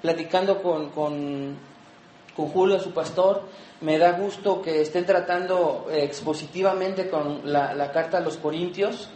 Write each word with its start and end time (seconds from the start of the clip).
Platicando 0.00 0.62
con, 0.62 0.90
con, 0.90 1.56
con, 2.34 2.48
Julio, 2.48 2.78
su 2.78 2.92
pastor, 2.92 3.42
me 3.80 3.98
da 3.98 4.12
gusto 4.12 4.62
que 4.62 4.80
estén 4.80 5.06
tratando 5.06 5.88
eh, 5.90 6.04
expositivamente 6.04 7.08
con 7.08 7.40
la, 7.44 7.74
la, 7.74 7.90
carta 7.92 8.18
a 8.18 8.20
los 8.20 8.36
Corintios. 8.36 9.10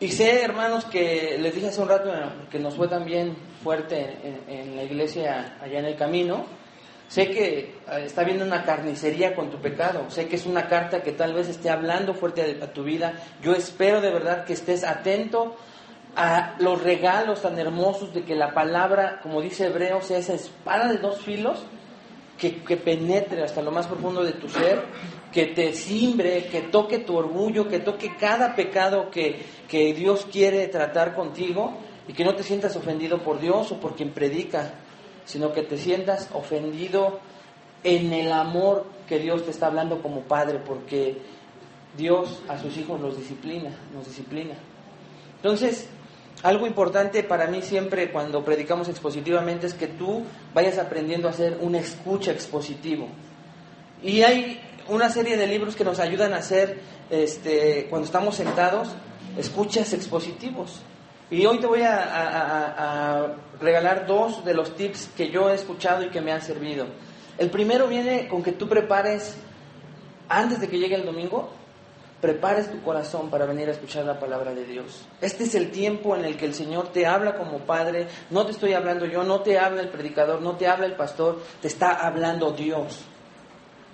Y 0.00 0.08
sé, 0.08 0.42
hermanos, 0.42 0.86
que 0.86 1.36
les 1.38 1.54
dije 1.54 1.68
hace 1.68 1.80
un 1.80 1.88
rato 1.88 2.10
que 2.50 2.58
nos 2.58 2.74
fue 2.74 2.88
también 2.88 3.36
fuerte 3.62 4.16
en, 4.48 4.74
la 4.74 4.82
iglesia 4.82 5.58
allá 5.60 5.78
en 5.78 5.84
el 5.84 5.96
camino. 5.96 6.46
Sé 7.08 7.28
que 7.28 7.58
eh, 7.58 7.74
está 8.04 8.24
viendo 8.24 8.44
una 8.44 8.64
carnicería 8.64 9.34
con 9.34 9.50
tu 9.50 9.58
pecado. 9.58 10.08
Sé 10.10 10.26
que 10.26 10.36
es 10.36 10.46
una 10.46 10.68
carta 10.68 11.02
que 11.02 11.12
tal 11.12 11.34
vez 11.34 11.48
esté 11.48 11.68
hablando 11.68 12.14
fuerte 12.14 12.60
a 12.62 12.72
tu 12.72 12.82
vida. 12.82 13.14
Yo 13.42 13.52
espero 13.52 14.00
de 14.00 14.10
verdad 14.10 14.44
que 14.44 14.54
estés 14.54 14.84
atento 14.84 15.56
a 16.22 16.54
los 16.58 16.82
regalos 16.82 17.40
tan 17.40 17.58
hermosos 17.58 18.12
de 18.12 18.24
que 18.24 18.34
la 18.34 18.52
palabra, 18.52 19.20
como 19.22 19.40
dice 19.40 19.68
Hebreo, 19.68 20.02
sea 20.02 20.18
esa 20.18 20.34
espada 20.34 20.92
de 20.92 20.98
dos 20.98 21.22
filos 21.22 21.64
que, 22.36 22.56
que, 22.62 22.76
penetre 22.76 23.42
hasta 23.42 23.62
lo 23.62 23.70
más 23.70 23.86
profundo 23.86 24.22
de 24.22 24.32
tu 24.32 24.46
ser, 24.46 24.82
que 25.32 25.46
te 25.46 25.72
simbre, 25.72 26.44
que 26.52 26.60
toque 26.60 26.98
tu 26.98 27.16
orgullo, 27.16 27.68
que 27.68 27.78
toque 27.78 28.16
cada 28.16 28.54
pecado 28.54 29.10
que, 29.10 29.46
que 29.66 29.94
Dios 29.94 30.26
quiere 30.30 30.68
tratar 30.68 31.14
contigo 31.14 31.78
y 32.06 32.12
que 32.12 32.24
no 32.24 32.34
te 32.34 32.42
sientas 32.42 32.76
ofendido 32.76 33.22
por 33.22 33.40
Dios 33.40 33.72
o 33.72 33.80
por 33.80 33.96
quien 33.96 34.10
predica, 34.10 34.74
sino 35.24 35.54
que 35.54 35.62
te 35.62 35.78
sientas 35.78 36.28
ofendido 36.34 37.18
en 37.82 38.12
el 38.12 38.30
amor 38.30 38.84
que 39.08 39.18
Dios 39.20 39.46
te 39.46 39.52
está 39.52 39.68
hablando 39.68 40.02
como 40.02 40.20
Padre, 40.20 40.58
porque 40.58 41.16
Dios 41.96 42.42
a 42.46 42.58
sus 42.58 42.76
hijos 42.76 43.00
los 43.00 43.16
disciplina, 43.16 43.70
nos 43.94 44.04
disciplina. 44.04 44.56
Entonces, 45.36 45.88
algo 46.42 46.66
importante 46.66 47.22
para 47.22 47.46
mí 47.48 47.60
siempre 47.62 48.10
cuando 48.10 48.44
predicamos 48.44 48.88
expositivamente 48.88 49.66
es 49.66 49.74
que 49.74 49.86
tú 49.86 50.24
vayas 50.54 50.78
aprendiendo 50.78 51.28
a 51.28 51.32
ser 51.32 51.58
un 51.60 51.74
escucha 51.74 52.32
expositivo. 52.32 53.08
Y 54.02 54.22
hay 54.22 54.60
una 54.88 55.10
serie 55.10 55.36
de 55.36 55.46
libros 55.46 55.76
que 55.76 55.84
nos 55.84 55.98
ayudan 55.98 56.32
a 56.32 56.38
hacer, 56.38 56.80
este, 57.10 57.86
cuando 57.90 58.06
estamos 58.06 58.36
sentados, 58.36 58.88
escuchas 59.36 59.92
expositivos. 59.92 60.80
Y 61.30 61.46
hoy 61.46 61.58
te 61.58 61.66
voy 61.66 61.82
a, 61.82 63.36
regalar 63.60 64.06
dos 64.06 64.42
de 64.42 64.54
los 64.54 64.74
tips 64.74 65.10
que 65.14 65.30
yo 65.30 65.50
he 65.50 65.54
escuchado 65.54 66.02
y 66.02 66.08
que 66.08 66.22
me 66.22 66.32
han 66.32 66.40
servido. 66.40 66.86
El 67.36 67.50
primero 67.50 67.86
viene 67.86 68.26
con 68.26 68.42
que 68.42 68.52
tú 68.52 68.66
prepares, 68.66 69.36
antes 70.30 70.60
de 70.60 70.68
que 70.68 70.78
llegue 70.78 70.94
el 70.94 71.04
domingo, 71.04 71.50
prepares 72.20 72.70
tu 72.70 72.82
corazón 72.82 73.30
para 73.30 73.46
venir 73.46 73.68
a 73.68 73.72
escuchar 73.72 74.04
la 74.04 74.18
palabra 74.18 74.52
de 74.52 74.64
Dios. 74.64 75.06
Este 75.20 75.44
es 75.44 75.54
el 75.54 75.70
tiempo 75.70 76.14
en 76.14 76.24
el 76.24 76.36
que 76.36 76.46
el 76.46 76.54
Señor 76.54 76.88
te 76.88 77.06
habla 77.06 77.36
como 77.36 77.58
Padre. 77.60 78.08
No 78.30 78.44
te 78.44 78.52
estoy 78.52 78.74
hablando 78.74 79.06
yo, 79.06 79.24
no 79.24 79.40
te 79.40 79.58
habla 79.58 79.80
el 79.80 79.88
predicador, 79.88 80.42
no 80.42 80.56
te 80.56 80.66
habla 80.66 80.86
el 80.86 80.94
pastor, 80.94 81.40
te 81.60 81.68
está 81.68 81.92
hablando 81.92 82.52
Dios. 82.52 83.04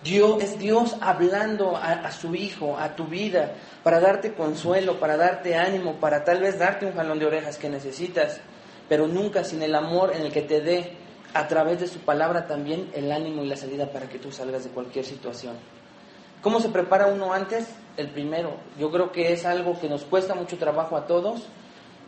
Dios 0.02 0.42
es 0.42 0.58
Dios 0.58 0.96
hablando 1.00 1.76
a, 1.76 1.92
a, 1.92 2.12
su 2.12 2.34
Hijo, 2.34 2.76
a 2.78 2.94
tu 2.94 3.06
vida, 3.06 3.54
para 3.82 3.98
darte 3.98 4.34
consuelo, 4.34 5.00
para 5.00 5.16
darte 5.16 5.56
ánimo, 5.56 5.94
para 5.94 6.22
tal 6.22 6.40
vez 6.40 6.58
darte 6.58 6.86
un 6.86 6.94
jalón 6.94 7.18
de 7.18 7.26
orejas 7.26 7.56
que 7.56 7.68
necesitas, 7.68 8.40
pero 8.88 9.08
nunca 9.08 9.42
sin 9.42 9.62
el 9.62 9.74
amor 9.74 10.12
en 10.14 10.22
el 10.22 10.32
que 10.32 10.42
te 10.42 10.60
dé 10.60 10.92
a 11.34 11.48
través 11.48 11.80
de 11.80 11.88
su 11.88 12.00
palabra 12.00 12.46
también 12.46 12.90
el 12.94 13.10
ánimo 13.10 13.42
y 13.42 13.48
la 13.48 13.56
salida 13.56 13.90
para 13.90 14.08
que 14.08 14.18
tú 14.18 14.30
salgas 14.30 14.64
de 14.64 14.70
cualquier 14.70 15.04
situación. 15.04 15.56
¿Cómo 16.40 16.60
se 16.60 16.68
prepara 16.68 17.06
uno 17.06 17.32
antes? 17.32 17.66
El 17.96 18.10
primero. 18.10 18.54
Yo 18.78 18.90
creo 18.90 19.12
que 19.12 19.32
es 19.32 19.44
algo 19.46 19.78
que 19.80 19.88
nos 19.88 20.04
cuesta 20.04 20.34
mucho 20.34 20.58
trabajo 20.58 20.96
a 20.96 21.06
todos, 21.06 21.46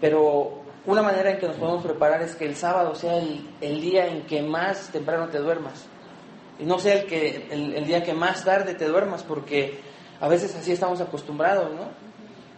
pero 0.01 0.63
una 0.87 1.03
manera 1.03 1.31
en 1.31 1.39
que 1.39 1.47
nos 1.47 1.57
podemos 1.57 1.85
preparar 1.85 2.23
es 2.23 2.35
que 2.35 2.47
el 2.47 2.57
sábado 2.57 2.95
sea 2.95 3.19
el, 3.19 3.49
el 3.61 3.81
día 3.81 4.07
en 4.07 4.23
que 4.23 4.43
más 4.43 4.91
temprano 4.91 5.29
te 5.29 5.39
duermas. 5.39 5.87
Y 6.59 6.65
no 6.65 6.79
sea 6.79 6.95
el, 6.95 7.07
que, 7.07 7.47
el, 7.51 7.75
el, 7.75 7.87
día 7.87 8.03
que 8.03 8.15
más 8.15 8.45
tarde 8.45 8.75
te 8.75 8.87
duermas, 8.87 9.23
porque 9.23 9.81
a 10.21 10.29
veces 10.29 10.55
así 10.57 10.73
estamos 10.73 11.01
acostumbrados, 11.01 11.73
¿no? 11.73 11.89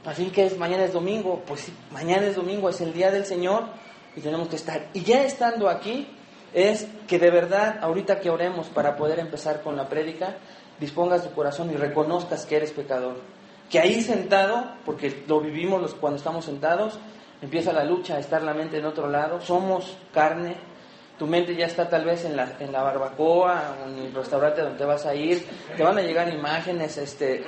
Así 0.05 0.31
que 0.31 0.47
es 0.47 0.57
mañana 0.57 0.85
es 0.85 0.93
domingo, 0.93 1.43
pues 1.47 1.61
sí, 1.61 1.75
mañana 1.93 2.27
es 2.27 2.37
domingo, 2.37 2.71
es 2.71 2.81
el 2.81 2.93
día 2.93 3.11
del 3.11 3.27
Señor 3.27 3.65
y 4.17 4.21
tenemos 4.21 4.49
que 4.49 4.57
estar. 4.57 4.89
Y 4.95 5.03
ya 5.03 5.25
estando 5.25 5.69
aquí, 5.69 6.09
es 6.55 6.87
que 7.07 7.19
de 7.19 7.31
verdad, 7.31 7.79
ahorita 7.83 8.21
que 8.21 8.31
oremos 8.31 8.69
para 8.69 8.97
poder 8.97 9.19
empezar 9.19 9.63
con 9.63 9.77
la 9.77 9.89
prédica, 9.89 10.37
dispongas 10.81 11.23
tu 11.23 11.31
corazón 11.33 11.71
y 11.71 11.77
reconozcas 11.77 12.47
que 12.47 12.57
eres 12.57 12.73
pecador. 12.73 13.17
Que 13.71 13.79
ahí 13.79 14.01
sentado, 14.01 14.65
porque 14.85 15.25
lo 15.29 15.41
vivimos 15.41 15.81
los, 15.81 15.95
cuando 15.95 16.17
estamos 16.17 16.47
sentados, 16.47 16.99
empieza 17.43 17.73
la 17.73 17.85
lucha, 17.85 18.17
a 18.17 18.19
estar 18.19 18.43
la 18.43 18.55
mente 18.55 18.79
en 18.79 18.87
otro 18.87 19.09
lado, 19.09 19.41
somos 19.41 19.97
carne, 20.13 20.57
tu 21.19 21.27
mente 21.27 21.55
ya 21.55 21.67
está 21.67 21.89
tal 21.89 22.05
vez 22.05 22.25
en 22.25 22.35
la, 22.35 22.57
en 22.59 22.73
la 22.73 22.83
barbacoa, 22.83 23.77
en 23.87 24.07
el 24.07 24.15
restaurante 24.15 24.63
donde 24.63 24.85
vas 24.85 25.07
a 25.07 25.15
ir, 25.15 25.47
te 25.77 25.83
van 25.83 25.99
a 25.99 26.01
llegar 26.01 26.33
imágenes 26.33 26.97
este, 26.97 27.45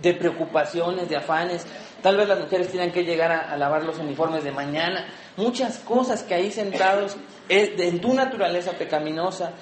de 0.00 0.14
preocupaciones, 0.14 1.08
de 1.08 1.16
afanes, 1.16 1.66
tal 2.02 2.18
vez 2.18 2.28
las 2.28 2.38
mujeres 2.38 2.68
tienen 2.68 2.92
que 2.92 3.02
llegar 3.02 3.32
a, 3.32 3.50
a 3.50 3.56
lavar 3.56 3.82
los 3.82 3.98
uniformes 3.98 4.44
de 4.44 4.52
mañana, 4.52 5.08
muchas 5.36 5.78
cosas 5.78 6.22
que 6.22 6.34
ahí 6.34 6.52
sentados, 6.52 7.16
en 7.48 8.00
tu 8.00 8.12
naturaleza 8.12 8.72
pecaminosa, 8.72 9.52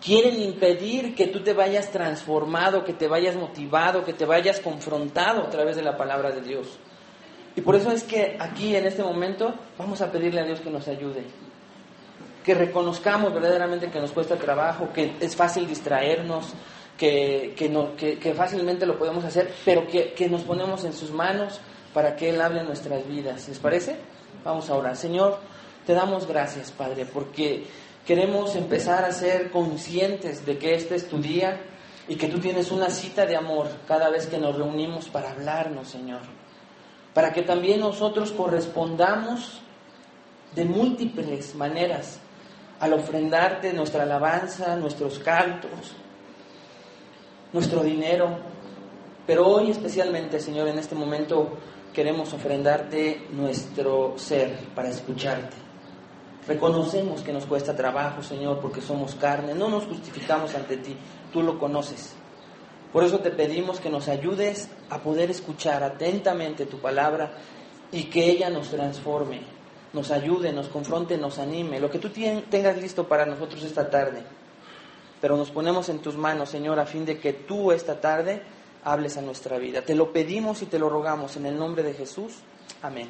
quieren 0.00 0.40
impedir 0.40 1.14
que 1.14 1.26
tú 1.26 1.40
te 1.40 1.52
vayas 1.52 1.90
transformado, 1.90 2.84
que 2.84 2.94
te 2.94 3.06
vayas 3.06 3.36
motivado, 3.36 4.04
que 4.04 4.14
te 4.14 4.24
vayas 4.24 4.60
confrontado 4.60 5.42
a 5.42 5.50
través 5.50 5.76
de 5.76 5.82
la 5.82 5.96
palabra 5.96 6.30
de 6.30 6.40
Dios. 6.40 6.78
Y 7.56 7.60
por 7.60 7.76
eso 7.76 7.90
es 7.90 8.04
que 8.04 8.36
aquí 8.38 8.74
en 8.74 8.86
este 8.86 9.02
momento 9.02 9.54
vamos 9.76 10.00
a 10.00 10.10
pedirle 10.10 10.40
a 10.40 10.44
Dios 10.44 10.60
que 10.60 10.70
nos 10.70 10.88
ayude, 10.88 11.24
que 12.44 12.54
reconozcamos 12.54 13.34
verdaderamente 13.34 13.90
que 13.90 14.00
nos 14.00 14.12
cuesta 14.12 14.36
trabajo, 14.36 14.90
que 14.92 15.12
es 15.20 15.36
fácil 15.36 15.66
distraernos, 15.66 16.54
que, 16.96 17.54
que, 17.56 17.68
no, 17.68 17.96
que, 17.96 18.34
fácilmente 18.34 18.86
lo 18.86 18.98
podemos 18.98 19.24
hacer, 19.24 19.52
pero 19.64 19.86
que, 19.86 20.12
que 20.12 20.28
nos 20.28 20.42
ponemos 20.42 20.84
en 20.84 20.92
sus 20.92 21.10
manos 21.10 21.60
para 21.92 22.14
que 22.14 22.30
Él 22.30 22.40
hable 22.40 22.60
en 22.60 22.66
nuestras 22.66 23.06
vidas. 23.06 23.48
¿Les 23.48 23.58
parece? 23.58 23.96
Vamos 24.44 24.70
a 24.70 24.74
orar. 24.74 24.96
Señor, 24.96 25.38
te 25.86 25.94
damos 25.94 26.26
gracias, 26.26 26.70
Padre, 26.70 27.06
porque 27.06 27.64
queremos 28.06 28.56
empezar 28.56 29.04
a 29.04 29.12
ser 29.12 29.50
conscientes 29.50 30.44
de 30.46 30.58
que 30.58 30.74
este 30.74 30.94
es 30.94 31.08
tu 31.08 31.18
día 31.18 31.60
y 32.08 32.16
que 32.16 32.28
tú 32.28 32.38
tienes 32.40 32.70
una 32.72 32.90
cita 32.90 33.26
de 33.26 33.36
amor 33.36 33.68
cada 33.86 34.10
vez 34.10 34.26
que 34.26 34.38
nos 34.38 34.56
reunimos 34.56 35.08
para 35.08 35.30
hablarnos, 35.30 35.88
Señor. 35.88 36.22
Para 37.14 37.32
que 37.32 37.42
también 37.42 37.80
nosotros 37.80 38.32
correspondamos 38.32 39.60
de 40.54 40.64
múltiples 40.64 41.54
maneras 41.54 42.18
al 42.80 42.94
ofrendarte 42.94 43.72
nuestra 43.72 44.02
alabanza, 44.02 44.74
nuestros 44.76 45.18
cantos, 45.18 45.94
nuestro 47.52 47.82
dinero. 47.82 48.38
Pero 49.26 49.46
hoy 49.46 49.70
especialmente, 49.70 50.40
Señor, 50.40 50.68
en 50.68 50.78
este 50.78 50.94
momento 50.94 51.58
queremos 51.92 52.32
ofrendarte 52.32 53.26
nuestro 53.32 54.14
ser 54.16 54.56
para 54.74 54.88
escucharte. 54.88 55.69
Reconocemos 56.50 57.20
que 57.20 57.32
nos 57.32 57.46
cuesta 57.46 57.76
trabajo, 57.76 58.24
Señor, 58.24 58.58
porque 58.58 58.80
somos 58.80 59.14
carne. 59.14 59.54
No 59.54 59.68
nos 59.68 59.84
justificamos 59.84 60.52
ante 60.56 60.78
ti. 60.78 60.96
Tú 61.32 61.44
lo 61.44 61.60
conoces. 61.60 62.16
Por 62.92 63.04
eso 63.04 63.20
te 63.20 63.30
pedimos 63.30 63.78
que 63.78 63.88
nos 63.88 64.08
ayudes 64.08 64.68
a 64.88 64.98
poder 64.98 65.30
escuchar 65.30 65.84
atentamente 65.84 66.66
tu 66.66 66.80
palabra 66.80 67.34
y 67.92 68.06
que 68.06 68.28
ella 68.28 68.50
nos 68.50 68.68
transforme, 68.68 69.42
nos 69.92 70.10
ayude, 70.10 70.52
nos 70.52 70.66
confronte, 70.66 71.16
nos 71.16 71.38
anime. 71.38 71.78
Lo 71.78 71.88
que 71.88 72.00
tú 72.00 72.08
tengas 72.10 72.76
listo 72.78 73.06
para 73.06 73.26
nosotros 73.26 73.62
esta 73.62 73.88
tarde. 73.88 74.24
Pero 75.20 75.36
nos 75.36 75.52
ponemos 75.52 75.88
en 75.88 76.00
tus 76.00 76.16
manos, 76.16 76.48
Señor, 76.48 76.80
a 76.80 76.86
fin 76.86 77.06
de 77.06 77.20
que 77.20 77.32
tú 77.32 77.70
esta 77.70 78.00
tarde 78.00 78.42
hables 78.82 79.16
a 79.16 79.22
nuestra 79.22 79.56
vida. 79.58 79.82
Te 79.82 79.94
lo 79.94 80.12
pedimos 80.12 80.62
y 80.62 80.66
te 80.66 80.80
lo 80.80 80.88
rogamos 80.88 81.36
en 81.36 81.46
el 81.46 81.56
nombre 81.56 81.84
de 81.84 81.94
Jesús. 81.94 82.38
Amén. 82.82 83.08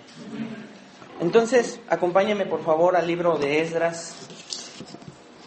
Entonces, 1.20 1.80
acompáñame 1.90 2.46
por 2.46 2.64
favor 2.64 2.96
al 2.96 3.06
libro 3.06 3.36
de 3.36 3.60
Esdras. 3.60 4.14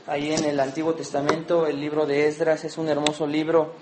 Ahí 0.06 0.32
en 0.32 0.46
el 0.46 0.60
Antiguo 0.60 0.94
Testamento, 0.94 1.66
el 1.66 1.82
libro 1.82 2.06
de 2.06 2.28
Esdras 2.28 2.64
es 2.64 2.78
un 2.78 2.90
hermoso 2.90 3.26
libro 3.26 3.74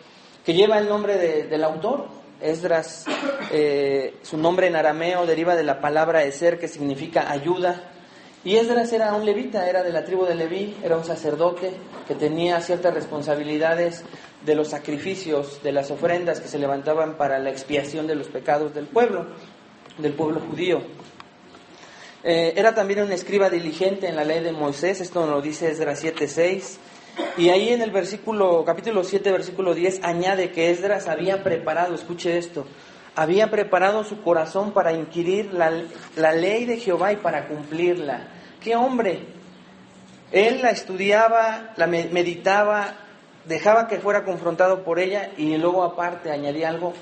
que 0.46 0.54
lleva 0.54 0.80
el 0.80 0.88
nombre 0.88 1.18
de, 1.18 1.44
del 1.48 1.66
autor. 1.66 2.08
Esdras, 2.40 3.06
eh, 3.52 4.16
su 4.22 4.38
nombre 4.38 4.68
en 4.68 4.78
arameo 4.78 5.26
deriva 5.26 5.54
de 5.58 5.64
la 5.64 5.82
palabra 5.82 6.24
eser, 6.24 6.60
que 6.60 6.70
significa 6.70 7.30
ayuda. 7.30 7.92
Y 8.46 8.56
Esdras 8.56 8.94
era 8.94 9.14
un 9.14 9.26
levita, 9.26 9.70
era 9.70 9.84
de 9.84 9.92
la 9.92 10.06
tribu 10.06 10.26
de 10.26 10.36
Leví, 10.36 10.78
era 10.84 10.96
un 10.96 11.04
sacerdote 11.04 11.74
que 12.08 12.16
tenía 12.16 12.62
ciertas 12.62 12.94
responsabilidades 12.94 14.06
de 14.46 14.56
los 14.56 14.70
sacrificios, 14.70 15.62
de 15.62 15.74
las 15.74 15.92
ofrendas 15.92 16.40
que 16.40 16.48
se 16.48 16.58
levantaban 16.58 17.18
para 17.18 17.38
la 17.38 17.50
expiación 17.50 18.08
de 18.08 18.16
los 18.16 18.30
pecados 18.30 18.74
del 18.74 18.88
pueblo, 18.88 19.28
del 19.98 20.14
pueblo 20.14 20.40
judío. 20.40 20.82
Eh, 22.24 22.54
era 22.56 22.76
también 22.76 23.02
un 23.02 23.12
escriba 23.12 23.50
diligente 23.50 24.08
en 24.08 24.16
la 24.16 24.24
ley 24.24 24.44
de 24.44 24.52
Moisés, 24.52 25.02
esto 25.02 25.22
nos 25.22 25.30
lo 25.30 25.42
dice 25.42 25.72
Esdras 25.72 26.04
7.6. 26.04 26.78
Y 27.38 27.50
ahí 27.50 27.70
en 27.70 27.82
el 27.82 27.92
versículo, 27.92 28.64
capítulo 28.64 29.04
7, 29.04 29.32
versículo 29.32 29.74
10, 29.74 30.04
añade 30.04 30.52
que 30.52 30.70
Esdras 30.70 31.08
había 31.08 31.44
preparado, 31.44 31.96
escuche 31.96 32.38
esto, 32.38 32.66
había 33.16 33.50
preparado 33.50 34.04
su 34.04 34.22
corazón 34.22 34.72
para 34.72 34.94
inquirir 34.94 35.54
la, 35.54 35.72
la 36.16 36.34
ley 36.34 36.66
de 36.66 36.78
Jehová 36.78 37.12
y 37.12 37.18
para 37.18 37.48
cumplirla. 37.48 38.28
¡Qué 38.62 38.76
hombre! 38.76 39.26
Él 40.32 40.62
la 40.62 40.70
estudiaba, 40.70 41.74
la 41.76 41.88
meditaba, 41.88 42.96
dejaba 43.46 43.88
que 43.88 44.00
fuera 44.00 44.24
confrontado 44.24 44.84
por 44.84 45.00
ella 45.00 45.32
y 45.38 45.58
luego 45.58 45.84
aparte 45.84 46.32
añadía 46.32 46.70
algo, 46.70 46.94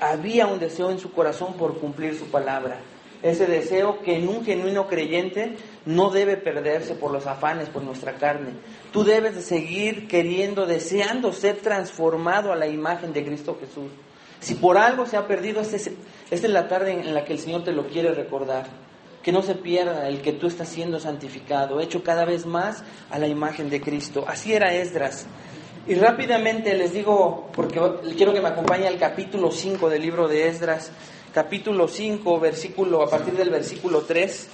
había 0.00 0.46
un 0.46 0.58
deseo 0.58 0.90
en 0.90 0.98
su 0.98 1.12
corazón 1.12 1.54
por 1.54 1.78
cumplir 1.78 2.18
su 2.18 2.26
palabra. 2.26 2.78
Ese 3.22 3.46
deseo 3.46 4.00
que 4.02 4.16
en 4.16 4.28
un 4.28 4.44
genuino 4.44 4.88
creyente 4.88 5.56
no 5.86 6.10
debe 6.10 6.36
perderse 6.36 6.94
por 6.94 7.12
los 7.12 7.26
afanes, 7.26 7.68
por 7.68 7.82
nuestra 7.82 8.14
carne. 8.14 8.54
Tú 8.92 9.04
debes 9.04 9.36
de 9.36 9.42
seguir 9.42 10.08
queriendo, 10.08 10.66
deseando 10.66 11.32
ser 11.32 11.56
transformado 11.58 12.52
a 12.52 12.56
la 12.56 12.66
imagen 12.66 13.12
de 13.12 13.24
Cristo 13.24 13.56
Jesús. 13.60 13.90
Si 14.40 14.56
por 14.56 14.76
algo 14.76 15.06
se 15.06 15.16
ha 15.16 15.28
perdido, 15.28 15.60
esta 15.60 15.76
es, 15.76 16.42
la 16.42 16.66
tarde 16.66 16.92
en 16.92 17.14
la 17.14 17.24
que 17.24 17.32
el 17.32 17.38
Señor 17.38 17.62
te 17.62 17.70
lo 17.70 17.86
quiere 17.86 18.12
recordar. 18.12 18.66
Que 19.22 19.30
no 19.30 19.42
se 19.42 19.54
pierda 19.54 20.08
el 20.08 20.20
que 20.20 20.32
tú 20.32 20.48
estás 20.48 20.68
siendo 20.68 20.98
santificado, 20.98 21.78
hecho 21.78 22.02
cada 22.02 22.24
vez 22.24 22.44
más 22.44 22.82
a 23.08 23.20
la 23.20 23.28
imagen 23.28 23.70
de 23.70 23.80
Cristo. 23.80 24.24
Así 24.26 24.52
era 24.52 24.74
Esdras. 24.74 25.28
Y 25.86 25.94
rápidamente 25.94 26.74
les 26.74 26.92
digo, 26.92 27.50
porque 27.54 27.80
quiero 28.16 28.32
que 28.32 28.40
me 28.40 28.48
acompañe 28.48 28.88
al 28.88 28.98
capítulo 28.98 29.52
5 29.52 29.88
del 29.88 30.02
libro 30.02 30.26
de 30.26 30.48
Esdras, 30.48 30.90
capítulo 31.32 31.88
5, 31.88 32.38
versículo, 32.38 33.02
a 33.02 33.08
partir 33.08 33.34
del 33.34 33.50
versículo 33.50 34.02
3. 34.02 34.48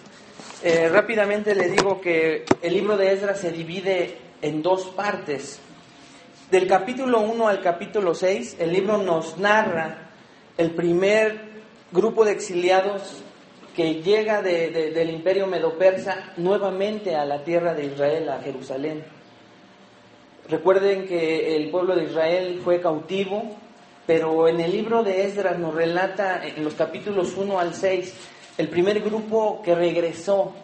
Eh, 0.62 0.88
rápidamente 0.88 1.54
le 1.54 1.68
digo 1.68 2.00
que 2.00 2.44
el 2.62 2.72
libro 2.72 2.96
de 2.96 3.12
Esdras 3.12 3.40
se 3.40 3.50
divide 3.50 4.16
en 4.40 4.62
dos 4.62 4.86
partes. 4.86 5.60
Del 6.50 6.66
capítulo 6.66 7.20
1 7.20 7.48
al 7.48 7.60
capítulo 7.60 8.14
6, 8.14 8.56
el 8.60 8.72
libro 8.72 8.98
nos 8.98 9.38
narra 9.38 10.10
el 10.56 10.70
primer 10.70 11.48
grupo 11.92 12.24
de 12.24 12.32
exiliados 12.32 13.22
que 13.74 14.02
llega 14.02 14.42
del 14.42 15.10
imperio 15.10 15.46
medo-persa 15.46 16.32
nuevamente 16.36 17.14
a 17.14 17.24
la 17.24 17.44
tierra 17.44 17.74
de 17.74 17.86
Israel, 17.86 18.28
a 18.28 18.40
Jerusalén. 18.40 19.04
Recuerden 20.48 21.06
que 21.06 21.54
el 21.56 21.70
pueblo 21.70 21.94
de 21.94 22.04
Israel 22.04 22.60
fue 22.64 22.80
cautivo, 22.80 23.56
pero 24.08 24.48
en 24.48 24.58
el 24.62 24.72
libro 24.72 25.02
de 25.02 25.26
Esdras 25.26 25.58
nos 25.58 25.74
relata 25.74 26.42
en 26.42 26.64
los 26.64 26.72
capítulos 26.72 27.34
1 27.36 27.60
al 27.60 27.74
6 27.74 28.14
el 28.56 28.70
primer 28.70 29.02
grupo 29.02 29.60
que 29.62 29.74
regresó, 29.74 30.54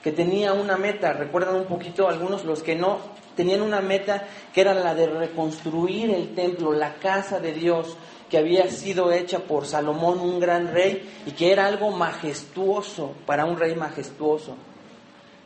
que 0.00 0.12
tenía 0.12 0.52
una 0.52 0.76
meta. 0.76 1.12
Recuerdan 1.12 1.56
un 1.56 1.64
poquito 1.64 2.08
algunos, 2.08 2.44
los 2.44 2.62
que 2.62 2.76
no, 2.76 2.98
tenían 3.34 3.62
una 3.62 3.80
meta 3.80 4.28
que 4.54 4.60
era 4.60 4.72
la 4.72 4.94
de 4.94 5.08
reconstruir 5.08 6.10
el 6.10 6.32
templo, 6.36 6.72
la 6.72 6.94
casa 6.94 7.40
de 7.40 7.52
Dios, 7.52 7.96
que 8.30 8.38
había 8.38 8.70
sido 8.70 9.10
hecha 9.10 9.40
por 9.40 9.66
Salomón, 9.66 10.20
un 10.20 10.38
gran 10.38 10.72
rey, 10.72 11.10
y 11.26 11.32
que 11.32 11.50
era 11.50 11.66
algo 11.66 11.90
majestuoso 11.90 13.14
para 13.26 13.46
un 13.46 13.58
rey 13.58 13.74
majestuoso. 13.74 14.54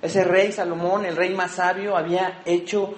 Ese 0.02 0.24
rey 0.24 0.52
Salomón, 0.52 1.06
el 1.06 1.16
rey 1.16 1.30
más 1.34 1.52
sabio, 1.52 1.96
había 1.96 2.42
hecho 2.44 2.96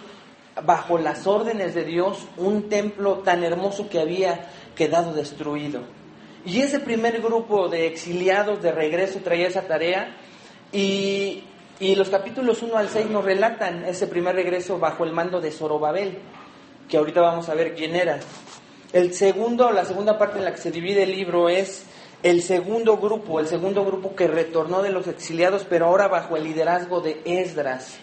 bajo 0.65 0.99
las 0.99 1.27
órdenes 1.27 1.75
de 1.75 1.85
Dios 1.85 2.27
un 2.37 2.69
templo 2.69 3.19
tan 3.19 3.45
hermoso 3.45 3.89
que 3.89 4.01
había 4.01 4.47
quedado 4.75 5.13
destruido. 5.13 5.81
Y 6.45 6.61
ese 6.61 6.81
primer 6.81 7.21
grupo 7.21 7.69
de 7.69 7.87
exiliados 7.87 8.63
de 8.63 8.73
regreso 8.73 9.21
traía 9.21 9.49
esa 9.49 9.63
tarea 9.63 10.17
y 10.73 11.45
y 11.81 11.95
los 11.95 12.09
capítulos 12.09 12.63
1 12.63 12.77
al 12.77 12.89
6 12.89 13.07
nos 13.07 13.25
relatan 13.25 13.85
ese 13.85 14.09
primer 14.09 14.35
regreso 14.35 14.81
bajo 14.81 15.05
el 15.05 15.13
mando 15.13 15.41
de 15.41 15.53
Zorobabel, 15.53 16.19
que 16.89 16.97
ahorita 16.97 17.21
vamos 17.21 17.49
a 17.49 17.55
ver 17.55 17.77
quién 17.77 17.95
era. 17.95 18.19
El 18.93 19.15
segundo, 19.15 19.71
la 19.71 19.85
segunda 19.85 20.19
parte 20.19 20.39
en 20.39 20.45
la 20.45 20.51
que 20.53 20.59
se 20.59 20.73
divide 20.73 21.05
el 21.05 21.13
libro 21.13 21.49
es 21.49 21.87
el 22.25 22.43
segundo 22.43 22.97
grupo, 22.97 23.39
el 23.39 23.47
segundo 23.47 23.85
grupo 23.85 24.17
que 24.17 24.27
retornó 24.27 24.83
de 24.83 24.91
los 24.91 25.07
exiliados, 25.07 25.65
pero 25.69 25.87
ahora 25.87 26.09
bajo 26.09 26.37
el 26.37 26.45
liderazgo 26.45 27.01
de 27.01 27.21
Esdras. 27.25 27.97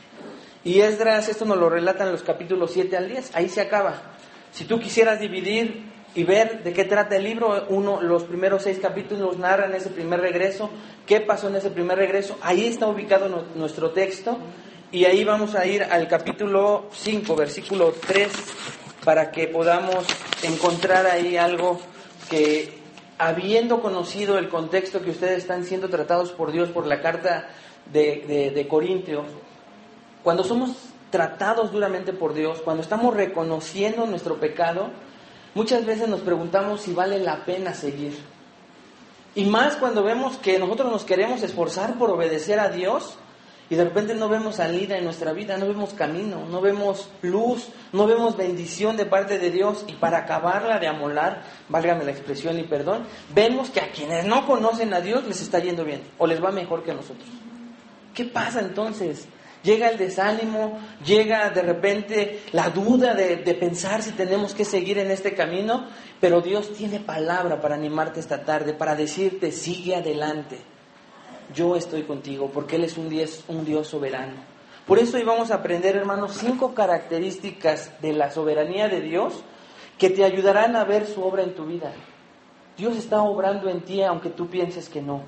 Y 0.65 0.81
Esdras, 0.81 1.29
esto 1.29 1.45
nos 1.45 1.57
lo 1.57 1.69
relatan 1.69 2.11
los 2.11 2.23
capítulos 2.23 2.71
7 2.73 2.97
al 2.97 3.07
10, 3.07 3.35
ahí 3.35 3.47
se 3.47 3.61
acaba. 3.61 4.01
Si 4.51 4.65
tú 4.65 4.79
quisieras 4.79 5.21
dividir 5.21 5.95
y 6.15 6.23
ver 6.23 6.63
de 6.63 6.73
qué 6.73 6.85
trata 6.85 7.17
el 7.17 7.23
libro. 7.25 7.65
Uno, 7.69 8.01
los 8.01 8.23
primeros 8.23 8.63
seis 8.63 8.79
capítulos 8.81 9.37
narran 9.37 9.75
ese 9.75 9.89
primer 9.89 10.21
regreso, 10.21 10.69
qué 11.05 11.19
pasó 11.19 11.49
en 11.49 11.57
ese 11.57 11.69
primer 11.69 11.97
regreso. 11.97 12.37
Ahí 12.41 12.65
está 12.65 12.87
ubicado 12.87 13.45
nuestro 13.55 13.91
texto 13.91 14.37
y 14.91 15.05
ahí 15.05 15.23
vamos 15.25 15.55
a 15.55 15.67
ir 15.67 15.83
al 15.83 16.07
capítulo 16.07 16.87
5, 16.93 17.35
versículo 17.35 17.93
3, 18.07 18.29
para 19.03 19.29
que 19.29 19.47
podamos 19.47 20.05
encontrar 20.41 21.05
ahí 21.05 21.35
algo 21.35 21.81
que, 22.29 22.79
habiendo 23.17 23.81
conocido 23.81 24.39
el 24.39 24.47
contexto 24.47 25.01
que 25.01 25.11
ustedes 25.11 25.39
están 25.39 25.65
siendo 25.65 25.89
tratados 25.89 26.31
por 26.31 26.53
Dios 26.53 26.69
por 26.69 26.87
la 26.87 27.01
carta 27.01 27.49
de, 27.91 28.23
de, 28.25 28.51
de 28.51 28.67
Corintios, 28.67 29.25
cuando 30.25 30.43
somos 30.43 30.71
tratados 31.11 31.71
duramente 31.71 32.11
por 32.11 32.33
Dios, 32.33 32.59
cuando 32.63 32.81
estamos 32.81 33.13
reconociendo 33.13 34.07
nuestro 34.07 34.39
pecado, 34.39 34.89
muchas 35.53 35.85
veces 35.85 36.09
nos 36.09 36.21
preguntamos 36.21 36.81
si 36.81 36.95
vale 36.95 37.19
la 37.19 37.45
pena 37.45 37.75
seguir. 37.75 38.17
Y 39.35 39.45
más 39.45 39.75
cuando 39.75 40.01
vemos 40.01 40.37
que 40.37 40.57
nosotros 40.57 40.91
nos 40.91 41.03
queremos 41.03 41.43
esforzar 41.43 41.99
por 41.99 42.09
obedecer 42.09 42.59
a 42.59 42.69
Dios 42.69 43.19
y 43.69 43.75
de 43.75 43.83
repente 43.83 44.15
no 44.15 44.27
vemos 44.27 44.55
salida 44.55 44.97
en 44.97 45.03
nuestra 45.03 45.31
vida, 45.31 45.59
no 45.59 45.67
vemos 45.67 45.93
camino, 45.93 46.43
no 46.49 46.59
vemos 46.59 47.07
luz, 47.21 47.67
no 47.93 48.07
vemos 48.07 48.35
bendición 48.35 48.97
de 48.97 49.05
parte 49.05 49.37
de 49.37 49.51
Dios 49.51 49.85
y 49.87 49.93
para 49.93 50.17
acabarla 50.17 50.79
de 50.79 50.87
amolar, 50.87 51.43
válgame 51.69 52.03
la 52.03 52.11
expresión 52.11 52.57
y 52.57 52.63
perdón, 52.63 53.03
vemos 53.35 53.69
que 53.69 53.79
a 53.79 53.91
quienes 53.91 54.25
no 54.25 54.47
conocen 54.47 54.91
a 54.95 55.01
Dios 55.01 55.23
les 55.27 55.39
está 55.41 55.59
yendo 55.59 55.85
bien 55.85 56.01
o 56.17 56.25
les 56.25 56.43
va 56.43 56.49
mejor 56.49 56.83
que 56.83 56.89
a 56.89 56.95
nosotros. 56.95 57.29
¿Qué 58.15 58.25
pasa 58.25 58.61
entonces? 58.61 59.27
Llega 59.65 59.89
el 59.89 59.97
desánimo, 59.97 60.79
llega 61.03 61.49
de 61.49 61.61
repente 61.63 62.43
la 62.53 62.69
duda 62.69 63.15
de, 63.15 63.37
pensar 63.55 64.03
si 64.03 64.11
tenemos 64.11 64.53
que 64.53 64.63
seguir 64.63 64.99
en 64.99 65.09
este 65.11 65.33
camino, 65.33 65.87
pero 66.21 66.39
Dios 66.39 66.71
tiene 66.73 66.99
palabra 66.99 67.59
para 67.59 67.75
animarte 67.75 68.19
esta 68.19 68.45
tarde, 68.45 68.73
para 68.73 68.95
decirte, 68.95 69.51
sigue 69.51 69.95
adelante. 69.95 70.59
Yo 71.53 71.75
estoy 71.75 72.03
contigo, 72.03 72.51
porque 72.53 72.75
Él 72.75 72.83
es 72.83 72.97
un 72.97 73.09
Dios, 73.09 73.43
un 73.47 73.65
Dios 73.65 73.87
soberano. 73.87 74.35
Por 74.85 74.99
eso 74.99 75.17
hoy 75.17 75.23
vamos 75.23 75.49
a 75.49 75.55
aprender, 75.55 75.95
hermanos, 75.95 76.37
cinco 76.39 76.75
características 76.75 77.91
de 78.01 78.13
la 78.13 78.29
soberanía 78.29 78.87
de 78.87 79.01
Dios 79.01 79.33
que 79.97 80.11
te 80.11 80.23
ayudarán 80.23 80.75
a 80.75 80.83
ver 80.83 81.07
su 81.07 81.23
obra 81.23 81.41
en 81.41 81.55
tu 81.55 81.65
vida. 81.65 81.91
Dios 82.77 82.95
está 82.95 83.21
obrando 83.23 83.69
en 83.69 83.81
ti 83.81 84.03
aunque 84.03 84.29
tú 84.29 84.47
pienses 84.47 84.89
que 84.89 85.01
no 85.01 85.23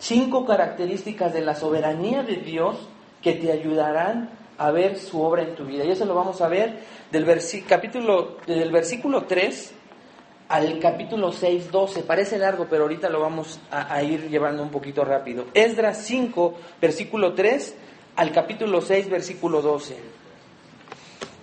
cinco 0.00 0.46
características 0.46 1.32
de 1.32 1.42
la 1.42 1.54
soberanía 1.54 2.22
de 2.24 2.36
Dios 2.36 2.76
que 3.22 3.34
te 3.34 3.52
ayudarán 3.52 4.30
a 4.58 4.70
ver 4.70 4.98
su 4.98 5.22
obra 5.22 5.42
en 5.42 5.54
tu 5.54 5.64
vida. 5.64 5.84
Y 5.84 5.90
eso 5.90 6.04
lo 6.04 6.14
vamos 6.14 6.40
a 6.40 6.48
ver 6.48 6.80
del 7.10 7.26
capítulo, 7.66 8.36
del 8.46 8.70
versículo 8.70 9.24
3 9.24 9.74
al 10.48 10.78
capítulo 10.78 11.32
6, 11.32 11.70
12. 11.70 12.02
Parece 12.02 12.38
largo, 12.38 12.66
pero 12.68 12.82
ahorita 12.82 13.08
lo 13.08 13.20
vamos 13.20 13.60
a, 13.70 14.02
ir 14.02 14.28
llevando 14.28 14.62
un 14.62 14.70
poquito 14.70 15.04
rápido. 15.04 15.46
Esdras 15.54 15.98
5, 16.04 16.54
versículo 16.80 17.34
3 17.34 17.74
al 18.16 18.32
capítulo 18.32 18.82
6, 18.82 19.08
versículo 19.08 19.62
12. 19.62 19.96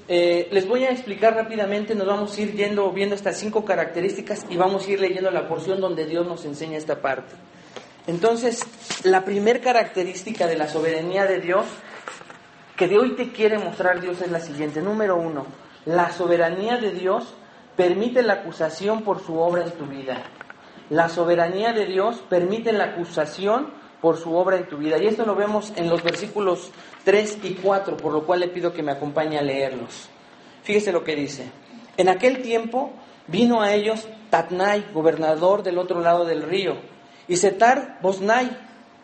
Eh, 0.10 0.48
les 0.52 0.68
voy 0.68 0.86
a 0.86 0.92
explicar 0.92 1.36
rápidamente, 1.36 1.96
nos 1.96 2.08
vamos 2.08 2.38
a 2.38 2.42
ir 2.42 2.54
yendo, 2.54 2.92
viendo 2.92 3.14
estas 3.14 3.38
cinco 3.38 3.66
características 3.66 4.46
y 4.50 4.56
vamos 4.56 4.88
a 4.88 4.92
ir 4.92 5.02
leyendo 5.02 5.32
la 5.32 5.50
porción 5.50 5.82
donde 5.82 6.06
Dios 6.06 6.26
nos 6.26 6.46
enseña 6.46 6.78
esta 6.78 7.02
parte. 7.02 7.34
Entonces, 8.08 8.66
la 9.04 9.26
primera 9.26 9.60
característica 9.60 10.48
de 10.48 10.58
la 10.58 10.70
soberanía 10.70 11.26
de 11.26 11.42
Dios 11.42 11.66
que 12.78 12.88
de 12.88 12.98
hoy 12.98 13.16
te 13.16 13.32
quiere 13.34 13.58
mostrar 13.60 14.00
Dios 14.00 14.22
es 14.22 14.32
la 14.32 14.40
siguiente. 14.40 14.82
Número 14.82 15.18
uno, 15.18 15.46
la 15.86 16.12
soberanía 16.12 16.78
de 16.78 16.92
Dios 16.92 17.34
permite 17.76 18.24
la 18.24 18.34
acusación 18.34 19.04
por 19.04 19.20
su 19.20 19.38
obra 19.38 19.64
en 19.64 19.72
tu 19.72 19.86
vida. 19.88 20.24
La 20.90 21.10
soberanía 21.10 21.74
de 21.74 21.86
Dios 21.86 22.24
permite 22.30 22.72
la 22.72 22.86
acusación 22.86 23.74
por 24.00 24.16
su 24.16 24.34
obra 24.36 24.56
en 24.56 24.70
tu 24.70 24.78
vida. 24.78 24.98
Y 24.98 25.08
esto 25.08 25.26
lo 25.26 25.36
vemos 25.36 25.74
en 25.76 25.90
los 25.90 26.02
versículos 26.02 26.72
3 27.04 27.40
y 27.44 27.56
4, 27.56 27.98
por 27.98 28.14
lo 28.14 28.26
cual 28.26 28.40
le 28.40 28.48
pido 28.48 28.72
que 28.72 28.84
me 28.84 28.94
acompañe 28.94 29.38
a 29.38 29.42
leerlos. 29.42 30.08
Fíjese 30.64 30.94
lo 30.94 31.04
que 31.04 31.16
dice. 31.16 31.52
En 31.98 32.08
aquel 32.08 32.42
tiempo 32.42 32.94
vino 33.28 33.62
a 33.62 33.74
ellos 33.74 34.08
Tatnai, 34.30 34.86
gobernador 34.94 35.64
del 35.64 35.78
otro 35.78 36.00
lado 36.00 36.24
del 36.24 36.44
río 36.44 36.97
y 37.28 37.38
Setar 37.38 38.00
Bosnai 38.02 38.58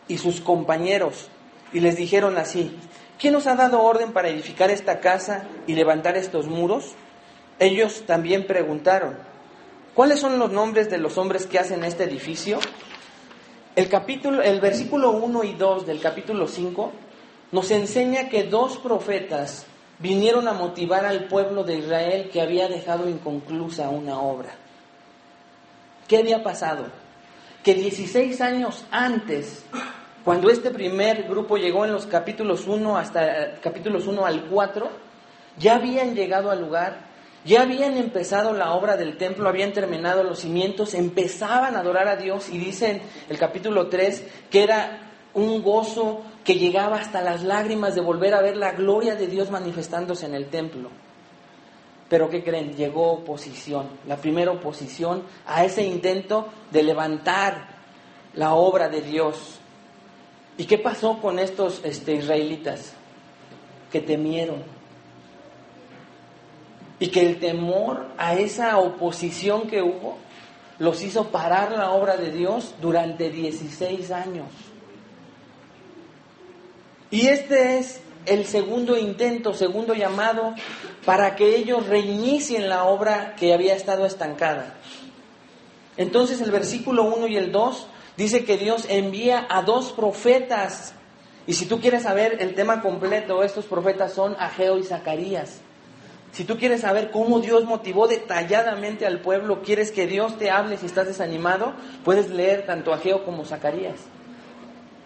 y 0.08 0.18
sus 0.18 0.40
compañeros, 0.40 1.28
y 1.72 1.80
les 1.80 1.96
dijeron 1.96 2.38
así, 2.38 2.76
¿quién 3.18 3.32
nos 3.32 3.46
ha 3.46 3.56
dado 3.56 3.82
orden 3.82 4.12
para 4.12 4.28
edificar 4.28 4.70
esta 4.70 5.00
casa 5.00 5.44
y 5.66 5.74
levantar 5.74 6.16
estos 6.16 6.46
muros? 6.46 6.94
Ellos 7.58 8.04
también 8.06 8.46
preguntaron, 8.46 9.16
¿cuáles 9.94 10.20
son 10.20 10.38
los 10.38 10.50
nombres 10.50 10.90
de 10.90 10.98
los 10.98 11.18
hombres 11.18 11.46
que 11.46 11.58
hacen 11.58 11.84
este 11.84 12.04
edificio? 12.04 12.58
El, 13.76 13.88
capítulo, 13.88 14.42
el 14.42 14.60
versículo 14.60 15.10
1 15.12 15.44
y 15.44 15.52
2 15.54 15.86
del 15.86 16.00
capítulo 16.00 16.46
5 16.46 16.92
nos 17.52 17.70
enseña 17.70 18.28
que 18.28 18.44
dos 18.44 18.78
profetas 18.78 19.66
vinieron 19.98 20.48
a 20.48 20.52
motivar 20.52 21.04
al 21.04 21.26
pueblo 21.26 21.64
de 21.64 21.78
Israel 21.78 22.30
que 22.32 22.40
había 22.40 22.68
dejado 22.68 23.08
inconclusa 23.08 23.88
una 23.88 24.18
obra. 24.20 24.50
¿Qué 26.08 26.18
había 26.18 26.42
pasado? 26.42 26.86
Que 27.64 27.74
16 27.74 28.40
años 28.40 28.84
antes, 28.92 29.64
cuando 30.24 30.50
este 30.50 30.70
primer 30.70 31.24
grupo 31.24 31.56
llegó 31.56 31.84
en 31.84 31.92
los 31.92 32.06
capítulos 32.06 32.68
1 32.68 32.96
hasta 32.96 33.58
capítulos 33.60 34.06
1 34.06 34.24
al 34.24 34.44
4, 34.44 34.88
ya 35.58 35.76
habían 35.76 36.14
llegado 36.14 36.50
al 36.52 36.60
lugar 36.60 37.14
ya 37.44 37.60
habían 37.60 37.98
empezado 37.98 38.54
la 38.54 38.72
obra 38.72 38.96
del 38.96 39.18
templo, 39.18 39.48
habían 39.48 39.74
terminado 39.74 40.22
los 40.24 40.40
cimientos, 40.40 40.94
empezaban 40.94 41.76
a 41.76 41.80
adorar 41.80 42.08
a 42.08 42.16
Dios 42.16 42.48
y 42.48 42.56
dicen 42.56 43.02
el 43.28 43.38
capítulo 43.38 43.88
3 43.88 44.26
que 44.50 44.62
era 44.62 45.00
un 45.34 45.62
gozo 45.62 46.22
que 46.42 46.54
llegaba 46.54 46.96
hasta 46.96 47.20
las 47.20 47.42
lágrimas 47.42 47.94
de 47.94 48.00
volver 48.00 48.32
a 48.34 48.40
ver 48.40 48.56
la 48.56 48.72
gloria 48.72 49.14
de 49.14 49.26
Dios 49.26 49.50
manifestándose 49.50 50.24
en 50.24 50.34
el 50.34 50.46
templo. 50.46 50.88
Pero 52.08 52.28
¿qué 52.28 52.44
creen? 52.44 52.74
Llegó 52.76 53.12
oposición, 53.12 53.88
la 54.06 54.16
primera 54.16 54.50
oposición 54.50 55.22
a 55.46 55.64
ese 55.64 55.82
intento 55.82 56.48
de 56.70 56.82
levantar 56.82 57.68
la 58.34 58.54
obra 58.54 58.88
de 58.88 59.00
Dios. 59.00 59.58
¿Y 60.58 60.64
qué 60.64 60.78
pasó 60.78 61.18
con 61.20 61.38
estos 61.38 61.80
este, 61.84 62.14
israelitas? 62.14 62.92
Que 63.90 64.00
temieron 64.00 64.74
y 66.98 67.08
que 67.08 67.20
el 67.20 67.38
temor 67.38 68.06
a 68.16 68.34
esa 68.34 68.78
oposición 68.78 69.66
que 69.66 69.82
hubo 69.82 70.16
los 70.78 71.02
hizo 71.02 71.28
parar 71.28 71.72
la 71.72 71.90
obra 71.90 72.16
de 72.16 72.30
Dios 72.30 72.74
durante 72.80 73.30
16 73.30 74.10
años. 74.10 74.46
Y 77.10 77.26
este 77.26 77.78
es 77.78 78.00
el 78.26 78.46
segundo 78.46 78.96
intento, 78.96 79.52
segundo 79.54 79.94
llamado 79.94 80.54
para 81.04 81.36
que 81.36 81.56
ellos 81.56 81.86
reinicien 81.86 82.68
la 82.68 82.84
obra 82.84 83.34
que 83.36 83.52
había 83.52 83.74
estado 83.74 84.06
estancada. 84.06 84.74
Entonces 85.96 86.40
el 86.40 86.50
versículo 86.50 87.04
1 87.04 87.28
y 87.28 87.36
el 87.36 87.52
2 87.52 87.86
dice 88.16 88.44
que 88.44 88.56
Dios 88.56 88.86
envía 88.88 89.46
a 89.48 89.62
dos 89.62 89.92
profetas. 89.92 90.94
Y 91.46 91.54
si 91.54 91.66
tú 91.66 91.80
quieres 91.80 92.02
saber 92.02 92.38
el 92.40 92.54
tema 92.54 92.80
completo, 92.80 93.42
estos 93.42 93.66
profetas 93.66 94.12
son 94.12 94.34
Ageo 94.38 94.78
y 94.78 94.82
Zacarías. 94.82 95.60
Si 96.32 96.44
tú 96.44 96.58
quieres 96.58 96.80
saber 96.80 97.12
cómo 97.12 97.38
Dios 97.38 97.64
motivó 97.64 98.08
detalladamente 98.08 99.06
al 99.06 99.20
pueblo, 99.20 99.62
quieres 99.62 99.92
que 99.92 100.08
Dios 100.08 100.36
te 100.36 100.50
hable 100.50 100.78
si 100.78 100.86
estás 100.86 101.06
desanimado, 101.06 101.74
puedes 102.02 102.30
leer 102.30 102.66
tanto 102.66 102.92
Ageo 102.92 103.24
como 103.24 103.44
Zacarías. 103.44 104.00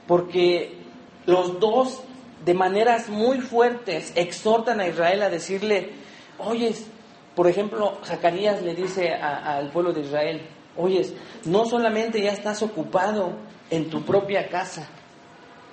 Porque 0.07 0.79
los 1.27 1.61
dos, 1.61 2.01
de 2.49 2.55
maneras 2.55 3.11
muy 3.11 3.43
fuertes, 3.43 4.11
exhortan 4.15 4.81
a 4.81 4.89
Israel 4.89 5.21
a 5.23 5.29
decirle, 5.29 5.91
oyes, 6.39 6.87
por 7.35 7.47
ejemplo, 7.47 7.99
Zacarías 8.07 8.63
le 8.63 8.75
dice 8.75 9.13
al 9.13 9.71
pueblo 9.71 9.93
de 9.93 10.01
Israel, 10.01 10.41
oyes, 10.75 11.13
no 11.45 11.67
solamente 11.67 12.23
ya 12.23 12.33
estás 12.33 12.63
ocupado 12.63 13.35
en 13.69 13.91
tu 13.91 14.03
propia 14.03 14.49
casa, 14.49 14.89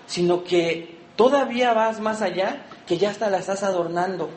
sino 0.06 0.44
que 0.44 0.98
todavía 1.16 1.72
vas 1.72 2.02
más 2.02 2.22
allá, 2.22 2.66
que 2.86 2.98
ya 2.98 3.12
hasta 3.12 3.30
la 3.30 3.38
estás 3.38 3.64
adornando 3.64 4.30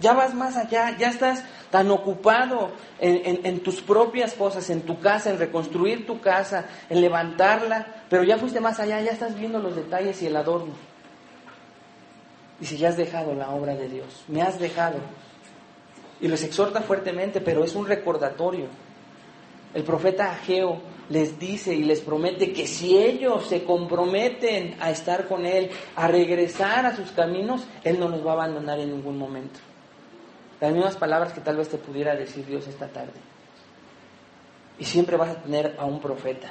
ya 0.00 0.12
vas 0.12 0.34
más 0.34 0.56
allá, 0.56 0.96
ya 0.96 1.08
estás 1.08 1.44
tan 1.70 1.90
ocupado 1.90 2.70
en, 2.98 3.60
tus 3.60 3.80
propias 3.80 4.32
cosas, 4.34 4.70
en 4.70 4.82
tu 4.82 5.00
casa, 5.00 5.30
en 5.30 5.38
reconstruir 5.38 6.06
tu 6.06 6.20
casa, 6.20 6.66
en 6.88 7.00
levantarla, 7.00 8.04
pero 8.08 8.22
ya 8.22 8.38
fuiste 8.38 8.60
más 8.60 8.80
allá, 8.80 9.00
ya 9.00 9.10
estás 9.10 9.34
viendo 9.34 9.58
los 9.58 9.76
detalles 9.76 10.22
y 10.22 10.26
el 10.26 10.36
adorno. 10.36 10.72
Dice, 12.60 12.76
ya 12.76 12.88
has 12.88 12.96
dejado 12.96 13.34
la 13.34 13.50
obra 13.50 13.74
de 13.74 13.88
Dios, 13.88 14.24
me 14.28 14.42
has 14.42 14.58
dejado. 14.58 14.98
Y 16.20 16.26
les 16.28 16.42
exhorta 16.42 16.80
fuertemente, 16.80 17.40
pero 17.40 17.62
es 17.64 17.74
un 17.74 17.86
recordatorio. 17.86 18.66
El 19.74 19.84
profeta 19.84 20.32
Ageo 20.32 20.80
les 21.08 21.38
dice 21.38 21.74
y 21.74 21.84
les 21.84 22.00
promete 22.00 22.52
que 22.52 22.66
si 22.66 22.98
ellos 22.98 23.46
se 23.46 23.64
comprometen 23.64 24.76
a 24.80 24.90
estar 24.90 25.28
con 25.28 25.46
Él, 25.46 25.70
a 25.94 26.08
regresar 26.08 26.86
a 26.86 26.96
sus 26.96 27.12
caminos, 27.12 27.64
Él 27.84 28.00
no 28.00 28.08
los 28.08 28.26
va 28.26 28.30
a 28.30 28.34
abandonar 28.34 28.80
en 28.80 28.90
ningún 28.90 29.16
momento. 29.16 29.60
Las 30.60 30.72
mismas 30.72 30.96
palabras 30.96 31.32
que 31.32 31.40
tal 31.40 31.56
vez 31.56 31.68
te 31.68 31.78
pudiera 31.78 32.16
decir 32.16 32.44
Dios 32.44 32.66
esta 32.66 32.88
tarde. 32.88 33.12
Y 34.78 34.84
siempre 34.84 35.16
vas 35.16 35.30
a 35.30 35.42
tener 35.42 35.76
a 35.78 35.84
un 35.84 36.00
profeta. 36.00 36.50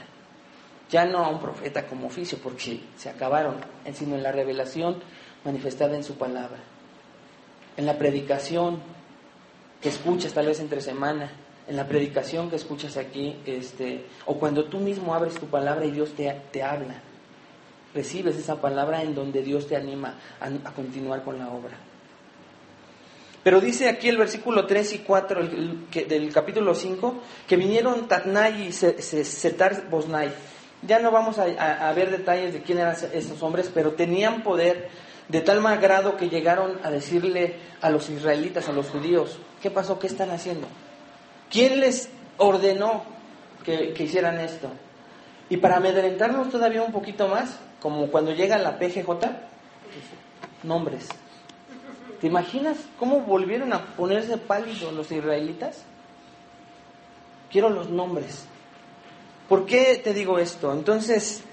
Ya 0.90 1.06
no 1.06 1.20
a 1.20 1.30
un 1.30 1.40
profeta 1.40 1.86
como 1.86 2.08
oficio, 2.08 2.38
porque 2.42 2.82
se 2.96 3.10
acabaron, 3.10 3.58
sino 3.94 4.16
en 4.16 4.24
la 4.24 4.32
revelación 4.32 5.02
manifestada 5.44 5.96
en 5.96 6.04
su 6.04 6.16
palabra. 6.16 6.60
En 7.76 7.86
la 7.86 7.98
predicación 7.98 8.80
que 9.82 9.90
escuchas 9.90 10.34
tal 10.34 10.48
vez 10.48 10.60
entre 10.60 10.82
semana, 10.82 11.32
en 11.68 11.76
la 11.76 11.88
predicación 11.88 12.50
que 12.50 12.56
escuchas 12.56 12.98
aquí, 12.98 13.36
este, 13.46 14.06
o 14.26 14.38
cuando 14.40 14.66
tú 14.66 14.80
mismo 14.80 15.14
abres 15.14 15.36
tu 15.36 15.48
palabra 15.48 15.86
y 15.86 15.92
Dios 15.92 16.14
te, 16.16 16.34
te 16.52 16.64
habla. 16.64 17.02
Recibes 17.94 18.36
esa 18.38 18.62
palabra 18.62 19.02
en 19.04 19.16
donde 19.16 19.42
Dios 19.42 19.68
te 19.68 19.76
anima 19.76 20.16
a 20.40 20.72
continuar 20.72 21.24
con 21.24 21.40
la 21.40 21.50
obra. 21.50 21.78
Pero 23.48 23.62
dice 23.62 23.88
aquí 23.88 24.10
el 24.10 24.18
versículo 24.18 24.66
3 24.66 24.94
y 24.94 24.98
4 25.00 25.42
del 26.06 26.34
capítulo 26.34 26.76
5 26.76 27.22
que 27.48 27.56
vinieron 27.56 28.06
Tatnai 28.10 28.68
y 28.68 28.72
Setar 28.74 29.90
Bosnai. 29.90 30.34
Ya 30.82 31.00
no 31.00 31.12
vamos 31.12 31.40
a, 31.40 31.94
ver 31.94 32.12
detalles 32.12 32.52
de 32.52 32.62
quién 32.62 32.80
eran 32.80 32.98
esos 33.14 33.42
hombres, 33.42 33.72
pero 33.74 33.94
tenían 33.94 34.44
poder 34.44 34.90
de 35.30 35.42
tal 35.42 35.62
grado 35.80 36.18
que 36.18 36.30
llegaron 36.30 36.80
a 36.84 36.90
decirle 36.90 37.56
a 37.82 37.90
los 37.90 38.10
israelitas, 38.10 38.70
a 38.70 38.72
los 38.72 38.90
judíos, 38.90 39.38
¿qué 39.62 39.70
pasó? 39.70 40.00
¿Qué 40.00 40.08
están 40.08 40.32
haciendo? 40.32 40.68
¿Quién 41.50 41.80
les 41.80 42.10
ordenó 42.38 43.04
que, 43.64 43.94
que 43.94 44.04
hicieran 44.04 44.40
esto? 44.40 44.70
Y 45.50 45.58
para 45.58 45.78
amedrentarnos 45.78 46.50
todavía 46.50 46.82
un 46.82 46.92
poquito 46.92 47.28
más, 47.28 47.58
como 47.82 48.08
cuando 48.08 48.32
llega 48.32 48.58
la 48.58 48.78
PGJ, 48.78 49.10
nombres. 50.64 51.08
¿Te 52.20 52.28
imaginas 52.28 52.78
cómo 52.98 53.22
volvieron 53.22 53.74
a 53.74 53.86
ponerse 53.96 54.38
pálidos 54.38 54.92
los 54.94 55.12
israelitas? 55.12 55.84
Quiero 57.52 57.70
los 57.70 57.90
nombres. 57.90 58.46
¿Por 59.48 59.66
qué 59.66 60.02
te 60.04 60.14
digo 60.14 60.40
esto? 60.40 60.74
Entonces, 60.74 61.44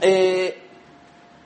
eh, 0.00 0.61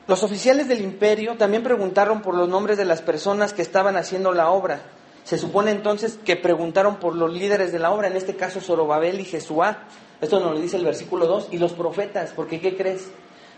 los 0.09 0.23
oficiales 0.23 0.69
del 0.69 0.83
imperio 0.83 1.37
también 1.37 1.65
preguntaron 1.65 2.23
por 2.23 2.35
los 2.35 2.49
nombres 2.49 2.79
de 2.79 2.85
las 2.85 3.03
personas 3.03 3.53
que 3.53 3.63
estaban 3.63 3.97
haciendo 3.97 4.33
la 4.33 4.51
obra. 4.51 4.83
Se 5.25 5.37
supone 5.37 5.73
entonces 5.73 6.19
que 6.25 6.37
preguntaron 6.37 6.97
por 6.97 7.17
los 7.17 7.33
líderes 7.33 7.73
de 7.73 7.81
la 7.81 7.91
obra, 7.91 8.07
en 8.07 8.17
este 8.17 8.37
caso 8.37 8.61
Zorobabel 8.61 9.19
y 9.19 9.25
Jesuá. 9.25 9.89
Esto 10.21 10.39
nos 10.39 10.53
lo 10.53 10.61
dice 10.61 10.77
el 10.77 10.85
versículo 10.85 11.27
2. 11.27 11.49
Y 11.51 11.59
los 11.59 11.73
profetas, 11.73 12.33
porque 12.37 12.61
¿qué 12.61 12.77
crees? 12.77 13.11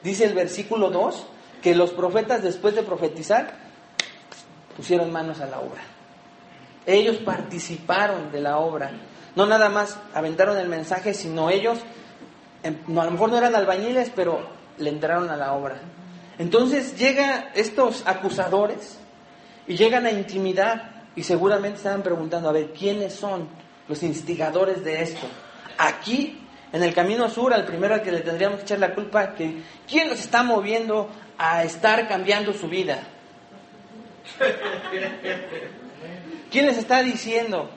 Dice 0.03 0.25
el 0.25 0.33
versículo 0.33 0.89
2 0.89 1.27
que 1.61 1.75
los 1.75 1.91
profetas 1.91 2.43
después 2.43 2.75
de 2.75 2.83
profetizar 2.83 3.53
pusieron 4.75 5.13
manos 5.13 5.41
a 5.41 5.47
la 5.47 5.61
obra. 5.61 5.83
Ellos 6.87 7.17
participaron 7.19 8.33
de 8.33 8.41
la 8.41 8.57
obra. 8.57 8.93
No 9.37 9.45
nada 9.45 9.69
más 9.69 9.99
aventaron 10.15 10.57
el 10.57 10.69
mensaje, 10.69 11.13
sino 11.13 11.51
ellos, 11.51 11.79
em, 12.63 12.77
a 12.99 13.05
lo 13.05 13.11
mejor 13.11 13.29
no 13.29 13.37
eran 13.37 13.55
albañiles, 13.55 14.11
pero 14.17 14.41
le 14.79 14.89
entraron 14.89 15.29
a 15.29 15.37
la 15.37 15.53
obra. 15.53 15.79
Entonces 16.39 16.97
llegan 16.97 17.47
estos 17.55 18.07
acusadores 18.07 18.99
y 19.67 19.77
llegan 19.77 20.07
a 20.07 20.11
intimidar 20.11 21.07
y 21.17 21.25
seguramente 21.25 21.79
estaban 21.79 22.03
preguntando, 22.03 22.49
a 22.49 22.53
ver, 22.53 22.73
¿quiénes 22.73 23.13
son 23.15 23.49
los 23.89 24.03
instigadores 24.03 24.85
de 24.85 25.03
esto? 25.03 25.27
Aquí, 25.79 26.41
en 26.73 26.83
el 26.83 26.95
camino 26.95 27.29
sur, 27.29 27.53
al 27.53 27.65
primero 27.65 27.95
al 27.95 28.03
que 28.03 28.13
le 28.13 28.21
tendríamos 28.21 28.59
que 28.59 28.65
echar 28.65 28.79
la 28.79 28.95
culpa, 28.95 29.35
que 29.35 29.63
¿quién 29.89 30.09
los 30.09 30.21
está 30.21 30.43
moviendo 30.43 31.09
a 31.37 31.65
estar 31.65 32.07
cambiando 32.07 32.53
su 32.53 32.69
vida? 32.69 33.03
¿Quién 36.51 36.67
les 36.67 36.79
está 36.79 37.03
diciendo 37.03 37.71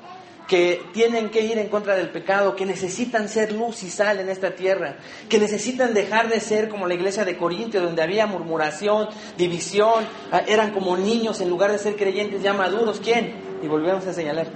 que 0.51 0.84
tienen 0.91 1.29
que 1.29 1.46
ir 1.46 1.58
en 1.60 1.70
contra 1.70 1.96
del 1.96 2.10
pecado, 2.10 2.58
que 2.58 2.65
necesitan 2.65 3.29
ser 3.29 3.53
luz 3.53 3.84
y 3.84 3.89
sal 3.89 4.20
en 4.20 4.27
esta 4.27 4.53
tierra, 4.53 4.98
que 5.29 5.39
necesitan 5.39 5.93
dejar 5.93 6.27
de 6.27 6.41
ser 6.41 6.67
como 6.67 6.88
la 6.88 6.93
iglesia 6.93 7.24
de 7.24 7.38
Corintio, 7.38 7.81
donde 7.81 8.01
había 8.01 8.27
murmuración, 8.27 9.08
división, 9.38 10.03
ah, 10.29 10.41
eran 10.46 10.72
como 10.72 10.98
niños 10.98 11.39
en 11.39 11.50
lugar 11.50 11.72
de 11.72 11.77
ser 11.77 11.96
creyentes 11.96 12.43
ya 12.43 12.51
maduros? 12.51 13.00
¿Quién? 13.00 13.34
Y 13.63 13.67
volvemos 13.67 14.05
a 14.08 14.13
señalar. 14.13 14.48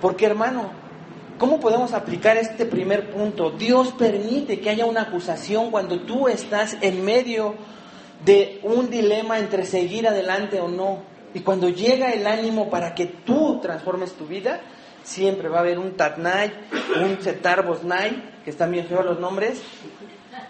Porque 0.00 0.26
hermano, 0.26 0.70
¿cómo 1.36 1.58
podemos 1.58 1.92
aplicar 1.92 2.36
este 2.36 2.64
primer 2.64 3.10
punto? 3.10 3.50
Dios 3.50 3.92
permite 3.98 4.60
que 4.60 4.70
haya 4.70 4.86
una 4.86 5.02
acusación 5.02 5.72
cuando 5.72 6.02
tú 6.02 6.28
estás 6.28 6.76
en 6.80 7.04
medio 7.04 7.56
de 8.24 8.60
un 8.62 8.88
dilema 8.88 9.40
entre 9.40 9.66
seguir 9.66 10.06
adelante 10.06 10.60
o 10.60 10.68
no. 10.68 11.12
Y 11.34 11.40
cuando 11.40 11.68
llega 11.68 12.10
el 12.10 12.26
ánimo 12.26 12.70
para 12.70 12.94
que 12.94 13.06
tú 13.06 13.60
transformes 13.60 14.12
tu 14.12 14.26
vida, 14.26 14.60
siempre 15.02 15.48
va 15.48 15.58
a 15.58 15.60
haber 15.60 15.78
un 15.78 15.96
Tatnai, 15.96 16.52
un 17.02 17.20
Setar 17.20 17.66
Bosnai, 17.66 18.40
que 18.44 18.50
están 18.50 18.70
bien 18.70 18.86
feos 18.86 19.04
los 19.04 19.18
nombres, 19.18 19.60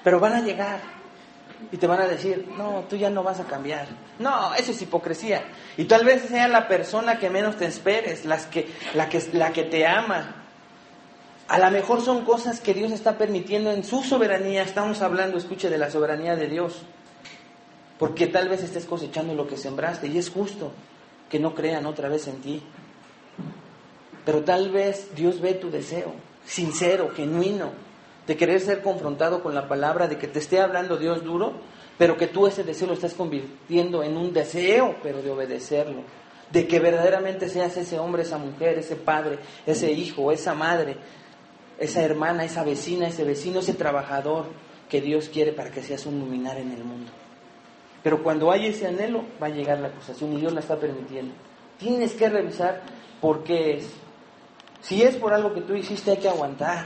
pero 0.02 0.20
van 0.20 0.34
a 0.34 0.40
llegar 0.40 0.80
y 1.72 1.76
te 1.76 1.86
van 1.86 2.00
a 2.00 2.06
decir, 2.06 2.46
no, 2.56 2.84
tú 2.88 2.96
ya 2.96 3.10
no 3.10 3.22
vas 3.22 3.40
a 3.40 3.44
cambiar. 3.44 3.86
No, 4.18 4.54
eso 4.54 4.72
es 4.72 4.82
hipocresía. 4.82 5.42
Y 5.76 5.84
tal 5.84 6.04
vez 6.04 6.22
sea 6.22 6.48
la 6.48 6.68
persona 6.68 7.18
que 7.18 7.30
menos 7.30 7.56
te 7.56 7.66
esperes, 7.66 8.24
las 8.24 8.46
que, 8.46 8.68
la, 8.94 9.08
que, 9.08 9.22
la 9.32 9.52
que 9.52 9.64
te 9.64 9.86
ama. 9.86 10.36
A 11.48 11.58
lo 11.58 11.70
mejor 11.70 12.02
son 12.02 12.24
cosas 12.24 12.60
que 12.60 12.74
Dios 12.74 12.92
está 12.92 13.18
permitiendo 13.18 13.70
en 13.70 13.84
su 13.84 14.02
soberanía. 14.02 14.62
Estamos 14.62 15.02
hablando, 15.02 15.38
escuche, 15.38 15.68
de 15.68 15.78
la 15.78 15.90
soberanía 15.90 16.36
de 16.36 16.48
Dios. 16.48 16.82
Porque 17.98 18.26
tal 18.26 18.48
vez 18.48 18.62
estés 18.62 18.86
cosechando 18.86 19.34
lo 19.34 19.46
que 19.46 19.56
sembraste 19.56 20.08
y 20.08 20.18
es 20.18 20.30
justo 20.30 20.72
que 21.28 21.38
no 21.38 21.54
crean 21.54 21.86
otra 21.86 22.08
vez 22.08 22.26
en 22.26 22.40
ti. 22.40 22.62
Pero 24.24 24.42
tal 24.42 24.70
vez 24.70 25.14
Dios 25.14 25.40
ve 25.40 25.54
tu 25.54 25.70
deseo, 25.70 26.12
sincero, 26.44 27.10
genuino, 27.14 27.70
de 28.26 28.36
querer 28.36 28.60
ser 28.60 28.82
confrontado 28.82 29.42
con 29.42 29.54
la 29.54 29.68
palabra, 29.68 30.08
de 30.08 30.16
que 30.16 30.28
te 30.28 30.38
esté 30.38 30.60
hablando 30.60 30.96
Dios 30.96 31.22
duro, 31.22 31.52
pero 31.98 32.16
que 32.16 32.26
tú 32.26 32.46
ese 32.46 32.64
deseo 32.64 32.88
lo 32.88 32.94
estás 32.94 33.14
convirtiendo 33.14 34.02
en 34.02 34.16
un 34.16 34.32
deseo, 34.32 34.96
pero 35.02 35.22
de 35.22 35.30
obedecerlo. 35.30 36.02
De 36.50 36.66
que 36.66 36.80
verdaderamente 36.80 37.48
seas 37.48 37.76
ese 37.76 37.98
hombre, 37.98 38.22
esa 38.22 38.38
mujer, 38.38 38.78
ese 38.78 38.96
padre, 38.96 39.38
ese 39.66 39.92
hijo, 39.92 40.32
esa 40.32 40.54
madre, 40.54 40.96
esa 41.78 42.02
hermana, 42.02 42.44
esa 42.44 42.64
vecina, 42.64 43.08
ese 43.08 43.24
vecino, 43.24 43.60
ese 43.60 43.74
trabajador 43.74 44.46
que 44.88 45.00
Dios 45.00 45.28
quiere 45.28 45.52
para 45.52 45.70
que 45.70 45.82
seas 45.82 46.06
un 46.06 46.18
luminar 46.18 46.58
en 46.58 46.72
el 46.72 46.84
mundo. 46.84 47.10
Pero 48.04 48.23
cuando 48.23 48.52
hay 48.52 48.66
ese 48.66 48.87
anhelo, 48.87 49.25
va 49.42 49.46
a 49.46 49.50
llegar 49.50 49.80
la 49.80 49.88
acusación 49.88 50.34
y 50.34 50.37
Dios 50.37 50.52
la 50.52 50.61
está 50.61 50.76
permitiendo. 50.76 51.34
Tienes 51.78 52.12
que 52.12 52.28
revisar 52.28 52.82
por 53.18 53.42
qué 53.42 53.78
es. 53.78 53.90
Si 54.82 55.02
es 55.02 55.16
por 55.16 55.32
algo 55.32 55.54
que 55.54 55.62
tú 55.62 55.75
hiciste, 55.75 56.11
hay 56.11 56.18
que 56.18 56.28
aguantar 56.28 56.84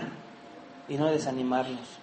y 0.88 0.94
no 0.94 1.10
desanimarnos. 1.10 1.98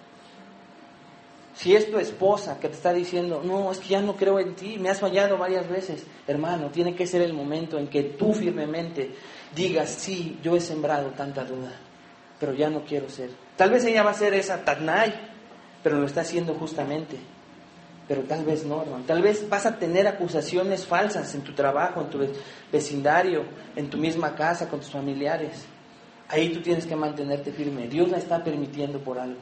Si 1.54 1.74
es 1.74 1.90
tu 1.90 1.98
esposa 1.98 2.60
que 2.60 2.68
te 2.68 2.74
está 2.74 2.92
diciendo, 2.92 3.40
no, 3.42 3.72
es 3.72 3.78
que 3.78 3.88
ya 3.88 4.02
no 4.02 4.16
creo 4.16 4.38
en 4.38 4.54
ti, 4.54 4.76
me 4.78 4.90
has 4.90 5.00
fallado 5.00 5.38
varias 5.38 5.66
veces, 5.66 6.04
hermano, 6.26 6.68
tiene 6.68 6.94
que 6.94 7.06
ser 7.06 7.22
el 7.22 7.32
momento 7.32 7.78
en 7.78 7.88
que 7.88 8.02
tú 8.02 8.34
firmemente 8.34 9.14
digas, 9.54 9.88
sí, 9.88 10.38
yo 10.42 10.54
he 10.54 10.60
sembrado 10.60 11.12
tanta 11.12 11.42
duda, 11.46 11.72
pero 12.38 12.52
ya 12.52 12.68
no 12.68 12.84
quiero 12.84 13.08
ser. 13.08 13.30
Tal 13.56 13.70
vez 13.70 13.86
ella 13.86 14.02
va 14.02 14.10
a 14.10 14.14
ser 14.14 14.34
esa 14.34 14.62
Tatnai, 14.62 15.14
pero 15.82 15.98
lo 15.98 16.04
está 16.04 16.20
haciendo 16.20 16.52
justamente. 16.52 17.16
Pero 18.08 18.22
tal 18.22 18.44
vez 18.44 18.64
no, 18.64 18.82
hermano. 18.82 19.04
Tal 19.06 19.20
vez 19.20 19.48
vas 19.48 19.66
a 19.66 19.78
tener 19.78 20.06
acusaciones 20.06 20.86
falsas 20.86 21.34
en 21.34 21.42
tu 21.42 21.52
trabajo, 21.52 22.00
en 22.00 22.10
tu 22.10 22.18
vecindario, 22.72 23.44
en 23.74 23.90
tu 23.90 23.98
misma 23.98 24.34
casa, 24.34 24.68
con 24.68 24.80
tus 24.80 24.90
familiares. 24.90 25.64
Ahí 26.28 26.50
tú 26.52 26.60
tienes 26.60 26.86
que 26.86 26.94
mantenerte 26.94 27.52
firme. 27.52 27.88
Dios 27.88 28.08
la 28.10 28.18
está 28.18 28.42
permitiendo 28.44 29.00
por 29.00 29.18
algo. 29.18 29.40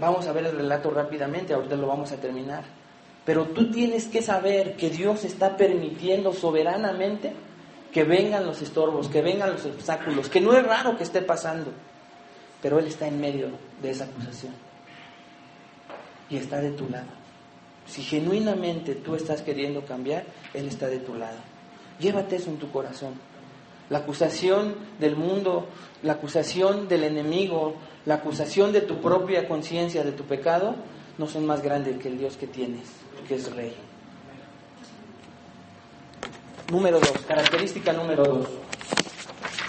Vamos 0.00 0.26
a 0.26 0.32
ver 0.32 0.46
el 0.46 0.56
relato 0.56 0.90
rápidamente, 0.90 1.54
ahorita 1.54 1.76
lo 1.76 1.86
vamos 1.86 2.10
a 2.12 2.16
terminar. 2.16 2.64
Pero 3.24 3.46
tú 3.46 3.70
tienes 3.70 4.08
que 4.08 4.20
saber 4.20 4.76
que 4.76 4.90
Dios 4.90 5.24
está 5.24 5.56
permitiendo 5.56 6.32
soberanamente 6.32 7.32
que 7.92 8.02
vengan 8.02 8.44
los 8.44 8.60
estorbos, 8.60 9.08
que 9.08 9.22
vengan 9.22 9.52
los 9.52 9.64
obstáculos, 9.64 10.28
que 10.28 10.40
no 10.40 10.56
es 10.56 10.66
raro 10.66 10.96
que 10.96 11.04
esté 11.04 11.22
pasando, 11.22 11.70
pero 12.60 12.78
Él 12.78 12.86
está 12.86 13.06
en 13.06 13.20
medio 13.20 13.50
de 13.80 13.90
esa 13.90 14.04
acusación 14.04 14.71
y 16.30 16.36
está 16.36 16.60
de 16.60 16.70
tu 16.70 16.88
lado. 16.88 17.08
Si 17.86 18.02
genuinamente 18.02 18.94
tú 18.94 19.14
estás 19.14 19.42
queriendo 19.42 19.84
cambiar, 19.84 20.24
Él 20.54 20.66
está 20.68 20.86
de 20.88 20.98
tu 20.98 21.14
lado. 21.14 21.38
Llévate 21.98 22.36
eso 22.36 22.50
en 22.50 22.58
tu 22.58 22.70
corazón. 22.70 23.14
La 23.90 23.98
acusación 23.98 24.76
del 24.98 25.16
mundo, 25.16 25.66
la 26.02 26.14
acusación 26.14 26.88
del 26.88 27.04
enemigo, 27.04 27.74
la 28.06 28.14
acusación 28.14 28.72
de 28.72 28.80
tu 28.80 29.00
propia 29.00 29.46
conciencia, 29.48 30.04
de 30.04 30.12
tu 30.12 30.24
pecado, 30.24 30.76
no 31.18 31.26
son 31.26 31.46
más 31.46 31.62
grandes 31.62 31.98
que 31.98 32.08
el 32.08 32.18
Dios 32.18 32.36
que 32.36 32.46
tienes, 32.46 32.88
que 33.28 33.34
es 33.34 33.54
rey. 33.54 33.74
Número 36.70 37.00
dos, 37.00 37.12
característica 37.28 37.92
número 37.92 38.24
dos. 38.24 38.48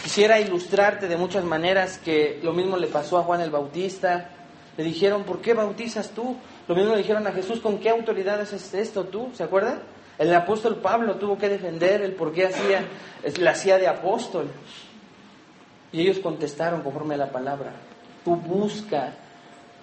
Quisiera 0.03 0.39
ilustrarte 0.39 1.07
de 1.07 1.17
muchas 1.17 1.43
maneras 1.43 1.97
que 1.97 2.39
lo 2.43 2.53
mismo 2.53 2.77
le 2.77 2.87
pasó 2.87 3.17
a 3.17 3.23
Juan 3.23 3.41
el 3.41 3.51
Bautista. 3.51 4.29
Le 4.77 4.83
dijeron, 4.83 5.23
¿por 5.23 5.39
qué 5.41 5.53
bautizas 5.53 6.11
tú? 6.11 6.35
Lo 6.67 6.75
mismo 6.75 6.91
le 6.93 6.99
dijeron 6.99 7.25
a 7.27 7.31
Jesús, 7.31 7.59
¿con 7.59 7.77
qué 7.77 7.89
autoridad 7.89 8.41
haces 8.41 8.73
esto 8.73 9.05
tú? 9.05 9.29
¿Se 9.33 9.43
acuerdan? 9.43 9.81
El 10.17 10.33
apóstol 10.33 10.77
Pablo 10.77 11.15
tuvo 11.15 11.37
que 11.37 11.49
defender 11.49 12.01
el 12.01 12.13
por 12.13 12.31
qué 12.31 12.47
hacía, 12.47 12.85
la 13.39 13.51
hacía 13.51 13.77
de 13.77 13.87
apóstol. 13.87 14.47
Y 15.91 16.01
ellos 16.01 16.19
contestaron 16.19 16.81
conforme 16.81 17.15
a 17.15 17.17
la 17.17 17.31
palabra. 17.31 17.73
Tú 18.23 18.35
busca 18.35 19.13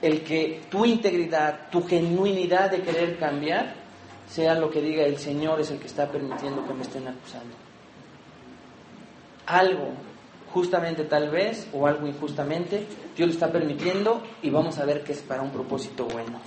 el 0.02 0.22
que 0.22 0.62
tu 0.70 0.84
integridad, 0.84 1.68
tu 1.70 1.86
genuinidad 1.86 2.70
de 2.70 2.82
querer 2.82 3.18
cambiar, 3.18 3.74
sea 4.28 4.54
lo 4.54 4.70
que 4.70 4.80
diga 4.80 5.04
el 5.04 5.18
Señor 5.18 5.60
es 5.60 5.70
el 5.70 5.78
que 5.78 5.86
está 5.86 6.06
permitiendo 6.08 6.66
que 6.66 6.74
me 6.74 6.82
estén 6.82 7.06
acusando. 7.06 7.54
Algo, 9.46 9.88
justamente 10.52 11.04
tal 11.04 11.30
vez, 11.30 11.68
o 11.72 11.86
algo 11.86 12.06
injustamente, 12.06 12.86
Dios 13.16 13.28
lo 13.28 13.32
está 13.34 13.52
permitiendo 13.52 14.22
y 14.42 14.50
vamos 14.50 14.78
a 14.78 14.84
ver 14.84 15.02
que 15.02 15.12
es 15.12 15.20
para 15.20 15.42
un 15.42 15.50
propósito 15.50 16.06
bueno. 16.06 16.40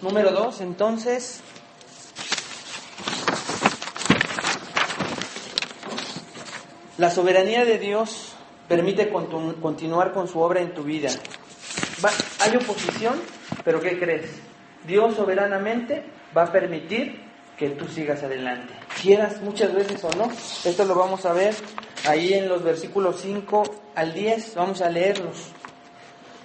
Número 0.00 0.30
dos, 0.30 0.60
entonces, 0.60 1.42
La 6.98 7.12
soberanía 7.12 7.64
de 7.64 7.78
Dios 7.78 8.32
permite 8.66 9.08
continuar 9.08 10.12
con 10.12 10.26
su 10.26 10.40
obra 10.40 10.60
en 10.60 10.74
tu 10.74 10.82
vida. 10.82 11.10
hay 12.40 12.56
oposición, 12.56 13.14
pero 13.64 13.80
¿qué 13.80 14.00
crees? 14.00 14.28
Dios 14.84 15.14
soberanamente 15.14 16.02
va 16.36 16.42
a 16.42 16.52
permitir 16.52 17.22
que 17.56 17.70
tú 17.70 17.86
sigas 17.86 18.24
adelante. 18.24 18.74
Quieras 19.00 19.40
muchas 19.42 19.72
veces 19.72 20.02
o 20.02 20.10
no. 20.16 20.28
Esto 20.64 20.84
lo 20.84 20.96
vamos 20.96 21.24
a 21.24 21.32
ver 21.32 21.54
ahí 22.06 22.34
en 22.34 22.48
los 22.48 22.62
versículos 22.62 23.16
5 23.20 23.62
al 23.94 24.14
10. 24.14 24.54
Vamos 24.54 24.80
a 24.80 24.90
leerlos. 24.90 25.48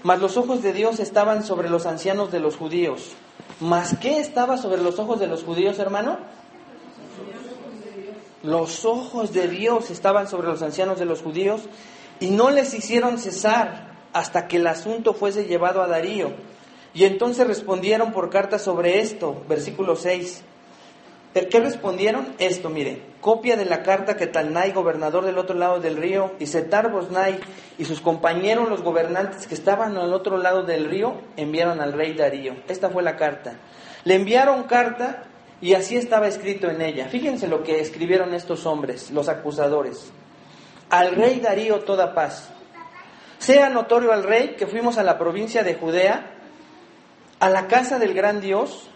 Mas 0.03 0.19
los 0.19 0.37
ojos 0.37 0.61
de 0.61 0.73
Dios 0.73 0.99
estaban 0.99 1.45
sobre 1.45 1.69
los 1.69 1.85
ancianos 1.85 2.31
de 2.31 2.39
los 2.39 2.57
judíos. 2.57 3.11
¿Mas 3.59 3.95
qué 4.01 4.19
estaba 4.19 4.57
sobre 4.57 4.81
los 4.81 4.99
ojos 4.99 5.19
de 5.19 5.27
los 5.27 5.43
judíos, 5.43 5.79
hermano? 5.79 6.17
los 8.43 8.83
ojos 8.83 9.31
de 9.31 9.47
Dios 9.47 9.89
estaban 9.89 10.27
sobre 10.27 10.49
los 10.49 10.61
ancianos 10.61 10.99
de 10.99 11.05
los 11.05 11.21
judíos 11.21 11.61
y 12.19 12.29
no 12.29 12.51
les 12.51 12.73
hicieron 12.73 13.17
cesar 13.17 13.93
hasta 14.11 14.47
que 14.47 14.57
el 14.57 14.67
asunto 14.67 15.13
fuese 15.13 15.45
llevado 15.45 15.81
a 15.81 15.87
Darío. 15.87 16.31
Y 16.93 17.05
entonces 17.05 17.47
respondieron 17.47 18.11
por 18.11 18.29
carta 18.29 18.59
sobre 18.59 18.99
esto, 18.99 19.41
versículo 19.47 19.95
6. 19.95 20.43
¿Qué 21.33 21.59
respondieron? 21.59 22.35
Esto, 22.37 22.69
mire, 22.69 23.01
copia 23.19 23.55
de 23.55 23.65
la 23.65 23.81
carta 23.81 24.15
que 24.15 24.27
Talnai, 24.27 24.71
gobernador 24.71 25.25
del 25.25 25.39
otro 25.39 25.55
lado 25.55 25.79
del 25.79 25.97
río, 25.97 26.33
y 26.37 26.45
Setar 26.45 26.91
Bosnai 26.91 27.39
y 27.79 27.85
sus 27.85 28.01
compañeros, 28.01 28.69
los 28.69 28.83
gobernantes 28.83 29.47
que 29.47 29.55
estaban 29.55 29.97
al 29.97 30.13
otro 30.13 30.37
lado 30.37 30.61
del 30.61 30.85
río, 30.85 31.21
enviaron 31.35 31.81
al 31.81 31.93
rey 31.93 32.13
Darío. 32.13 32.55
Esta 32.67 32.91
fue 32.91 33.01
la 33.01 33.15
carta. 33.15 33.55
Le 34.03 34.13
enviaron 34.13 34.63
carta 34.63 35.23
y 35.59 35.73
así 35.73 35.97
estaba 35.97 36.27
escrito 36.27 36.69
en 36.69 36.81
ella. 36.81 37.07
Fíjense 37.07 37.47
lo 37.47 37.63
que 37.63 37.79
escribieron 37.79 38.35
estos 38.35 38.67
hombres, 38.67 39.09
los 39.09 39.27
acusadores. 39.27 40.11
Al 40.91 41.15
rey 41.15 41.39
Darío 41.39 41.79
toda 41.79 42.13
paz. 42.13 42.51
Sea 43.39 43.69
notorio 43.69 44.13
al 44.13 44.23
rey 44.23 44.55
que 44.55 44.67
fuimos 44.67 44.99
a 44.99 45.03
la 45.03 45.17
provincia 45.17 45.63
de 45.63 45.73
Judea, 45.73 46.31
a 47.39 47.49
la 47.49 47.67
casa 47.67 47.97
del 47.97 48.13
gran 48.13 48.39
Dios, 48.39 48.89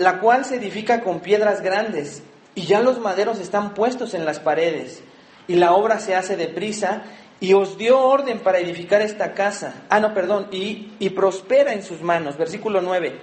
la 0.00 0.18
cual 0.18 0.46
se 0.46 0.56
edifica 0.56 1.02
con 1.02 1.20
piedras 1.20 1.60
grandes, 1.60 2.22
y 2.54 2.62
ya 2.62 2.80
los 2.80 2.98
maderos 2.98 3.38
están 3.38 3.74
puestos 3.74 4.14
en 4.14 4.24
las 4.24 4.40
paredes, 4.40 5.02
y 5.46 5.56
la 5.56 5.74
obra 5.74 6.00
se 6.00 6.16
hace 6.16 6.38
deprisa, 6.38 7.02
y 7.38 7.52
os 7.52 7.76
dio 7.76 8.00
orden 8.00 8.40
para 8.40 8.60
edificar 8.60 9.02
esta 9.02 9.34
casa. 9.34 9.82
Ah, 9.90 10.00
no, 10.00 10.14
perdón, 10.14 10.48
y, 10.52 10.94
y 10.98 11.10
prospera 11.10 11.74
en 11.74 11.82
sus 11.82 12.00
manos. 12.00 12.38
Versículo 12.38 12.80
9. 12.80 13.20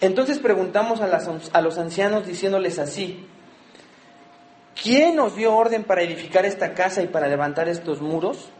Entonces 0.00 0.40
preguntamos 0.40 1.00
a, 1.00 1.60
los 1.60 1.78
ancianos 1.78 2.26
diciéndoles 2.26 2.80
así, 2.80 3.24
¿quién 4.82 5.14
nos 5.14 5.36
dio 5.36 5.54
orden 5.54 5.84
para 5.84 6.02
edificar 6.02 6.44
esta 6.44 6.74
casa 6.74 7.02
y 7.02 7.06
para 7.06 7.28
levantar 7.28 7.68
estos 7.68 8.00
muros? 8.00 8.50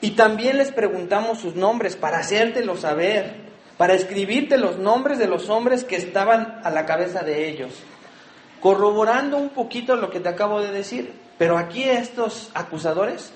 Y 0.00 0.12
también 0.12 0.58
les 0.58 0.70
preguntamos 0.70 1.40
sus 1.40 1.56
nombres 1.56 1.96
para 1.96 2.18
hacértelo 2.18 2.76
saber, 2.76 3.34
para 3.76 3.94
escribirte 3.94 4.58
los 4.58 4.78
nombres 4.78 5.18
de 5.18 5.26
los 5.26 5.48
hombres 5.48 5.84
que 5.84 5.96
estaban 5.96 6.60
a 6.64 6.70
la 6.70 6.86
cabeza 6.86 7.22
de 7.22 7.48
ellos, 7.48 7.72
corroborando 8.60 9.36
un 9.36 9.50
poquito 9.50 9.96
lo 9.96 10.10
que 10.10 10.20
te 10.20 10.28
acabo 10.28 10.60
de 10.60 10.70
decir. 10.70 11.12
Pero 11.38 11.58
aquí 11.58 11.82
estos 11.82 12.50
acusadores, 12.54 13.32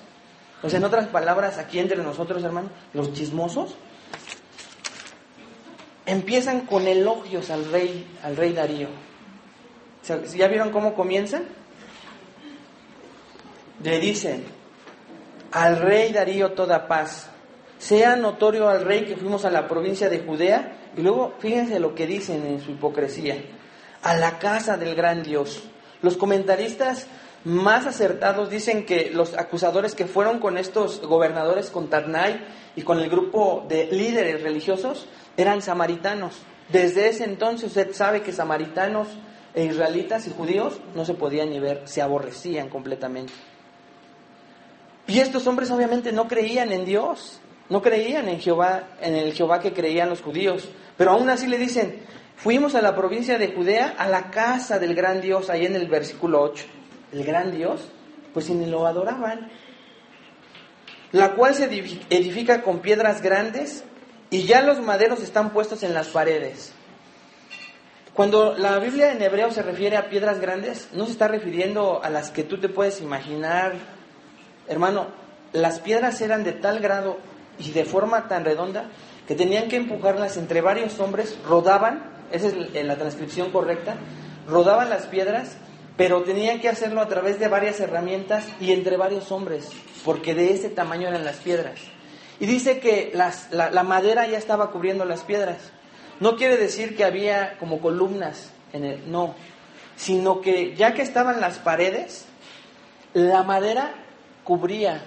o 0.63 0.69
sea, 0.69 0.77
en 0.77 0.85
otras 0.85 1.07
palabras, 1.07 1.57
aquí 1.57 1.79
entre 1.79 1.97
nosotros, 1.97 2.43
hermano, 2.43 2.69
los 2.93 3.13
chismosos, 3.13 3.75
empiezan 6.05 6.61
con 6.61 6.87
elogios 6.87 7.49
al 7.49 7.69
rey, 7.71 8.07
al 8.23 8.37
rey 8.37 8.53
Darío. 8.53 8.87
¿Ya 10.35 10.47
vieron 10.47 10.71
cómo 10.71 10.95
comienzan? 10.95 11.43
Le 13.83 13.99
dicen, 13.99 14.45
al 15.51 15.77
rey 15.77 16.11
Darío 16.11 16.53
toda 16.53 16.87
paz. 16.87 17.29
Sea 17.79 18.15
notorio 18.15 18.69
al 18.69 18.85
rey 18.85 19.05
que 19.05 19.17
fuimos 19.17 19.45
a 19.45 19.49
la 19.49 19.67
provincia 19.67 20.09
de 20.09 20.19
Judea. 20.19 20.91
Y 20.95 21.01
luego 21.01 21.33
fíjense 21.39 21.79
lo 21.79 21.95
que 21.95 22.05
dicen 22.05 22.45
en 22.45 22.61
su 22.61 22.71
hipocresía. 22.71 23.43
A 24.03 24.15
la 24.15 24.37
casa 24.37 24.77
del 24.77 24.95
gran 24.95 25.23
Dios. 25.23 25.63
Los 26.01 26.15
comentaristas 26.15 27.07
más 27.43 27.85
acertados 27.85 28.49
dicen 28.49 28.85
que 28.85 29.11
los 29.13 29.37
acusadores 29.37 29.95
que 29.95 30.05
fueron 30.05 30.39
con 30.39 30.57
estos 30.57 31.01
gobernadores, 31.01 31.69
con 31.69 31.89
Tadnai 31.89 32.45
y 32.75 32.81
con 32.83 32.99
el 32.99 33.09
grupo 33.09 33.65
de 33.67 33.87
líderes 33.87 34.43
religiosos, 34.43 35.07
eran 35.37 35.61
samaritanos. 35.61 36.35
Desde 36.69 37.07
ese 37.07 37.23
entonces 37.23 37.67
usted 37.67 37.93
sabe 37.93 38.21
que 38.21 38.33
samaritanos 38.33 39.07
e 39.53 39.65
israelitas 39.65 40.27
y 40.27 40.31
judíos 40.31 40.79
no 40.95 41.05
se 41.05 41.13
podían 41.13 41.49
ni 41.49 41.59
ver, 41.59 41.83
se 41.85 42.01
aborrecían 42.01 42.69
completamente. 42.69 43.33
Y 45.07 45.19
estos 45.19 45.47
hombres 45.47 45.71
obviamente 45.71 46.11
no 46.11 46.27
creían 46.27 46.71
en 46.71 46.85
Dios, 46.85 47.39
no 47.69 47.81
creían 47.81 48.27
en 48.27 48.39
Jehová, 48.39 48.89
en 49.01 49.15
el 49.15 49.33
Jehová 49.33 49.59
que 49.59 49.73
creían 49.73 50.09
los 50.09 50.21
judíos, 50.21 50.69
pero 50.97 51.11
aún 51.11 51.29
así 51.29 51.47
le 51.47 51.57
dicen, 51.57 52.01
fuimos 52.35 52.75
a 52.75 52.81
la 52.81 52.95
provincia 52.95 53.37
de 53.37 53.53
Judea, 53.53 53.95
a 53.97 54.07
la 54.07 54.31
casa 54.31 54.79
del 54.79 54.95
gran 54.95 55.21
Dios, 55.21 55.49
ahí 55.49 55.65
en 55.65 55.75
el 55.75 55.87
versículo 55.87 56.41
8. 56.41 56.65
El 57.13 57.23
gran 57.23 57.55
Dios, 57.55 57.81
pues 58.33 58.49
ni 58.49 58.65
lo 58.65 58.85
adoraban, 58.85 59.49
la 61.11 61.33
cual 61.33 61.55
se 61.55 61.65
edifica 61.65 62.61
con 62.61 62.79
piedras 62.79 63.21
grandes 63.21 63.83
y 64.29 64.43
ya 64.43 64.61
los 64.61 64.79
maderos 64.79 65.21
están 65.21 65.51
puestos 65.51 65.83
en 65.83 65.93
las 65.93 66.09
paredes. 66.09 66.73
Cuando 68.13 68.57
la 68.57 68.77
Biblia 68.79 69.11
en 69.11 69.21
hebreo 69.21 69.51
se 69.51 69.61
refiere 69.61 69.95
a 69.95 70.09
piedras 70.09 70.39
grandes, 70.41 70.89
no 70.93 71.05
se 71.05 71.13
está 71.13 71.27
refiriendo 71.27 72.03
a 72.03 72.09
las 72.09 72.31
que 72.31 72.43
tú 72.43 72.59
te 72.59 72.67
puedes 72.67 72.99
imaginar. 72.99 73.75
Hermano, 74.67 75.07
las 75.53 75.79
piedras 75.79 76.19
eran 76.21 76.43
de 76.43 76.51
tal 76.51 76.79
grado 76.79 77.17
y 77.59 77.71
de 77.71 77.85
forma 77.85 78.27
tan 78.27 78.45
redonda 78.45 78.89
que 79.27 79.35
tenían 79.35 79.67
que 79.67 79.75
empujarlas 79.75 80.37
entre 80.37 80.61
varios 80.61 80.99
hombres, 80.99 81.37
rodaban, 81.47 82.11
esa 82.31 82.47
es 82.47 82.85
la 82.85 82.95
transcripción 82.97 83.51
correcta, 83.51 83.95
rodaban 84.47 84.89
las 84.89 85.05
piedras, 85.05 85.57
pero 85.97 86.23
tenían 86.23 86.61
que 86.61 86.69
hacerlo 86.69 87.01
a 87.01 87.07
través 87.07 87.39
de 87.39 87.47
varias 87.47 87.79
herramientas 87.79 88.45
y 88.59 88.71
entre 88.71 88.97
varios 88.97 89.31
hombres, 89.31 89.69
porque 90.05 90.33
de 90.33 90.53
ese 90.53 90.69
tamaño 90.69 91.09
eran 91.09 91.25
las 91.25 91.37
piedras. 91.37 91.79
Y 92.39 92.45
dice 92.45 92.79
que 92.79 93.11
la, 93.13 93.83
madera 93.83 94.25
ya 94.25 94.37
estaba 94.37 94.71
cubriendo 94.71 95.03
las 95.03 95.23
piedras. 95.23 95.57
No 96.21 96.37
quiere 96.37 96.55
decir 96.55 96.95
que 96.95 97.03
había 97.03 97.57
como 97.59 97.81
columnas 97.81 98.51
en 98.71 98.85
el, 98.85 99.11
no, 99.11 99.35
sino 99.97 100.39
que 100.39 100.73
ya 100.75 100.93
que 100.93 101.01
estaban 101.01 101.41
las 101.41 101.59
paredes, 101.59 102.25
la 103.13 103.43
madera 103.43 103.93
cubría, 104.45 105.03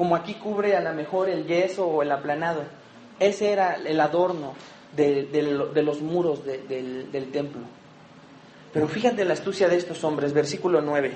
como 0.00 0.16
aquí 0.16 0.32
cubre 0.36 0.74
a 0.74 0.80
lo 0.80 0.94
mejor 0.94 1.28
el 1.28 1.46
yeso 1.46 1.86
o 1.86 2.02
el 2.02 2.10
aplanado. 2.10 2.62
Ese 3.18 3.52
era 3.52 3.74
el 3.74 4.00
adorno 4.00 4.54
de, 4.96 5.28
los 5.84 6.00
muros 6.00 6.42
del, 6.42 7.12
del 7.12 7.30
templo. 7.30 7.60
Pero 8.72 8.88
fíjate 8.88 9.26
la 9.26 9.34
astucia 9.34 9.68
de 9.68 9.76
estos 9.76 10.02
hombres, 10.02 10.32
versículo 10.32 10.80
9. 10.80 11.12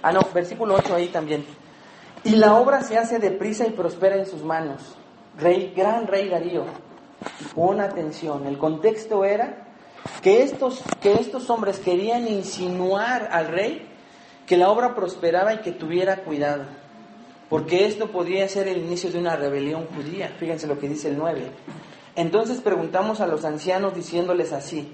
Ah, 0.00 0.12
no, 0.12 0.20
versículo 0.32 0.76
8 0.76 0.94
ahí 0.94 1.08
también. 1.08 1.44
Y 2.22 2.36
la 2.36 2.54
obra 2.54 2.84
se 2.84 2.98
hace 2.98 3.18
deprisa 3.18 3.66
y 3.66 3.70
prospera 3.70 4.14
en 4.14 4.26
sus 4.26 4.44
manos. 4.44 4.94
Rey, 5.36 5.74
gran 5.76 6.06
rey 6.06 6.28
Darío. 6.28 6.66
Pon 7.52 7.80
atención, 7.80 8.46
el 8.46 8.58
contexto 8.58 9.24
era 9.24 9.74
que 10.22 10.44
estos, 10.44 10.84
que 11.00 11.14
estos 11.14 11.50
hombres 11.50 11.80
querían 11.80 12.28
insinuar 12.28 13.28
al 13.32 13.48
rey 13.48 13.88
que 14.46 14.56
la 14.56 14.70
obra 14.70 14.94
prosperaba 14.94 15.52
y 15.54 15.62
que 15.62 15.72
tuviera 15.72 16.18
cuidado. 16.18 16.80
Porque 17.52 17.84
esto 17.84 18.10
podría 18.10 18.48
ser 18.48 18.66
el 18.66 18.78
inicio 18.78 19.10
de 19.10 19.18
una 19.18 19.36
rebelión 19.36 19.86
judía. 19.94 20.34
Fíjense 20.38 20.66
lo 20.66 20.78
que 20.78 20.88
dice 20.88 21.10
el 21.10 21.18
9. 21.18 21.50
Entonces 22.16 22.62
preguntamos 22.62 23.20
a 23.20 23.26
los 23.26 23.44
ancianos 23.44 23.94
diciéndoles 23.94 24.54
así, 24.54 24.90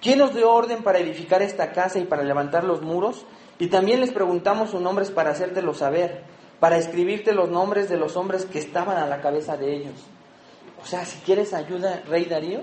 ¿quién 0.00 0.18
nos 0.18 0.34
dio 0.34 0.50
orden 0.50 0.82
para 0.82 1.00
edificar 1.00 1.42
esta 1.42 1.72
casa 1.72 1.98
y 1.98 2.04
para 2.04 2.22
levantar 2.22 2.64
los 2.64 2.80
muros? 2.80 3.26
Y 3.58 3.66
también 3.66 4.00
les 4.00 4.10
preguntamos 4.10 4.70
sus 4.70 4.80
nombres 4.80 5.10
para 5.10 5.32
hacértelo 5.32 5.74
saber 5.74 6.24
para 6.60 6.78
escribirte 6.78 7.32
los 7.32 7.50
nombres 7.50 7.90
de 7.90 7.98
los 7.98 8.16
hombres 8.16 8.46
que 8.46 8.58
estaban 8.58 8.96
a 8.96 9.06
la 9.06 9.20
cabeza 9.20 9.58
de 9.58 9.76
ellos. 9.76 9.94
O 10.82 10.86
sea, 10.86 11.04
si 11.04 11.18
quieres 11.18 11.52
ayuda, 11.52 12.02
rey 12.08 12.24
Darío, 12.24 12.62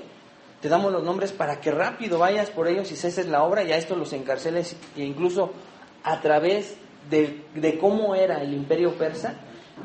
te 0.60 0.70
damos 0.70 0.92
los 0.92 1.04
nombres 1.04 1.32
para 1.32 1.62
que 1.62 1.70
rápido 1.70 2.18
vayas 2.18 2.50
por 2.50 2.68
ellos 2.68 2.92
y 2.92 2.96
ceses 2.96 3.28
la 3.28 3.44
obra 3.44 3.64
y 3.64 3.72
a 3.72 3.78
esto 3.78 3.96
los 3.96 4.12
encarceles 4.14 4.76
e 4.98 5.04
incluso 5.04 5.52
a 6.04 6.20
través 6.22 6.78
de, 7.10 7.78
cómo 7.80 8.15
era 8.15 8.41
el 8.41 8.54
imperio 8.54 8.98
persa, 8.98 9.36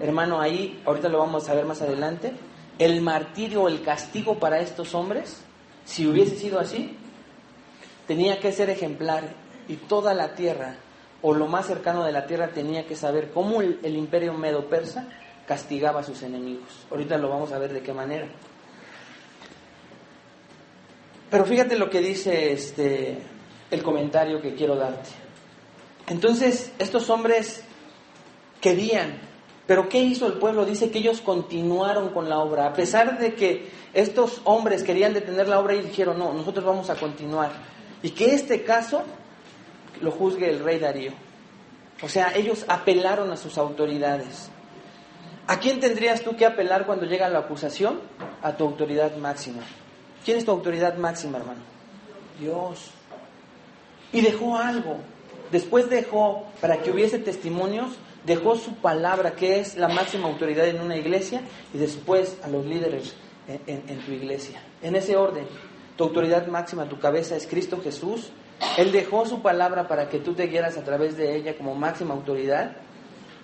hermano, 0.01 0.41
ahí, 0.41 0.81
ahorita 0.85 1.09
lo 1.09 1.19
vamos 1.19 1.49
a 1.49 1.55
ver 1.55 1.65
más 1.65 1.83
adelante, 1.83 2.33
el 2.79 3.01
martirio, 3.01 3.69
el 3.69 3.83
castigo 3.83 4.39
para 4.39 4.61
estos 4.61 4.95
hombres, 4.95 5.43
si 5.85 6.07
hubiese 6.07 6.37
sido 6.37 6.59
así, 6.61 6.97
tenía 8.07 8.41
que 8.41 8.53
ser 8.53 8.71
ejemplar 8.71 9.35
y 9.69 9.77
toda 9.77 10.15
la 10.15 10.35
tierra 10.35 10.77
o 11.23 11.35
lo 11.35 11.47
más 11.47 11.67
cercano 11.67 12.05
de 12.05 12.13
la 12.13 12.27
tierra 12.27 12.49
tenía 12.49 12.87
que 12.87 12.97
saber 12.97 13.31
cómo 13.31 13.61
el, 13.61 13.97
imperio 13.97 14.33
medo-persa 14.33 15.07
castigaba 15.47 16.01
a 16.01 16.05
sus 16.05 16.23
enemigos. 16.23 16.87
Ahorita 16.91 17.19
lo 17.19 17.29
vamos 17.29 17.53
a 17.53 17.59
ver 17.59 17.73
de 17.73 17.83
qué 17.83 17.93
manera. 17.93 18.27
Pero 21.31 21.45
fíjate 21.45 21.77
lo 21.77 21.91
que 21.91 22.01
dice 22.01 22.53
este 22.53 23.19
el 23.71 23.83
comentario 23.83 24.41
que 24.41 24.55
quiero 24.55 24.75
darte. 24.77 25.11
Entonces, 26.11 26.73
estos 26.81 27.09
hombres 27.09 27.63
querían, 28.61 29.21
pero 29.67 29.89
¿qué 29.89 30.01
hizo 30.01 30.27
el 30.27 30.35
pueblo? 30.35 30.67
Dice 30.67 30.91
que 30.91 30.99
ellos 30.99 31.21
continuaron 31.21 32.11
con 32.11 32.29
la 32.29 32.41
obra, 32.41 32.67
a 32.67 32.73
pesar 32.73 33.17
de 33.17 33.35
que 33.35 33.71
estos 33.95 34.43
hombres 34.45 34.83
querían 34.83 35.15
detener 35.15 35.49
la 35.49 35.61
obra 35.61 35.77
y 35.77 35.83
dijeron, 35.83 36.19
no, 36.19 36.33
nosotros 36.35 36.65
vamos 36.65 36.91
a 36.91 36.97
continuar. 36.97 37.53
Y 38.03 38.11
que 38.11 38.35
este 38.35 38.65
caso 38.65 39.05
lo 40.01 40.11
juzgue 40.11 40.51
el 40.51 40.65
rey 40.65 40.81
Darío. 40.81 41.13
O 42.03 42.09
sea, 42.09 42.35
ellos 42.35 42.65
apelaron 42.67 43.31
a 43.31 43.37
sus 43.37 43.57
autoridades. 43.57 44.51
¿A 45.47 45.61
quién 45.61 45.79
tendrías 45.79 46.23
tú 46.23 46.35
que 46.35 46.45
apelar 46.45 46.87
cuando 46.87 47.07
llega 47.07 47.29
la 47.29 47.41
acusación? 47.41 48.01
A 48.43 48.57
tu 48.57 48.65
autoridad 48.65 49.15
máxima. 49.17 49.63
¿Quién 50.25 50.39
es 50.39 50.45
tu 50.45 50.51
autoridad 50.51 50.97
máxima, 50.97 51.39
hermano? 51.39 51.61
Dios. 52.41 52.91
Y 54.13 54.23
dejó 54.23 54.57
algo. 54.57 54.97
Después 55.51 55.91
dejó, 55.91 56.47
para 56.61 56.83
que 56.83 56.91
hubiese 56.91 57.19
testimonios, 57.19 57.99
dejó 58.25 58.57
su 58.57 58.75
palabra, 58.75 59.33
que 59.33 59.59
es 59.59 59.77
la 59.77 59.89
máxima 59.89 60.29
autoridad 60.29 60.67
en 60.67 60.81
una 60.81 60.97
iglesia, 60.97 61.43
y 61.75 61.79
después 61.79 62.39
a 62.43 62.49
los 62.49 62.65
líderes 62.65 63.15
en, 63.67 63.99
tu 64.01 64.13
iglesia. 64.13 64.63
En 64.83 64.95
ese 64.95 65.17
orden, 65.17 65.47
tu 65.97 66.05
autoridad 66.05 66.47
máxima, 66.47 66.89
tu 66.89 66.99
cabeza 66.99 67.37
es 67.37 67.47
Cristo 67.47 67.81
Jesús, 67.83 68.31
él 68.77 68.93
dejó 68.93 69.27
su 69.27 69.43
palabra 69.43 69.89
para 69.89 70.09
que 70.09 70.19
tú 70.19 70.35
te 70.35 70.47
guieras 70.47 70.77
a 70.77 70.85
través 70.85 71.17
de 71.17 71.35
ella 71.35 71.57
como 71.57 71.75
máxima 71.75 72.15
autoridad 72.15 72.77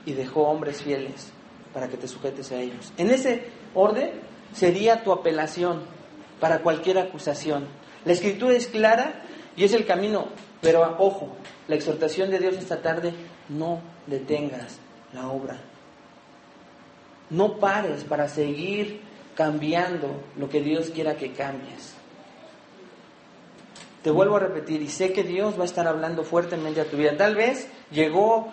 y 0.05 0.13
dejó 0.13 0.43
hombres 0.43 0.83
fieles 0.83 1.33
para 1.73 1.89
que 1.89 1.97
te 1.97 2.07
sujetes 2.07 2.53
a 2.53 2.61
ellos. 2.61 2.93
En 2.97 3.11
ese 3.11 3.47
orden 3.75 4.13
sería 4.53 5.03
tu 5.03 5.13
apelación 5.13 5.83
para 6.39 6.61
cualquier 6.61 6.99
acusación. 6.99 7.67
La 8.05 8.13
escritura 8.13 8.55
es 8.55 8.67
clara 8.67 9.23
y 9.57 9.65
es 9.65 9.73
el 9.73 9.87
camino, 9.87 10.29
pero 10.67 10.97
ojo, 10.99 11.29
la 11.69 11.77
exhortación 11.77 12.29
de 12.29 12.41
Dios 12.41 12.57
esta 12.57 12.83
tarde, 12.83 13.15
no 13.49 13.79
detengas 14.09 14.81
la 15.13 15.29
obra. 15.29 15.59
No 17.31 17.59
pares 17.59 18.03
para 18.03 18.27
seguir 18.27 19.01
cambiando 19.37 20.09
lo 20.37 20.49
que 20.49 20.61
Dios 20.61 20.91
quiera 20.91 21.15
que 21.15 21.31
cambies. 21.31 21.95
Te 24.03 24.11
vuelvo 24.11 24.39
a 24.39 24.41
repetir, 24.41 24.83
y 24.83 24.89
sé 24.89 25.13
que 25.13 25.23
Dios 25.23 25.57
va 25.57 25.63
a 25.63 25.67
estar 25.67 25.87
hablando 25.87 26.25
fuertemente 26.25 26.81
a 26.81 26.91
tu 26.91 26.97
vida. 26.97 27.17
Tal 27.17 27.37
vez 27.37 27.69
llegó 27.93 28.53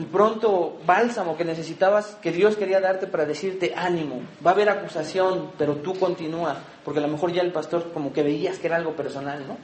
el 0.00 0.06
pronto 0.06 0.78
bálsamo 0.86 1.36
que 1.36 1.44
necesitabas, 1.44 2.16
que 2.22 2.32
Dios 2.32 2.56
quería 2.56 2.80
darte 2.80 3.06
para 3.06 3.26
decirte 3.26 3.74
ánimo. 3.76 4.22
Va 4.44 4.52
a 4.52 4.54
haber 4.54 4.70
acusación, 4.70 5.52
pero 5.58 5.76
tú 5.76 5.92
continúa, 5.98 6.56
porque 6.86 7.00
a 7.00 7.02
lo 7.02 7.08
mejor 7.08 7.32
ya 7.32 7.42
el 7.42 7.52
pastor 7.52 7.92
como 7.92 8.10
que 8.10 8.22
veías 8.22 8.58
que 8.58 8.68
era 8.68 8.76
algo 8.76 8.96
personal, 8.96 9.46
¿no? 9.46 9.58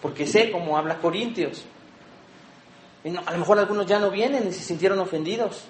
porque 0.00 0.28
sé 0.28 0.52
cómo 0.52 0.78
habla 0.78 0.98
Corintios. 0.98 1.64
Y 3.02 3.08
a 3.16 3.32
lo 3.32 3.38
mejor 3.38 3.58
algunos 3.58 3.84
ya 3.86 3.98
no 3.98 4.12
vienen 4.12 4.46
y 4.46 4.52
se 4.52 4.62
sintieron 4.62 5.00
ofendidos. 5.00 5.64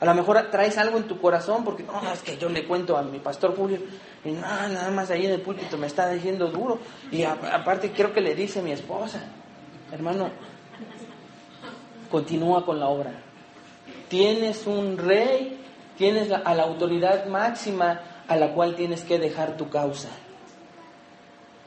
A 0.00 0.06
lo 0.06 0.14
mejor 0.14 0.42
traes 0.50 0.78
algo 0.78 0.96
en 0.96 1.04
tu 1.04 1.20
corazón 1.20 1.62
porque 1.62 1.82
no, 1.82 2.10
es 2.10 2.22
que 2.22 2.38
yo 2.38 2.48
le 2.48 2.66
cuento 2.66 2.96
a 2.96 3.02
mi 3.02 3.18
pastor 3.18 3.54
Julio 3.54 3.80
y 4.24 4.30
nada, 4.30 4.66
nada 4.68 4.90
más 4.90 5.10
ahí 5.10 5.26
en 5.26 5.32
el 5.32 5.42
púlpito 5.42 5.76
me 5.76 5.88
está 5.88 6.08
diciendo 6.08 6.46
duro. 6.46 6.78
Y 7.10 7.24
aparte 7.24 7.92
creo 7.92 8.14
que 8.14 8.22
le 8.22 8.34
dice 8.34 8.62
mi 8.62 8.72
esposa, 8.72 9.20
hermano, 9.92 10.30
continúa 12.10 12.64
con 12.64 12.80
la 12.80 12.88
obra. 12.88 13.12
Tienes 14.08 14.66
un 14.66 14.96
rey, 14.96 15.60
tienes 15.96 16.30
a 16.30 16.54
la 16.54 16.62
autoridad 16.62 17.26
máxima 17.26 18.00
a 18.28 18.36
la 18.36 18.52
cual 18.52 18.74
tienes 18.74 19.02
que 19.02 19.18
dejar 19.18 19.56
tu 19.56 19.68
causa. 19.68 20.08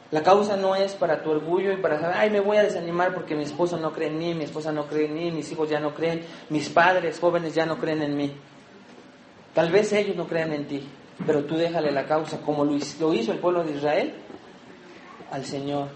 La 0.10 0.24
causa 0.24 0.56
no 0.56 0.74
es 0.76 0.94
para 0.94 1.22
tu 1.22 1.32
orgullo 1.32 1.74
y 1.74 1.78
para 1.78 2.00
saber, 2.00 2.16
ay, 2.18 2.30
me 2.30 2.40
voy 2.40 2.56
a 2.56 2.64
desanimar 2.64 3.14
porque 3.14 3.36
mi 3.36 3.44
esposo 3.44 3.78
no 3.78 3.92
cree 3.92 4.08
en 4.08 4.18
mí, 4.18 4.34
mi 4.34 4.46
esposa 4.46 4.72
no 4.72 4.88
cree 4.88 5.08
en 5.08 5.14
mí, 5.14 5.32
mis 5.32 5.52
hijos 5.52 5.70
ya 5.70 5.82
no 5.82 5.94
creen, 5.94 6.22
mis 6.50 6.70
padres 6.70 7.20
jóvenes 7.20 7.54
ya 7.54 7.66
no 7.66 7.78
creen 7.78 8.02
en 8.02 8.16
mí. 8.16 8.34
Tal 9.54 9.70
vez 9.70 9.92
ellos 9.92 10.16
no 10.16 10.28
crean 10.28 10.54
en 10.54 10.66
ti, 10.66 10.88
pero 11.26 11.44
tú 11.44 11.58
déjale 11.58 11.92
la 11.92 12.06
causa, 12.06 12.40
como 12.42 12.64
lo 12.64 12.76
hizo 12.76 13.32
el 13.32 13.40
pueblo 13.40 13.64
de 13.64 13.74
Israel, 13.74 14.14
al 15.32 15.44
Señor. 15.44 15.90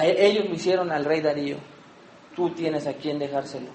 E, 0.00 0.26
ellos 0.26 0.46
lo 0.48 0.54
hicieron 0.54 0.90
al 0.90 1.04
rey 1.04 1.20
Darío. 1.20 1.56
Tú 2.34 2.50
tienes 2.50 2.86
a 2.86 2.94
quien 2.94 3.18
dejárselo. 3.18 3.68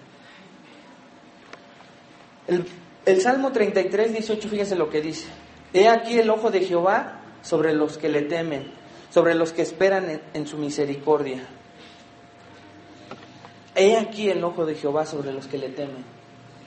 El, 3.05 3.21
Salmo 3.21 3.51
33, 3.51 4.13
18, 4.13 4.49
fíjense 4.49 4.75
lo 4.75 4.89
que 4.89 5.01
dice. 5.01 5.27
He 5.73 5.87
aquí 5.87 6.17
el 6.19 6.29
ojo 6.29 6.49
de 6.51 6.61
Jehová 6.61 7.21
sobre 7.41 7.73
los 7.73 7.97
que 7.97 8.09
le 8.09 8.23
temen, 8.23 8.71
sobre 9.11 9.35
los 9.35 9.53
que 9.53 9.61
esperan 9.61 10.21
en, 10.33 10.47
su 10.47 10.57
misericordia. 10.57 11.43
He 13.75 13.97
aquí 13.97 14.29
el 14.29 14.43
ojo 14.43 14.65
de 14.65 14.75
Jehová 14.75 15.05
sobre 15.05 15.31
los 15.31 15.47
que 15.47 15.57
le 15.57 15.69
temen. 15.69 16.03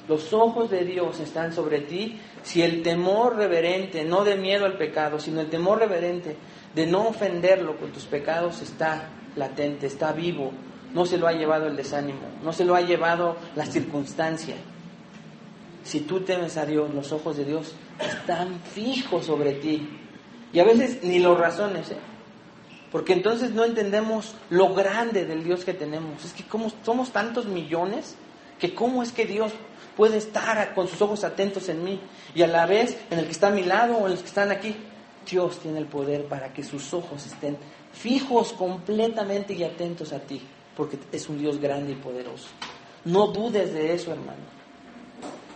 Los 0.09 0.33
ojos 0.33 0.70
de 0.70 0.85
Dios 0.85 1.20
están 1.20 1.52
sobre 1.52 1.81
ti 1.81 2.20
si 2.42 2.62
el 2.62 2.83
temor 2.83 3.37
reverente, 3.37 4.05
no 4.05 4.24
de 4.24 4.37
miedo 4.37 4.66
al 4.66 4.76
pecado, 4.76 5.18
sino 5.18 5.40
el 5.40 5.50
temor 5.50 5.78
reverente 5.78 6.37
de 6.74 6.87
no 6.87 7.09
ofenderlo 7.09 7.76
con 7.76 7.92
tus 7.92 8.05
pecados 8.05 8.62
está 8.62 9.11
latente, 9.37 9.87
está 9.87 10.12
vivo, 10.12 10.52
no 10.94 11.07
se 11.07 11.18
lo 11.18 11.26
ha 11.26 11.33
llevado 11.33 11.66
el 11.66 11.76
desánimo, 11.76 12.20
no 12.42 12.52
se 12.52 12.64
lo 12.64 12.74
ha 12.74 12.81
llevado 12.81 13.37
la 13.57 13.66
circunstancia. 13.66 14.57
Si 15.85 16.00
tú 16.00 16.20
temes 16.20 16.57
a 16.57 16.66
Dios, 16.66 16.92
los 16.94 17.12
ojos 17.12 17.37
de 17.37 17.44
Dios 17.44 17.74
están 17.98 18.61
fijos 18.61 19.26
sobre 19.26 19.55
ti. 19.55 19.88
Y 20.52 20.61
a 20.61 20.64
veces 20.64 21.02
ni 21.02 21.18
los 21.18 21.38
razones, 21.38 21.90
¿eh? 21.90 21.96
porque 22.92 23.14
entonces 23.14 23.52
no 23.52 23.64
entendemos 23.64 24.35
lo 24.50 24.74
grande 24.74 25.24
del 25.24 25.42
Dios 25.42 25.64
que 25.64 25.72
tenemos. 25.72 26.24
Es 26.24 26.35
que 26.35 26.44
como 26.44 26.70
somos 26.85 27.11
tantos 27.11 27.46
millones, 27.46 28.16
que 28.61 28.74
cómo 28.74 29.02
es 29.02 29.12
que 29.12 29.24
Dios 29.24 29.52
puede 29.96 30.18
estar 30.18 30.74
con 30.74 30.88
sus 30.88 31.00
ojos 31.02 31.24
atentos 31.24 31.68
en 31.68 31.83
mí 31.83 32.00
y 32.35 32.42
a 32.42 32.46
la 32.46 32.66
vez 32.66 32.98
en 33.11 33.18
el 33.18 33.24
que 33.24 33.33
está 33.33 33.48
a 33.48 33.50
mi 33.50 33.64
lado 33.64 33.96
o 33.96 34.05
en 34.05 34.12
los 34.12 34.20
que 34.20 34.28
están 34.28 34.52
aquí. 34.52 34.76
Dios 35.28 35.59
tiene 35.59 35.78
el 35.78 35.87
poder 35.87 36.26
para 36.26 36.52
que 36.52 36.62
sus 36.62 36.92
ojos 36.92 37.26
estén 37.26 37.57
fijos 37.92 38.52
completamente 38.52 39.55
y 39.55 39.64
atentos 39.64 40.12
a 40.12 40.20
ti, 40.20 40.42
porque 40.77 40.99
es 41.13 41.29
un 41.29 41.39
Dios 41.39 41.59
grande 41.59 41.93
y 41.93 41.97
poderoso. 41.97 42.49
No 43.05 43.29
dudes 43.29 43.73
de 43.75 43.95
eso, 43.95 44.13
hermano. 44.13 44.43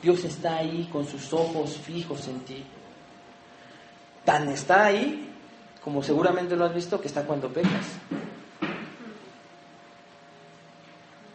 Dios 0.02 0.24
está 0.24 0.58
ahí 0.58 0.88
con 0.92 1.06
sus 1.06 1.32
ojos 1.32 1.76
fijos 1.76 2.28
en 2.28 2.40
ti. 2.40 2.64
Tan 4.24 4.48
está 4.48 4.86
ahí, 4.86 5.30
como 5.82 6.02
seguramente 6.02 6.56
lo 6.56 6.64
has 6.64 6.74
visto, 6.74 7.00
que 7.00 7.08
está 7.08 7.24
cuando 7.24 7.48
pecas. 7.48 7.86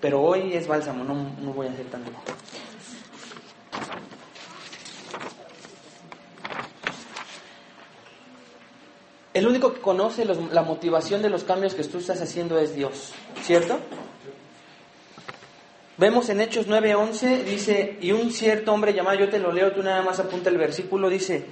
Pero 0.02 0.22
hoy 0.22 0.54
es 0.54 0.68
bálsamo, 0.68 1.04
no, 1.04 1.54
voy 1.54 1.68
a 1.68 1.72
hacer 1.72 1.86
tanto. 1.86 2.12
El 9.34 9.48
único 9.48 9.74
que 9.74 9.80
conoce 9.80 10.26
la 10.26 10.62
motivación 10.62 11.22
de 11.22 11.30
los 11.30 11.46
cambios 11.46 11.74
que 11.74 11.84
tú 11.86 12.00
estás 12.00 12.22
haciendo 12.22 12.60
es 12.60 12.76
Dios, 12.76 13.14
¿cierto? 13.44 13.80
Vemos 15.98 16.28
en 16.30 16.42
Hechos 16.42 16.68
9:11, 16.68 17.44
dice, 17.44 17.98
y 18.02 18.12
un 18.12 18.32
cierto 18.32 18.74
hombre 18.74 18.94
llamado, 18.94 19.20
yo 19.20 19.30
te 19.30 19.40
lo 19.40 19.54
leo, 19.54 19.72
tú 19.72 19.84
nada 19.84 20.02
más 20.02 20.20
apunta 20.20 20.50
el 20.50 20.58
versículo, 20.58 21.10
dice, 21.10 21.46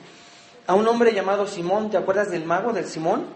a 0.67 0.73
un 0.75 0.87
hombre 0.87 1.13
llamado 1.13 1.47
Simón, 1.47 1.89
¿te 1.89 1.97
acuerdas 1.97 2.31
del 2.31 2.45
mago, 2.45 2.73
del 2.73 2.85
Simón? 2.85 3.27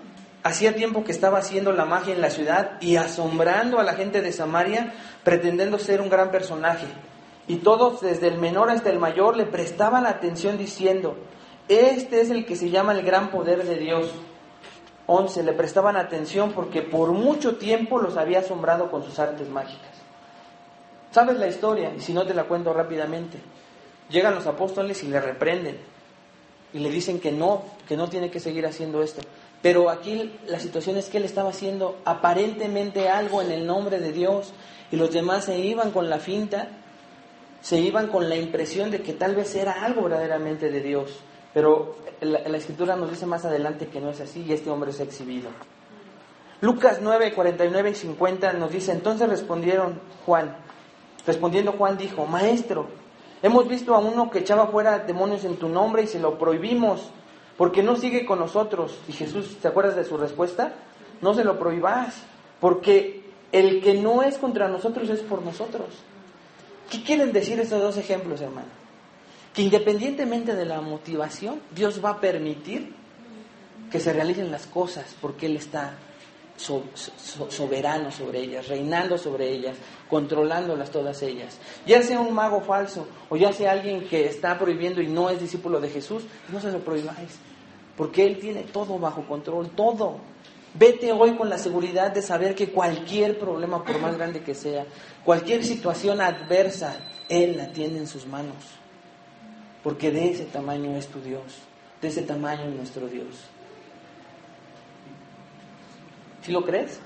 Hacía 0.43 0.75
tiempo 0.75 1.05
que 1.05 1.13
estaba 1.13 1.37
haciendo 1.37 1.71
la 1.71 1.85
magia 1.85 2.13
en 2.13 2.19
la 2.19 2.29
ciudad 2.29 2.81
y 2.81 2.97
asombrando 2.97 3.79
a 3.79 3.83
la 3.83 3.93
gente 3.93 4.21
de 4.21 4.33
Samaria, 4.33 4.93
pretendiendo 5.23 5.79
ser 5.79 6.01
un 6.01 6.09
gran 6.09 6.31
personaje. 6.31 6.87
Y 7.47 7.57
todos, 7.57 8.01
desde 8.01 8.27
el 8.27 8.39
menor 8.39 8.69
hasta 8.69 8.89
el 8.89 8.99
mayor, 8.99 9.37
le 9.37 9.45
prestaban 9.45 10.05
atención 10.05 10.57
diciendo, 10.57 11.15
este 11.69 12.21
es 12.21 12.29
el 12.29 12.45
que 12.45 12.57
se 12.57 12.71
llama 12.71 12.91
el 12.91 13.03
gran 13.03 13.31
poder 13.31 13.63
de 13.63 13.77
Dios. 13.77 14.11
11. 15.07 15.43
Le 15.43 15.53
prestaban 15.53 15.97
atención 15.97 16.53
porque 16.53 16.81
por 16.81 17.11
mucho 17.11 17.57
tiempo 17.57 17.99
los 17.99 18.17
había 18.17 18.39
asombrado 18.39 18.89
con 18.89 19.03
sus 19.03 19.19
artes 19.19 19.49
mágicas. 19.49 19.91
¿Sabes 21.11 21.37
la 21.37 21.47
historia? 21.47 21.93
Y 21.95 22.01
si 22.01 22.13
no 22.13 22.25
te 22.25 22.33
la 22.33 22.45
cuento 22.45 22.73
rápidamente. 22.73 23.37
Llegan 24.09 24.35
los 24.35 24.47
apóstoles 24.47 25.03
y 25.03 25.07
le 25.07 25.21
reprenden. 25.21 25.77
Y 26.73 26.79
le 26.79 26.89
dicen 26.89 27.19
que 27.19 27.31
no, 27.31 27.63
que 27.87 27.95
no 27.95 28.09
tiene 28.09 28.31
que 28.31 28.39
seguir 28.39 28.65
haciendo 28.65 29.03
esto. 29.03 29.21
Pero 29.61 29.89
aquí 29.89 30.33
la 30.47 30.59
situación 30.59 30.97
es 30.97 31.09
que 31.09 31.17
él 31.17 31.23
estaba 31.23 31.51
haciendo 31.51 31.97
aparentemente 32.03 33.09
algo 33.09 33.41
en 33.41 33.51
el 33.51 33.65
nombre 33.65 33.99
de 33.99 34.11
Dios 34.11 34.53
y 34.91 34.97
los 34.97 35.11
demás 35.11 35.45
se 35.45 35.57
iban 35.57 35.91
con 35.91 36.09
la 36.09 36.19
finta, 36.19 36.67
se 37.61 37.79
iban 37.79 38.07
con 38.07 38.27
la 38.27 38.35
impresión 38.35 38.91
de 38.91 39.01
que 39.01 39.13
tal 39.13 39.35
vez 39.35 39.55
era 39.55 39.85
algo 39.85 40.03
verdaderamente 40.03 40.69
de 40.69 40.81
Dios. 40.81 41.11
Pero 41.53 41.95
la, 42.21 42.57
escritura 42.57 42.95
nos 42.95 43.11
dice 43.11 43.25
más 43.25 43.45
adelante 43.45 43.87
que 43.87 44.01
no 44.01 44.09
es 44.09 44.19
así 44.21 44.43
y 44.43 44.53
este 44.53 44.69
hombre 44.69 44.91
es 44.91 44.99
exhibido. 44.99 45.49
Lucas 46.61 46.99
9, 47.01 47.33
49 47.33 47.89
y 47.89 47.95
50 47.95 48.53
nos 48.53 48.71
dice, 48.71 48.91
entonces 48.91 49.29
respondieron 49.29 49.99
Juan, 50.25 50.55
respondiendo 51.27 51.73
Juan 51.73 51.97
dijo, 51.97 52.25
Maestro, 52.25 52.87
hemos 53.41 53.67
visto 53.67 53.93
a 53.93 53.99
uno 53.99 54.31
que 54.31 54.39
echaba 54.39 54.67
fuera 54.67 54.99
demonios 54.99 55.43
en 55.43 55.57
tu 55.57 55.67
nombre 55.67 56.03
y 56.03 56.07
se 56.07 56.19
lo 56.19 56.39
prohibimos, 56.39 57.11
porque 57.57 57.83
no 57.83 57.97
sigue 57.97 58.25
con 58.25 58.39
nosotros. 58.39 58.97
Y 59.07 59.11
Jesús, 59.11 59.57
¿te 59.61 59.67
acuerdas 59.67 59.95
de 59.95 60.05
su 60.05 60.17
respuesta? 60.17 60.73
No 61.21 61.33
se 61.33 61.43
lo 61.43 61.59
prohibás, 61.59 62.23
porque 62.59 63.23
el 63.51 63.81
que 63.81 63.93
no 63.95 64.23
es 64.23 64.37
contra 64.37 64.67
nosotros 64.69 65.09
es 65.09 65.19
por 65.19 65.41
nosotros. 65.41 65.87
¿Qué 66.89 67.03
quieren 67.03 67.33
decir 67.33 67.59
estos 67.59 67.81
dos 67.81 67.97
ejemplos, 67.97 68.41
hermano? 68.41 68.67
Que 69.53 69.61
independientemente 69.61 70.55
de 70.55 70.65
la 70.65 70.81
motivación, 70.81 71.61
Dios 71.73 72.03
va 72.03 72.11
a 72.11 72.19
permitir 72.19 72.93
que 73.91 73.99
se 73.99 74.11
realicen 74.11 74.51
las 74.51 74.65
cosas 74.65 75.15
porque 75.21 75.45
Él 75.45 75.57
está 75.57 75.95
soberano 76.57 78.11
sobre 78.11 78.39
ellas, 78.39 78.67
reinando 78.67 79.17
sobre 79.17 79.51
ellas, 79.51 79.77
controlándolas 80.09 80.89
todas 80.89 81.21
ellas. 81.21 81.59
Ya 81.85 82.01
sea 82.01 82.19
un 82.19 82.33
mago 82.33 82.61
falso 82.61 83.07
o 83.29 83.37
ya 83.37 83.53
sea 83.53 83.73
alguien 83.73 84.07
que 84.07 84.25
está 84.25 84.57
prohibiendo 84.57 85.01
y 85.01 85.07
no 85.07 85.29
es 85.29 85.39
discípulo 85.39 85.79
de 85.79 85.89
Jesús, 85.89 86.23
no 86.51 86.59
se 86.59 86.71
lo 86.71 86.79
prohibáis, 86.79 87.37
porque 87.95 88.25
Él 88.25 88.39
tiene 88.39 88.63
todo 88.63 88.97
bajo 88.97 89.27
control, 89.27 89.69
todo. 89.69 90.17
Vete 90.75 91.11
hoy 91.11 91.35
con 91.35 91.49
la 91.49 91.59
seguridad 91.59 92.11
de 92.11 92.23
saber 92.23 92.55
que 92.55 92.71
cualquier 92.71 93.37
problema, 93.37 93.83
por 93.83 93.99
más 93.99 94.17
grande 94.17 94.41
que 94.41 94.55
sea, 94.55 94.87
cualquier 95.23 95.63
situación 95.63 96.19
adversa, 96.19 96.97
Él 97.29 97.57
la 97.57 97.71
tiene 97.71 97.99
en 97.99 98.07
sus 98.07 98.25
manos 98.25 98.82
porque 99.83 100.11
de 100.11 100.31
ese 100.31 100.45
tamaño 100.45 100.95
es 100.95 101.07
tu 101.07 101.21
Dios, 101.21 101.43
de 102.01 102.07
ese 102.07 102.21
tamaño 102.21 102.63
es 102.63 102.75
nuestro 102.75 103.07
Dios. 103.07 103.27
¿Sí 106.43 106.51
lo 106.51 106.63
crees? 106.65 106.99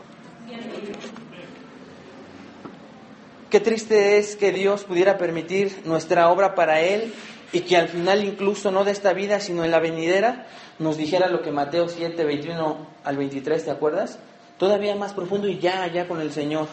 Qué 3.49 3.59
triste 3.59 4.17
es 4.17 4.35
que 4.35 4.51
Dios 4.51 4.83
pudiera 4.83 5.17
permitir 5.17 5.81
nuestra 5.85 6.29
obra 6.29 6.53
para 6.55 6.81
Él 6.81 7.13
y 7.53 7.61
que 7.61 7.77
al 7.77 7.87
final 7.87 8.23
incluso 8.23 8.71
no 8.71 8.83
de 8.83 8.91
esta 8.91 9.13
vida, 9.13 9.39
sino 9.39 9.63
en 9.63 9.71
la 9.71 9.79
venidera, 9.79 10.47
nos 10.79 10.97
dijera 10.97 11.29
lo 11.29 11.41
que 11.41 11.51
Mateo 11.51 11.87
7, 11.87 12.23
21 12.25 12.87
al 13.03 13.17
23, 13.17 13.63
¿te 13.63 13.71
acuerdas? 13.71 14.19
Todavía 14.57 14.95
más 14.95 15.13
profundo 15.13 15.47
y 15.47 15.59
ya, 15.59 15.87
ya 15.87 16.07
con 16.07 16.19
el 16.19 16.31
Señor. 16.31 16.67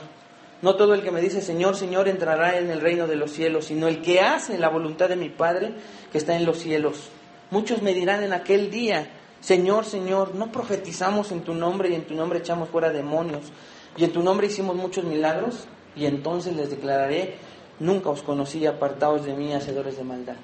No 0.63 0.77
todo 0.77 0.95
el 0.95 1.03
que 1.03 1.11
me 1.11 1.21
dice 1.21 1.43
Señor, 1.43 1.77
Señor 1.77 2.09
entrará 2.09 2.59
en 2.59 2.71
el 2.71 2.81
reino 2.81 3.07
de 3.07 3.17
los 3.17 3.33
cielos, 3.33 3.67
sino 3.67 3.89
el 3.89 4.01
que 4.01 4.21
hace 4.21 4.59
la 4.59 4.69
voluntad 4.69 5.09
de 5.09 5.17
mi 5.17 5.29
Padre 5.29 5.75
que 6.11 6.19
está 6.19 6.37
en 6.37 6.47
los 6.47 6.59
cielos. 6.59 7.11
Muchos 7.51 7.83
me 7.83 7.95
dirán 7.95 8.23
en 8.23 8.33
aquel 8.33 8.71
día, 8.71 9.09
Señor, 9.41 9.85
Señor, 9.85 10.35
no 10.35 10.51
profetizamos 10.51 11.31
en 11.33 11.43
tu 11.43 11.55
nombre 11.55 11.91
y 11.91 11.95
en 11.95 12.07
tu 12.07 12.15
nombre 12.15 12.39
echamos 12.39 12.71
fuera 12.71 12.91
demonios 12.91 13.53
y 13.97 14.05
en 14.05 14.13
tu 14.13 14.23
nombre 14.23 14.47
hicimos 14.47 14.75
muchos 14.75 15.05
milagros 15.05 15.67
y 15.95 16.07
entonces 16.07 16.57
les 16.57 16.71
declararé, 16.71 17.37
nunca 17.79 18.11
os 18.11 18.23
conocí 18.23 18.65
apartados 18.67 19.25
de 19.25 19.35
mí, 19.35 19.53
hacedores 19.53 19.97
de 19.97 20.05
maldad. 20.05 20.37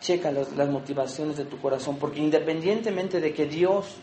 Checa 0.00 0.30
las, 0.30 0.52
las 0.52 0.68
motivaciones 0.68 1.36
de 1.36 1.44
tu 1.44 1.58
corazón, 1.60 1.96
porque 1.96 2.20
independientemente 2.20 3.20
de 3.20 3.32
que 3.32 3.46
Dios 3.46 3.96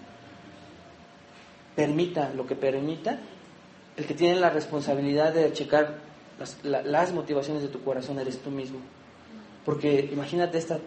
permita 1.76 2.32
lo 2.34 2.48
que 2.48 2.56
permita, 2.56 3.20
el 3.98 4.06
que 4.06 4.14
tiene 4.14 4.40
la 4.40 4.50
responsabilidad 4.50 5.34
de 5.34 5.52
checar 5.54 6.00
las, 6.64 7.14
motivaciones 7.14 7.64
de 7.64 7.70
tu 7.70 7.82
corazón 7.84 8.20
eres 8.20 8.40
tú 8.40 8.52
mismo. 8.52 8.80
Porque 9.64 10.10
imagínate 10.12 10.58
esta 10.58 10.80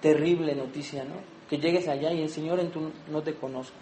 terrible 0.00 0.54
noticia, 0.54 1.04
¿no? 1.04 1.14
Que 1.48 1.58
llegues 1.58 1.88
allá 1.88 2.12
y 2.12 2.22
el 2.22 2.30
Señor 2.30 2.58
en 2.60 2.70
tu 2.70 2.90
no 3.10 3.22
te 3.22 3.34
conozco. 3.34 3.76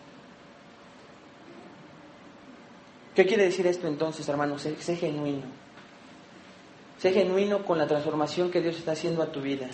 ¿Qué 3.14 3.24
quiere 3.24 3.44
decir 3.44 3.66
esto 3.66 3.86
entonces, 3.86 4.28
hermano? 4.28 4.58
Sé, 4.58 4.76
sé, 4.76 4.96
genuino. 4.96 5.46
Sé 6.98 7.12
genuino 7.12 7.64
con 7.64 7.78
la 7.78 7.86
transformación 7.86 8.50
que 8.50 8.60
Dios 8.60 8.76
está 8.76 8.92
haciendo 8.92 9.22
a 9.22 9.32
tu 9.32 9.40
vida. 9.40 9.68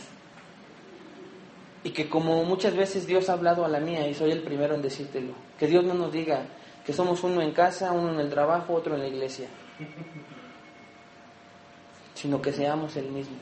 y 1.84 1.90
que 1.90 2.08
como 2.08 2.44
muchas 2.44 2.76
veces 2.76 3.08
Dios 3.08 3.28
ha 3.28 3.32
hablado 3.32 3.64
a 3.64 3.68
la 3.68 3.80
mía 3.80 4.06
y 4.06 4.14
soy 4.14 4.30
el 4.30 4.42
primero 4.42 4.76
en 4.76 4.82
decírtelo, 4.82 5.32
que 5.58 5.66
Dios 5.66 5.82
no 5.82 5.94
nos 5.94 6.12
diga 6.12 6.44
que 6.84 6.92
somos 6.92 7.22
uno 7.22 7.40
en 7.40 7.52
casa, 7.52 7.92
uno 7.92 8.12
en 8.12 8.20
el 8.20 8.30
trabajo, 8.30 8.74
otro 8.74 8.94
en 8.94 9.00
la 9.00 9.08
iglesia, 9.08 9.48
sino 12.14 12.42
que 12.42 12.52
seamos 12.52 12.96
el 12.96 13.06
mismo. 13.06 13.36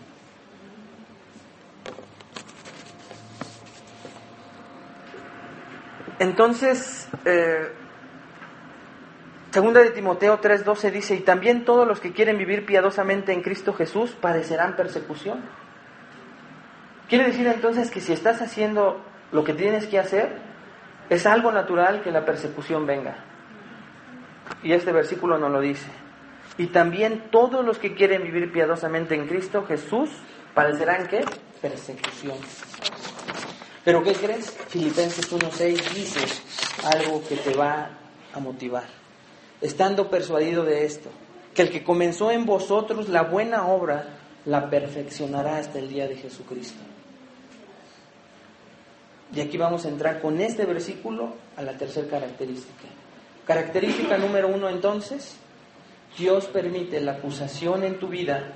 Entonces, 6.19 7.09
eh, 7.25 7.73
segunda 9.51 9.81
de 9.81 9.91
Timoteo 9.91 10.39
3:12 10.39 10.91
dice, 10.91 11.15
y 11.15 11.21
también 11.21 11.65
todos 11.65 11.89
los 11.89 11.99
que 11.99 12.13
quieren 12.13 12.37
vivir 12.37 12.67
piadosamente 12.67 13.33
en 13.33 13.41
Cristo 13.41 13.73
Jesús 13.73 14.11
padecerán 14.21 14.77
persecución. 14.77 15.41
Quiere 17.09 17.25
decir 17.25 17.47
entonces 17.47 17.91
que 17.91 18.03
si 18.03 18.13
estás 18.13 18.43
haciendo 18.43 19.01
lo 19.33 19.45
que 19.45 19.55
tienes 19.55 19.87
que 19.87 19.99
hacer, 19.99 20.37
es 21.09 21.25
algo 21.25 21.51
natural 21.53 22.03
que 22.03 22.13
la 22.13 22.25
persecución 22.27 22.87
venga. 22.87 23.30
Y 24.63 24.73
este 24.73 24.93
versículo 24.93 25.39
nos 25.39 25.51
lo 25.51 25.61
dice. 25.61 25.89
Y 26.59 26.67
también 26.69 27.31
todos 27.31 27.65
los 27.65 27.79
que 27.79 27.95
quieren 27.95 28.23
vivir 28.23 28.53
piadosamente 28.53 29.15
en 29.15 29.27
Cristo 29.27 29.65
Jesús 29.67 30.11
padecerán 30.55 31.07
qué? 31.07 31.25
Persecución. 31.63 32.37
Pero 33.85 34.03
¿qué 34.03 34.13
crees? 34.13 34.51
Filipenses 34.69 35.33
1.6 35.33 35.95
dice 35.95 36.21
algo 36.85 37.23
que 37.27 37.37
te 37.37 37.55
va 37.55 37.91
a 38.33 38.41
motivar. 38.41 38.85
Estando 39.61 40.11
persuadido 40.11 40.65
de 40.65 40.85
esto, 40.85 41.11
que 41.55 41.63
el 41.63 41.71
que 41.71 41.83
comenzó 41.83 42.31
en 42.31 42.47
vosotros 42.47 43.09
la 43.09 43.23
buena 43.23 43.67
obra, 43.67 44.19
la 44.45 44.71
perfeccionará 44.71 45.59
hasta 45.59 45.79
el 45.79 45.89
día 45.89 46.09
de 46.09 46.17
Jesucristo. 46.17 46.81
Y 49.35 49.41
aquí 49.41 49.57
vamos 49.57 49.85
a 49.85 49.89
entrar 49.89 50.21
con 50.21 50.41
este 50.41 50.67
versículo 50.67 51.35
a 51.57 51.63
la 51.63 51.77
tercera 51.77 52.09
característica. 52.09 52.89
Característica 53.51 54.17
número 54.17 54.47
uno 54.47 54.69
entonces, 54.69 55.35
Dios 56.17 56.45
permite 56.45 57.01
la 57.01 57.15
acusación 57.15 57.83
en 57.83 57.99
tu 57.99 58.07
vida 58.07 58.53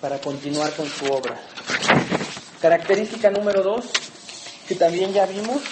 para 0.00 0.18
continuar 0.18 0.72
con 0.72 0.88
su 0.88 1.04
obra. 1.04 1.40
Característica 2.60 3.30
número 3.30 3.62
dos, 3.62 3.92
que 4.66 4.74
también 4.74 5.12
ya 5.12 5.24
vimos, 5.24 5.62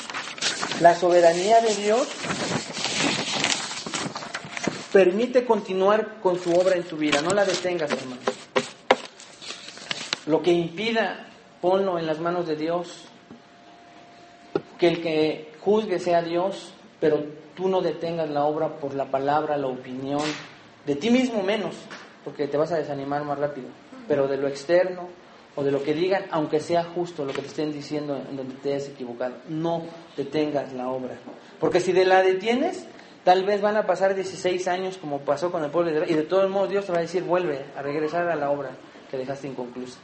la 0.81 0.95
soberanía 0.95 1.61
de 1.61 1.75
Dios 1.75 2.07
permite 4.93 5.45
continuar 5.45 6.21
con 6.21 6.41
su 6.41 6.53
obra 6.53 6.77
en 6.77 6.85
tu 6.85 6.99
vida. 6.99 7.21
No 7.21 7.31
la 7.31 7.45
detengas, 7.45 7.91
hermano. 7.91 8.23
Lo 10.27 10.41
que 10.41 10.53
impida 10.53 11.27
ponlo 11.61 11.99
en 11.99 12.07
las 12.07 12.21
manos 12.21 12.47
de 12.47 12.55
Dios. 12.55 13.07
Que 14.79 14.87
el 14.87 15.03
que 15.03 15.53
juzgue 15.59 15.99
sea 15.99 16.23
Dios, 16.23 16.75
pero 17.03 17.25
tú 17.57 17.69
no 17.69 17.83
detengas 17.83 18.31
la 18.31 18.45
obra 18.45 18.77
por 18.77 18.95
la 18.95 19.07
palabra, 19.07 19.57
la 19.57 19.67
opinión, 19.67 20.23
de 20.87 20.95
ti 20.95 21.11
mismo 21.11 21.43
menos, 21.43 21.75
porque 22.25 22.47
te 22.47 22.57
vas 22.57 22.71
a 22.71 22.77
desanimar 22.77 23.25
más 23.25 23.41
rápido, 23.41 23.67
pero 24.07 24.29
de 24.29 24.37
lo 24.37 24.47
externo 24.47 25.09
o 25.57 25.65
de 25.65 25.73
lo 25.73 25.83
que 25.83 25.95
digan, 25.95 26.27
aunque 26.31 26.61
sea 26.61 26.85
justo 26.85 27.25
lo 27.25 27.33
que 27.33 27.43
te 27.43 27.49
estén 27.49 27.73
diciendo 27.73 28.17
en 28.17 28.37
donde 28.37 28.55
te 28.55 28.75
hayas 28.75 28.89
equivocado, 28.89 29.35
no 29.49 29.83
detengas 30.17 30.73
la 30.75 30.89
obra. 30.91 31.17
Porque 31.59 31.81
si 31.81 31.91
de 31.91 32.05
la 32.05 32.23
detienes, 32.23 32.87
tal 33.25 33.45
vez 33.45 33.61
van 33.61 33.77
a 33.77 33.85
pasar 33.85 34.15
16 34.15 34.69
años 34.69 34.97
como 34.97 35.23
pasó 35.23 35.51
con 35.51 35.65
el 35.65 35.73
pueblo 35.73 35.91
de 35.91 35.97
Israel, 35.97 36.13
y 36.13 36.15
de 36.15 36.23
todos 36.29 36.49
modos 36.49 36.71
Dios 36.71 36.87
te 36.87 36.93
va 36.93 36.99
a 36.99 37.03
decir, 37.03 37.25
vuelve 37.25 37.65
a 37.77 37.83
regresar 37.83 38.31
a 38.31 38.37
la 38.37 38.49
obra 38.49 38.71
que 39.11 39.17
dejaste 39.17 39.49
inconclusa. 39.49 39.99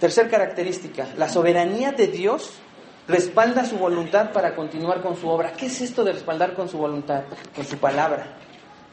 Tercer 0.00 0.30
característica, 0.30 1.08
la 1.18 1.28
soberanía 1.28 1.92
de 1.92 2.06
Dios 2.06 2.62
respalda 3.08 3.64
su 3.64 3.78
voluntad 3.78 4.32
para 4.32 4.54
continuar 4.54 5.02
con 5.02 5.16
su 5.16 5.28
obra. 5.28 5.52
¿Qué 5.52 5.66
es 5.66 5.80
esto 5.80 6.04
de 6.04 6.12
respaldar 6.12 6.54
con 6.54 6.68
su 6.68 6.78
voluntad? 6.78 7.24
Con 7.54 7.64
su 7.64 7.78
palabra. 7.78 8.36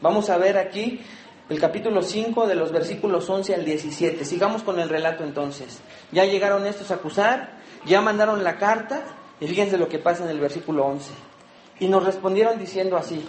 Vamos 0.00 0.30
a 0.30 0.38
ver 0.38 0.58
aquí 0.58 1.00
el 1.48 1.60
capítulo 1.60 2.02
5 2.02 2.46
de 2.46 2.54
los 2.54 2.72
versículos 2.72 3.28
11 3.28 3.54
al 3.54 3.64
17. 3.64 4.24
Sigamos 4.24 4.62
con 4.62 4.78
el 4.78 4.88
relato 4.88 5.24
entonces. 5.24 5.80
Ya 6.12 6.24
llegaron 6.24 6.66
estos 6.66 6.90
a 6.90 6.94
acusar, 6.94 7.58
ya 7.84 8.00
mandaron 8.00 8.44
la 8.44 8.56
carta 8.56 9.04
y 9.40 9.46
fíjense 9.46 9.76
lo 9.76 9.88
que 9.88 9.98
pasa 9.98 10.24
en 10.24 10.30
el 10.30 10.40
versículo 10.40 10.86
11. 10.86 11.12
Y 11.80 11.88
nos 11.88 12.04
respondieron 12.04 12.58
diciendo 12.58 12.96
así. 12.96 13.26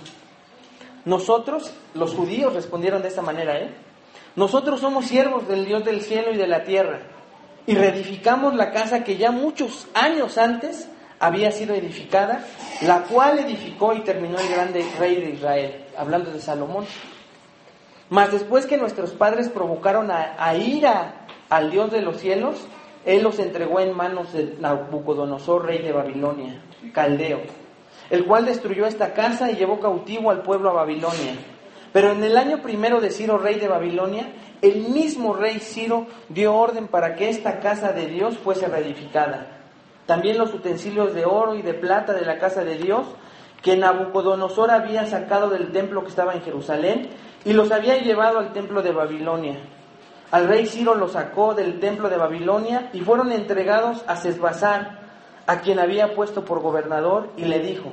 Nosotros, 1.03 1.73
los 1.93 2.13
judíos, 2.13 2.53
respondieron 2.53 3.01
de 3.01 3.09
esta 3.09 3.21
manera, 3.21 3.59
¿eh? 3.59 3.75
Nosotros 4.35 4.81
somos 4.81 5.05
siervos 5.05 5.47
del 5.47 5.65
Dios 5.65 5.85
del 5.85 6.01
cielo 6.01 6.31
y 6.33 6.37
de 6.37 6.47
la 6.47 6.63
tierra 6.63 7.14
y 7.67 7.75
reedificamos 7.75 8.55
la 8.55 8.71
casa 8.71 9.03
que 9.03 9.17
ya 9.17 9.31
muchos 9.31 9.87
años 9.93 10.37
antes 10.37 10.87
había 11.19 11.51
sido 11.51 11.73
edificada, 11.73 12.45
la 12.81 13.03
cual 13.03 13.39
edificó 13.39 13.93
y 13.93 14.01
terminó 14.01 14.37
el 14.37 14.49
grande 14.49 14.85
rey 14.99 15.15
de 15.15 15.29
Israel, 15.31 15.85
hablando 15.97 16.31
de 16.31 16.39
Salomón. 16.39 16.85
Mas 18.09 18.31
después 18.31 18.65
que 18.65 18.77
nuestros 18.77 19.11
padres 19.11 19.49
provocaron 19.49 20.11
a, 20.11 20.55
ira 20.55 21.25
al 21.49 21.71
Dios 21.71 21.91
de 21.91 22.01
los 22.01 22.17
cielos, 22.17 22.67
Él 23.05 23.23
los 23.23 23.39
entregó 23.39 23.79
en 23.79 23.95
manos 23.95 24.33
de 24.33 24.55
Nabucodonosor, 24.59 25.65
rey 25.65 25.79
de 25.79 25.91
Babilonia, 25.91 26.61
caldeo, 26.93 27.41
el 28.09 28.25
cual 28.25 28.45
destruyó 28.45 28.85
esta 28.85 29.13
casa 29.13 29.51
y 29.51 29.55
llevó 29.55 29.79
cautivo 29.79 30.29
al 30.29 30.43
pueblo 30.43 30.69
a 30.69 30.73
Babilonia. 30.73 31.35
Pero 31.91 32.11
en 32.11 32.23
el 32.23 32.37
año 32.37 32.61
primero 32.61 32.99
de 32.99 33.09
Ciro, 33.09 33.37
rey 33.37 33.55
de 33.57 33.69
Babilonia, 33.69 34.27
el 34.65 34.89
mismo 34.89 35.33
rey 35.33 35.59
Ciro 35.59 36.07
dio 36.29 36.55
orden 36.55 36.87
para 36.87 37.15
que 37.15 37.29
esta 37.29 37.59
casa 37.59 37.91
de 37.91 38.07
Dios 38.07 38.37
fuese 38.37 38.67
reedificada. 38.67 39.59
También 40.07 40.39
los 40.39 40.53
utensilios 40.53 41.13
de 41.13 41.25
oro 41.25 41.55
y 41.55 41.61
de 41.61 41.75
plata 41.75 42.13
de 42.13 42.25
la 42.25 42.39
casa 42.39 42.63
de 42.63 42.75
Dios 42.75 43.05
que 43.61 43.77
Nabucodonosor 43.77 44.71
había 44.71 45.05
sacado 45.05 45.49
del 45.49 45.71
templo 45.71 46.01
que 46.01 46.09
estaba 46.09 46.33
en 46.33 46.41
Jerusalén 46.41 47.09
y 47.43 47.53
los 47.53 47.71
había 47.71 47.97
llevado 47.97 48.39
al 48.39 48.53
templo 48.53 48.81
de 48.81 48.91
Babilonia. 48.91 49.59
Al 50.31 50.47
rey 50.47 50.65
Ciro 50.65 50.95
los 50.95 51.11
sacó 51.11 51.53
del 51.53 51.79
templo 51.79 52.09
de 52.09 52.17
Babilonia 52.17 52.89
y 52.91 53.01
fueron 53.01 53.31
entregados 53.31 54.03
a 54.07 54.15
Sesbazar, 54.15 55.05
a 55.45 55.61
quien 55.61 55.77
había 55.77 56.15
puesto 56.15 56.43
por 56.43 56.61
gobernador, 56.61 57.29
y 57.37 57.45
le 57.45 57.59
dijo, 57.59 57.91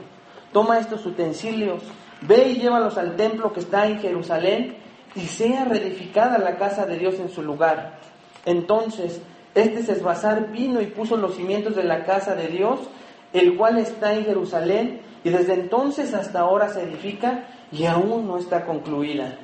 toma 0.54 0.78
estos 0.78 1.04
utensilios, 1.04 1.82
ve 2.22 2.48
y 2.48 2.61
llévalos 2.61 2.96
al 2.96 3.16
templo 3.16 3.52
que 3.52 3.61
está 3.61 3.87
en 3.87 4.00
Jerusalén 4.00 4.78
y 5.14 5.22
sea 5.22 5.64
reedificada 5.64 6.38
la 6.38 6.57
casa 6.57 6.87
de 6.87 6.98
Dios 6.98 7.16
en 7.20 7.29
su 7.29 7.42
lugar. 7.42 7.98
Entonces, 8.44 9.20
este 9.55 9.83
Sesbazar 9.83 10.51
vino 10.51 10.81
y 10.81 10.87
puso 10.87 11.16
los 11.16 11.37
cimientos 11.37 11.77
de 11.77 11.85
la 11.85 12.05
casa 12.05 12.35
de 12.35 12.48
Dios, 12.48 12.81
el 13.33 13.57
cual 13.57 13.79
está 13.79 14.14
en 14.14 14.25
Jerusalén, 14.25 15.03
y 15.25 15.31
desde 15.31 15.55
entonces 15.55 16.14
hasta 16.14 16.40
ahora 16.40 16.68
se 16.68 16.83
edifica 16.83 17.46
y 17.70 17.87
aún 17.87 18.27
no 18.27 18.38
está 18.38 18.64
concluida. 18.64 19.37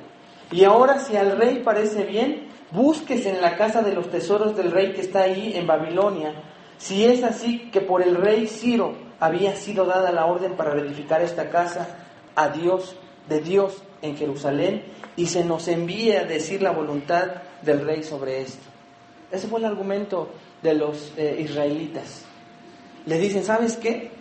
Y 0.51 0.63
ahora 0.63 0.99
si 0.99 1.15
al 1.15 1.37
rey 1.37 1.61
parece 1.63 2.03
bien, 2.03 2.47
búsquese 2.71 3.29
en 3.29 3.41
la 3.41 3.55
casa 3.55 3.81
de 3.81 3.93
los 3.93 4.09
tesoros 4.09 4.55
del 4.55 4.71
rey 4.71 4.93
que 4.93 5.01
está 5.01 5.21
ahí 5.21 5.53
en 5.55 5.67
Babilonia, 5.67 6.33
si 6.77 7.05
es 7.05 7.23
así 7.23 7.69
que 7.71 7.81
por 7.81 8.01
el 8.01 8.15
rey 8.15 8.47
Ciro 8.47 8.95
había 9.19 9.55
sido 9.55 9.85
dada 9.85 10.11
la 10.11 10.25
orden 10.25 10.55
para 10.55 10.71
reedificar 10.71 11.21
esta 11.21 11.49
casa 11.49 11.87
a 12.35 12.49
Dios, 12.49 12.95
de 13.27 13.41
Dios 13.41 13.83
en 14.01 14.17
Jerusalén, 14.17 14.83
y 15.15 15.27
se 15.27 15.43
nos 15.43 15.67
envíe 15.67 16.13
a 16.13 16.23
decir 16.23 16.61
la 16.61 16.71
voluntad 16.71 17.27
del 17.61 17.85
rey 17.85 18.03
sobre 18.03 18.41
esto. 18.41 18.65
Ese 19.31 19.47
fue 19.47 19.59
el 19.59 19.65
argumento 19.65 20.29
de 20.61 20.73
los 20.73 21.13
eh, 21.17 21.37
israelitas. 21.39 22.23
Le 23.05 23.19
dicen, 23.19 23.43
¿sabes 23.43 23.77
qué? 23.77 24.11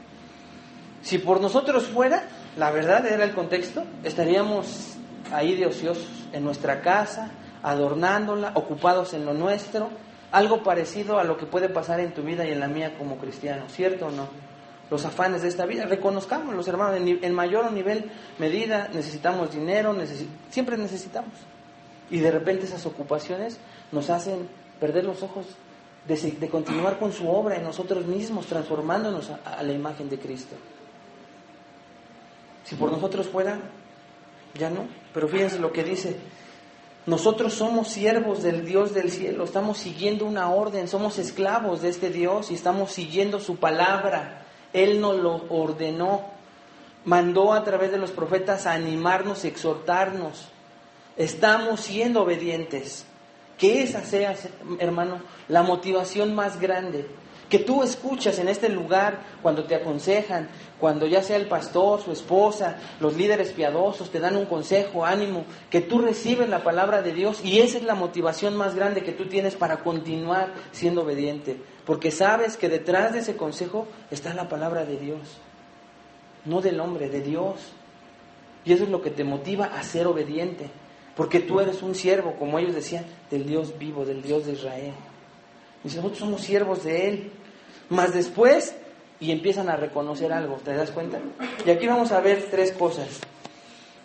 Si 1.03 1.19
por 1.19 1.41
nosotros 1.41 1.85
fuera, 1.85 2.29
la 2.57 2.71
verdad 2.71 3.07
era 3.07 3.25
el 3.25 3.33
contexto, 3.33 3.85
estaríamos 4.05 4.97
ahí 5.33 5.55
de 5.55 5.67
ociosos, 5.67 6.09
en 6.33 6.45
nuestra 6.45 6.83
casa, 6.83 7.31
adornándola, 7.63 8.53
ocupados 8.55 9.15
en 9.15 9.25
lo 9.25 9.35
nuestro, 9.35 9.89
algo 10.31 10.63
parecido 10.63 11.19
a 11.19 11.25
lo 11.25 11.39
que 11.39 11.47
puede 11.47 11.69
pasar 11.69 12.01
en 12.01 12.13
tu 12.13 12.23
vida 12.23 12.47
y 12.47 12.53
en 12.53 12.61
la 12.61 12.69
mía 12.69 12.97
como 12.99 13.17
cristiano, 13.17 13.65
¿cierto 13.69 14.07
o 14.07 14.11
no? 14.11 14.29
Los 14.91 15.05
afanes 15.05 15.43
de 15.43 15.49
esta 15.49 15.67
vida. 15.67 15.87
Reconozcamos 15.87 16.55
los 16.55 16.69
hermanos, 16.69 17.01
en, 17.01 17.35
mayor 17.35 17.67
o 17.67 17.71
nivel 17.71 18.11
medida 18.39 18.89
necesitamos 18.93 19.53
dinero, 19.53 19.97
siempre 20.51 20.77
necesitamos. 20.77 21.33
Y 22.11 22.21
de 22.21 22.31
repente 22.31 22.65
esas 22.65 22.87
ocupaciones 22.87 23.59
nos 23.93 24.11
hacen 24.11 24.49
perder 24.81 25.05
los 25.05 25.23
ojos 25.23 25.47
de, 26.07 26.49
continuar 26.49 26.99
con 26.99 27.13
su 27.13 27.29
obra 27.29 27.57
en 27.57 27.65
nosotros 27.65 28.07
mismos, 28.07 28.47
transformándonos 28.47 29.31
a, 29.45 29.63
la 29.63 29.73
imagen 29.73 30.09
de 30.09 30.19
Cristo. 30.19 30.57
Si 32.65 32.77
por 32.77 32.91
nosotros 32.91 33.29
fuera, 33.29 33.59
ya 34.55 34.71
no. 34.71 34.87
Pero 35.13 35.29
fíjense 35.29 35.59
lo 35.59 35.73
que 35.73 35.85
dice. 35.85 36.17
Nosotros 37.07 37.55
somos 37.55 37.89
siervos 37.89 38.43
del 38.43 38.67
Dios 38.67 38.93
del 38.93 39.11
cielo, 39.11 39.45
estamos 39.45 39.79
siguiendo 39.79 40.27
una 40.27 40.51
orden, 40.51 40.89
somos 40.89 41.19
esclavos 41.19 41.81
de 41.81 41.89
este 41.89 42.11
Dios 42.11 42.51
y 42.51 42.55
estamos 42.55 42.93
siguiendo 42.93 43.41
su 43.41 43.57
palabra. 43.57 44.45
Él 44.73 45.01
nos 45.01 45.17
lo 45.17 45.45
ordenó, 45.49 46.31
mandó 47.05 47.53
a 47.53 47.65
través 47.65 47.91
de 47.91 47.99
los 47.99 48.11
profetas 48.11 48.67
a 48.67 48.73
animarnos, 48.73 49.45
exhortarnos. 49.45 50.49
Estamos 51.17 51.81
siendo 51.81 52.23
obedientes. 52.23 53.05
Que 53.57 53.83
esa 53.83 54.05
sea 54.05 54.37
hermano, 54.79 55.21
la 55.49 55.63
motivación 55.63 56.35
más 56.35 56.61
grande 56.61 57.09
que 57.49 57.59
tú 57.59 57.83
escuchas 57.83 58.39
en 58.39 58.49
este 58.49 58.69
lugar 58.69 59.21
cuando 59.43 59.65
te 59.65 59.75
aconsejan, 59.75 60.49
cuando 60.79 61.07
ya 61.07 61.23
sea 61.23 61.37
el 61.37 61.47
pastor, 61.47 62.01
su 62.01 62.13
esposa, 62.13 62.77
los 63.01 63.17
líderes 63.17 63.53
piadosos 63.53 64.11
te 64.11 64.21
dan 64.21 64.37
un 64.37 64.47
consejo, 64.47 65.05
ánimo, 65.05 65.45
que 65.71 65.81
tú 65.81 65.99
recibes 65.99 66.49
la 66.49 66.63
palabra 66.63 67.03
de 67.03 67.13
Dios 67.13 67.41
y 67.43 67.61
esa 67.61 67.79
es 67.79 67.85
la 67.85 67.95
motivación 67.95 68.57
más 68.57 68.75
grande 68.75 69.03
que 69.03 69.13
tú 69.13 69.27
tienes 69.27 69.57
para 69.57 69.79
continuar 69.79 70.53
siendo 70.73 71.03
obediente, 71.03 71.57
porque 71.87 72.11
sabes 72.11 72.57
que 72.57 72.69
detrás 72.69 73.13
de 73.13 73.21
ese 73.21 73.37
consejo 73.37 73.87
está 74.11 74.35
la 74.35 74.49
palabra 74.49 74.85
de 74.85 74.99
Dios, 74.99 75.39
no 76.45 76.61
del 76.61 76.81
hombre, 76.81 77.09
de 77.09 77.21
Dios. 77.21 77.73
Y 78.65 78.73
eso 78.73 78.85
es 78.85 78.91
lo 78.91 79.01
que 79.01 79.11
te 79.11 79.25
motiva 79.25 79.67
a 79.67 79.83
ser 79.83 80.07
obediente, 80.07 80.69
porque 81.17 81.41
tú 81.41 81.61
eres 81.61 81.83
un 81.83 81.95
siervo, 81.95 82.35
como 82.39 82.59
ellos 82.59 82.75
decían, 82.75 83.07
del 83.31 83.47
Dios 83.47 83.79
vivo, 83.79 84.05
del 84.05 84.21
Dios 84.21 84.45
de 84.45 84.53
Israel. 84.53 84.93
Y 85.95 85.97
nosotros 85.97 86.19
somos 86.19 86.43
siervos 86.43 86.85
de 86.85 87.09
Él. 87.09 87.33
Más 87.89 88.13
después, 88.13 88.75
y 89.21 89.33
empiezan 89.33 89.71
a 89.71 89.77
reconocer 89.77 90.33
algo, 90.33 90.57
¿te 90.57 90.75
das 90.75 90.91
cuenta? 90.91 91.19
Y 91.65 91.71
aquí 91.71 91.87
vamos 91.87 92.13
a 92.13 92.21
ver 92.21 92.49
tres 92.51 92.73
cosas 92.73 93.09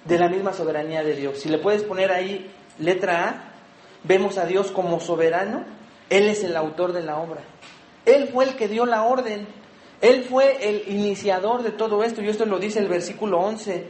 de 0.05 0.17
la 0.17 0.29
misma 0.29 0.53
soberanía 0.53 1.03
de 1.03 1.15
Dios. 1.15 1.39
Si 1.39 1.49
le 1.49 1.57
puedes 1.57 1.83
poner 1.83 2.11
ahí 2.11 2.49
letra 2.79 3.29
A, 3.29 3.53
vemos 4.03 4.37
a 4.37 4.45
Dios 4.45 4.71
como 4.71 4.99
soberano, 4.99 5.65
Él 6.09 6.27
es 6.27 6.43
el 6.43 6.55
autor 6.55 6.93
de 6.93 7.03
la 7.03 7.17
obra. 7.17 7.41
Él 8.05 8.29
fue 8.31 8.45
el 8.45 8.55
que 8.55 8.67
dio 8.67 8.85
la 8.85 9.03
orden, 9.03 9.47
Él 10.01 10.23
fue 10.23 10.69
el 10.69 10.83
iniciador 10.87 11.63
de 11.63 11.71
todo 11.71 12.03
esto, 12.03 12.21
y 12.21 12.29
esto 12.29 12.45
lo 12.45 12.59
dice 12.59 12.79
el 12.79 12.87
versículo 12.87 13.39
11. 13.39 13.85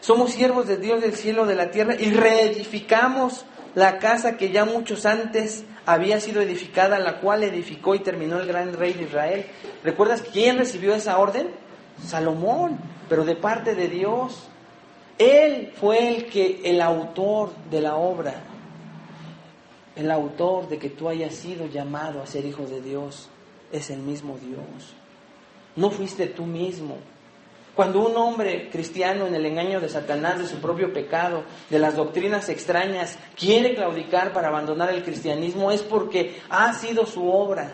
Somos 0.00 0.32
siervos 0.32 0.66
de 0.66 0.76
Dios 0.76 1.00
del 1.00 1.14
cielo, 1.14 1.46
de 1.46 1.54
la 1.54 1.70
tierra, 1.70 1.94
y 1.98 2.10
reedificamos 2.10 3.46
la 3.74 3.98
casa 3.98 4.36
que 4.36 4.50
ya 4.50 4.64
muchos 4.64 5.06
antes 5.06 5.64
había 5.88 6.20
sido 6.20 6.42
edificada, 6.42 6.98
la 6.98 7.18
cual 7.18 7.42
edificó 7.44 7.94
y 7.94 8.00
terminó 8.00 8.38
el 8.38 8.46
gran 8.46 8.74
rey 8.74 8.92
de 8.92 9.04
Israel. 9.04 9.46
¿Recuerdas 9.82 10.20
quién 10.20 10.58
recibió 10.58 10.94
esa 10.94 11.16
orden? 11.16 11.48
Salomón, 12.04 12.78
pero 13.08 13.24
de 13.24 13.34
parte 13.34 13.74
de 13.74 13.88
Dios. 13.88 14.48
Él 15.16 15.72
fue 15.80 16.08
el 16.14 16.26
que 16.26 16.60
el 16.62 16.82
autor 16.82 17.52
de 17.70 17.80
la 17.80 17.96
obra, 17.96 18.34
el 19.96 20.10
autor 20.10 20.68
de 20.68 20.78
que 20.78 20.90
tú 20.90 21.08
hayas 21.08 21.34
sido 21.34 21.66
llamado 21.66 22.22
a 22.22 22.26
ser 22.26 22.44
hijo 22.44 22.64
de 22.64 22.82
Dios, 22.82 23.30
es 23.72 23.88
el 23.88 24.00
mismo 24.00 24.36
Dios. 24.36 24.94
No 25.74 25.90
fuiste 25.90 26.26
tú 26.26 26.44
mismo, 26.44 26.98
cuando 27.78 28.04
un 28.04 28.16
hombre 28.16 28.70
cristiano 28.70 29.28
en 29.28 29.36
el 29.36 29.46
engaño 29.46 29.80
de 29.80 29.88
Satanás, 29.88 30.40
de 30.40 30.48
su 30.48 30.56
propio 30.56 30.92
pecado, 30.92 31.44
de 31.70 31.78
las 31.78 31.94
doctrinas 31.94 32.48
extrañas, 32.48 33.16
quiere 33.36 33.76
claudicar 33.76 34.32
para 34.32 34.48
abandonar 34.48 34.92
el 34.92 35.04
cristianismo, 35.04 35.70
es 35.70 35.82
porque 35.82 36.40
ha 36.50 36.72
sido 36.72 37.06
su 37.06 37.30
obra. 37.30 37.70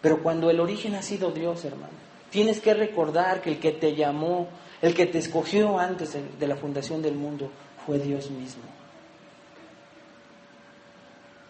Pero 0.00 0.22
cuando 0.22 0.50
el 0.50 0.60
origen 0.60 0.94
ha 0.94 1.02
sido 1.02 1.32
Dios, 1.32 1.64
hermano, 1.64 1.94
tienes 2.30 2.60
que 2.60 2.74
recordar 2.74 3.42
que 3.42 3.50
el 3.50 3.58
que 3.58 3.72
te 3.72 3.96
llamó, 3.96 4.46
el 4.80 4.94
que 4.94 5.06
te 5.06 5.18
escogió 5.18 5.80
antes 5.80 6.16
de 6.38 6.46
la 6.46 6.54
fundación 6.54 7.02
del 7.02 7.16
mundo, 7.16 7.50
fue 7.84 7.98
Dios 7.98 8.30
mismo. 8.30 8.62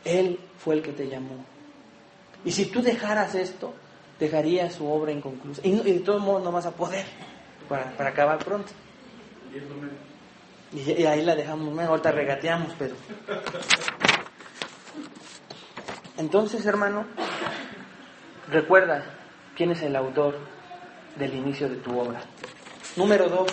Él 0.06 0.40
fue 0.56 0.76
el 0.76 0.80
que 0.80 0.92
te 0.92 1.06
llamó. 1.06 1.44
Y 2.46 2.52
si 2.52 2.64
tú 2.64 2.80
dejaras 2.80 3.34
esto, 3.34 3.74
dejarías 4.18 4.72
su 4.72 4.90
obra 4.90 5.12
inconclusa. 5.12 5.60
Y, 5.62 5.72
y 5.72 5.92
de 5.92 6.00
todos 6.00 6.22
modos 6.22 6.42
no 6.42 6.50
vas 6.50 6.64
a 6.64 6.70
poder 6.70 7.04
para, 7.70 8.08
acabar 8.08 8.38
pronto. 8.44 8.72
Y, 10.72 11.04
ahí 11.06 11.22
la 11.22 11.36
dejamos, 11.36 11.78
ahorita 11.78 12.10
regateamos, 12.10 12.74
pero... 12.76 12.96
Entonces, 16.18 16.66
hermano, 16.66 17.06
recuerda 18.50 19.04
quién 19.56 19.70
es 19.70 19.82
el 19.82 19.94
autor 19.94 20.36
del 21.16 21.32
inicio 21.34 21.68
de 21.68 21.76
tu 21.76 21.98
obra. 21.98 22.20
Número 22.96 23.28
dos, 23.28 23.52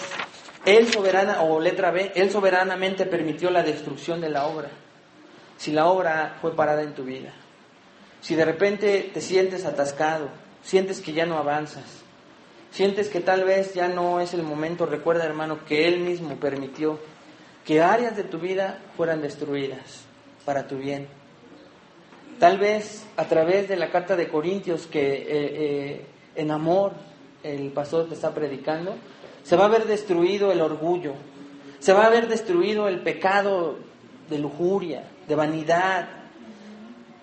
él 0.66 0.92
soberana, 0.92 1.44
o 1.44 1.60
letra 1.60 1.92
B, 1.92 2.12
él 2.16 2.32
soberanamente 2.32 3.06
permitió 3.06 3.52
la 3.52 3.62
destrucción 3.62 4.20
de 4.20 4.30
la 4.30 4.48
obra. 4.48 4.70
Si 5.58 5.72
la 5.72 5.86
obra 5.86 6.38
fue 6.42 6.56
parada 6.56 6.82
en 6.82 6.94
tu 6.94 7.04
vida, 7.04 7.34
si 8.20 8.36
de 8.36 8.46
repente 8.46 9.12
te 9.14 9.22
sientes 9.22 9.64
atascado, 9.66 10.30
sientes 10.62 11.02
que 11.02 11.14
ya 11.14 11.26
no 11.26 11.38
avanzas, 11.38 12.04
sientes 12.78 13.10
que 13.10 13.22
tal 13.22 13.44
vez 13.44 13.74
ya 13.74 13.88
no 13.88 14.20
es 14.20 14.36
el 14.36 14.44
momento, 14.44 14.86
recuerda 14.86 15.26
hermano 15.26 15.66
que 15.66 15.88
Él 15.88 16.00
mismo 16.00 16.36
permitió 16.36 17.00
que 17.66 17.82
áreas 17.82 18.16
de 18.16 18.24
tu 18.24 18.38
vida 18.38 18.84
fueran 18.96 19.20
destruidas 19.20 20.06
para 20.46 20.68
tu 20.68 20.78
bien. 20.78 21.08
Tal 22.38 22.60
vez 22.60 23.04
a 23.18 23.26
través 23.26 23.68
de 23.68 23.78
la 23.78 23.90
carta 23.90 24.16
de 24.16 24.28
Corintios 24.28 24.86
que 24.86 25.00
eh, 25.00 25.26
eh, 25.28 26.06
en 26.36 26.52
amor 26.52 26.94
el 27.42 27.72
pastor 27.72 28.10
te 28.10 28.14
está 28.14 28.32
predicando, 28.32 28.96
se 29.42 29.56
va 29.56 29.66
a 29.66 29.70
ver 29.70 29.86
destruido 29.88 30.52
el 30.52 30.62
orgullo, 30.62 31.16
se 31.80 31.94
va 31.94 32.06
a 32.06 32.10
ver 32.12 32.28
destruido 32.28 32.88
el 32.88 33.02
pecado 33.02 33.80
de 34.30 34.38
lujuria, 34.38 35.10
de 35.28 35.34
vanidad, 35.34 36.10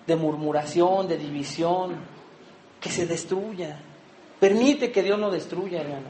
de 0.05 0.15
murmuración, 0.17 1.07
de 1.07 1.17
división, 1.17 1.95
que 2.81 2.89
se 2.89 3.07
destruya. 3.07 3.79
Permite 4.45 4.91
que 4.91 5.01
Dios 5.01 5.17
no 5.17 5.31
destruya, 5.31 5.81
hermano. 5.81 6.09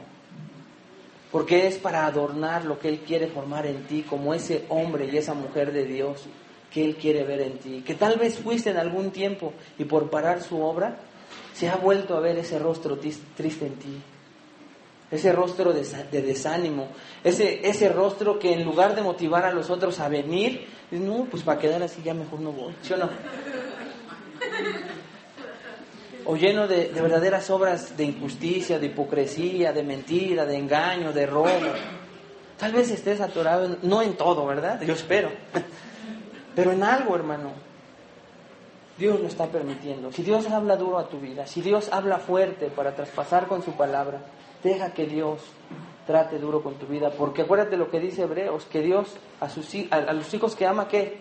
Porque 1.32 1.66
es 1.66 1.78
para 1.78 2.04
adornar 2.04 2.66
lo 2.66 2.78
que 2.78 2.90
Él 2.90 2.98
quiere 2.98 3.28
formar 3.28 3.64
en 3.64 3.84
ti, 3.84 4.02
como 4.02 4.34
ese 4.34 4.66
hombre 4.68 5.08
y 5.10 5.16
esa 5.16 5.32
mujer 5.32 5.72
de 5.72 5.86
Dios 5.86 6.26
que 6.70 6.84
Él 6.84 6.96
quiere 6.96 7.24
ver 7.24 7.40
en 7.40 7.56
ti. 7.56 7.82
Que 7.86 7.94
tal 7.94 8.18
vez 8.18 8.38
fuiste 8.38 8.68
en 8.68 8.76
algún 8.76 9.10
tiempo 9.10 9.54
y 9.78 9.84
por 9.84 10.10
parar 10.10 10.42
su 10.42 10.60
obra, 10.60 10.98
se 11.54 11.70
ha 11.70 11.76
vuelto 11.76 12.14
a 12.14 12.20
ver 12.20 12.36
ese 12.36 12.58
rostro 12.58 12.98
triste 12.98 13.66
en 13.66 13.76
ti. 13.76 14.02
Ese 15.10 15.32
rostro 15.32 15.72
de, 15.72 16.20
desánimo, 16.20 16.88
ese, 17.24 17.66
ese 17.66 17.88
rostro 17.88 18.38
que 18.38 18.52
en 18.52 18.66
lugar 18.66 18.94
de 18.94 19.00
motivar 19.00 19.46
a 19.46 19.50
los 19.50 19.70
otros 19.70 19.98
a 19.98 20.10
venir, 20.10 20.66
no, 20.90 21.24
pues 21.30 21.42
para 21.42 21.58
quedar 21.58 21.82
así 21.82 22.02
ya 22.04 22.12
mejor 22.12 22.40
no 22.40 22.52
voy, 22.52 22.74
¿sí 22.82 22.92
o 22.92 22.98
no? 22.98 23.08
O 26.26 26.36
lleno 26.36 26.66
de, 26.66 26.90
verdaderas 26.94 27.48
obras 27.50 27.96
de 27.96 28.04
injusticia, 28.04 28.78
de 28.78 28.86
hipocresía, 28.86 29.72
de 29.72 29.82
mentira, 29.82 30.44
de 30.44 30.56
engaño, 30.56 31.12
de 31.12 31.26
robo. 31.26 31.48
Tal 32.58 32.72
vez 32.72 32.90
estés 32.90 33.20
atorado, 33.20 33.76
no 33.82 34.02
en 34.02 34.16
todo, 34.16 34.46
¿verdad? 34.46 34.80
Yo 34.82 34.94
espero. 34.94 35.30
Pero 36.54 36.72
en 36.72 36.82
algo, 36.82 37.14
hermano. 37.14 37.52
Dios 38.98 39.20
lo 39.20 39.26
está 39.26 39.46
permitiendo. 39.46 40.10
Si 40.10 40.22
Dios 40.22 40.48
habla 40.48 40.76
duro 40.76 40.98
a 40.98 41.08
tu 41.08 41.20
vida, 41.20 41.46
si 41.46 41.60
Dios 41.60 41.90
habla 41.92 42.18
fuerte 42.18 42.68
para 42.68 42.96
traspasar 42.96 43.46
con 43.46 43.62
su 43.62 43.72
palabra, 43.72 44.22
deja 44.64 44.94
que 44.94 45.06
Dios 45.06 45.42
trate 46.06 46.38
duro 46.38 46.62
con 46.62 46.76
tu 46.76 46.86
vida. 46.86 47.10
Porque 47.10 47.42
acuérdate 47.42 47.76
lo 47.76 47.90
que 47.90 48.00
dice 48.00 48.22
Hebreos, 48.22 48.64
que 48.64 48.80
Dios 48.80 49.14
a, 49.38 49.50
sus, 49.50 49.68
a, 49.90 50.12
los 50.14 50.32
hijos 50.32 50.56
que 50.56 50.66
ama, 50.66 50.88
¿qué? 50.88 51.20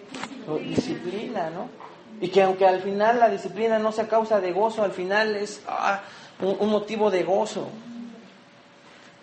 disciplina, 0.63 1.49
¿no? 1.49 1.67
Y 2.21 2.29
que 2.29 2.41
aunque 2.41 2.65
al 2.65 2.81
final 2.81 3.19
la 3.19 3.29
disciplina 3.29 3.79
no 3.79 3.91
sea 3.91 4.07
causa 4.07 4.39
de 4.39 4.51
gozo, 4.51 4.83
al 4.83 4.91
final 4.91 5.35
es 5.35 5.61
ah, 5.67 6.01
un, 6.39 6.69
motivo 6.69 7.11
de 7.11 7.23
gozo. 7.23 7.67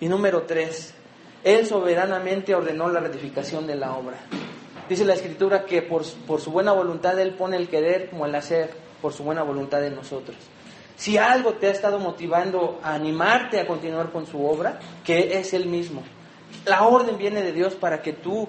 Y 0.00 0.08
número 0.08 0.42
tres, 0.42 0.94
Él 1.42 1.66
soberanamente 1.66 2.54
ordenó 2.54 2.88
la 2.88 3.00
ratificación 3.00 3.66
de 3.66 3.76
la 3.76 3.96
obra. 3.96 4.16
Dice 4.88 5.04
la 5.04 5.14
Escritura 5.14 5.64
que 5.64 5.82
por, 5.82 6.04
por 6.26 6.40
su 6.40 6.50
buena 6.50 6.72
voluntad 6.72 7.18
Él 7.18 7.34
pone 7.34 7.56
el 7.56 7.68
querer 7.68 8.10
como 8.10 8.26
el 8.26 8.34
hacer, 8.34 8.74
por 9.00 9.12
su 9.12 9.24
buena 9.24 9.42
voluntad 9.42 9.84
en 9.84 9.94
nosotros. 9.94 10.36
Si 10.96 11.18
algo 11.18 11.54
te 11.54 11.68
ha 11.68 11.70
estado 11.70 11.98
motivando 11.98 12.78
a 12.82 12.94
animarte 12.94 13.58
a 13.58 13.66
continuar 13.66 14.10
con 14.10 14.26
su 14.26 14.44
obra, 14.46 14.78
que 15.04 15.38
es 15.38 15.54
Él 15.54 15.66
mismo. 15.66 16.02
La 16.66 16.84
orden 16.84 17.18
viene 17.18 17.42
de 17.42 17.52
Dios 17.52 17.74
para 17.74 18.02
que 18.02 18.12
tú 18.12 18.48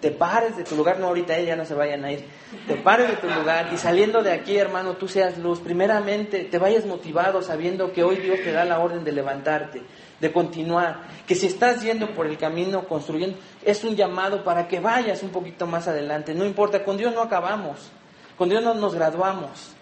te 0.00 0.10
pares 0.10 0.56
de 0.56 0.64
tu 0.64 0.76
lugar, 0.76 0.98
no 0.98 1.08
ahorita 1.08 1.38
ya 1.40 1.56
no 1.56 1.64
se 1.64 1.74
vayan 1.74 2.04
a 2.04 2.12
ir, 2.12 2.24
te 2.66 2.74
pares 2.76 3.08
de 3.08 3.16
tu 3.16 3.28
lugar 3.28 3.68
y 3.72 3.76
saliendo 3.76 4.22
de 4.22 4.32
aquí, 4.32 4.56
hermano, 4.56 4.94
tú 4.94 5.08
seas 5.08 5.38
luz. 5.38 5.60
Primeramente, 5.60 6.44
te 6.44 6.58
vayas 6.58 6.86
motivado 6.86 7.42
sabiendo 7.42 7.92
que 7.92 8.02
hoy 8.02 8.16
Dios 8.16 8.38
te 8.42 8.52
da 8.52 8.64
la 8.64 8.80
orden 8.80 9.04
de 9.04 9.12
levantarte, 9.12 9.82
de 10.18 10.32
continuar, 10.32 11.02
que 11.26 11.34
si 11.34 11.46
estás 11.46 11.82
yendo 11.82 12.14
por 12.14 12.26
el 12.26 12.38
camino 12.38 12.88
construyendo, 12.88 13.38
es 13.62 13.84
un 13.84 13.94
llamado 13.94 14.42
para 14.42 14.68
que 14.68 14.80
vayas 14.80 15.22
un 15.22 15.30
poquito 15.30 15.66
más 15.66 15.86
adelante. 15.86 16.34
No 16.34 16.44
importa, 16.44 16.82
con 16.82 16.96
Dios 16.96 17.14
no 17.14 17.20
acabamos, 17.20 17.90
con 18.38 18.48
Dios 18.48 18.62
no 18.62 18.74
nos 18.74 18.94
graduamos. 18.94 19.74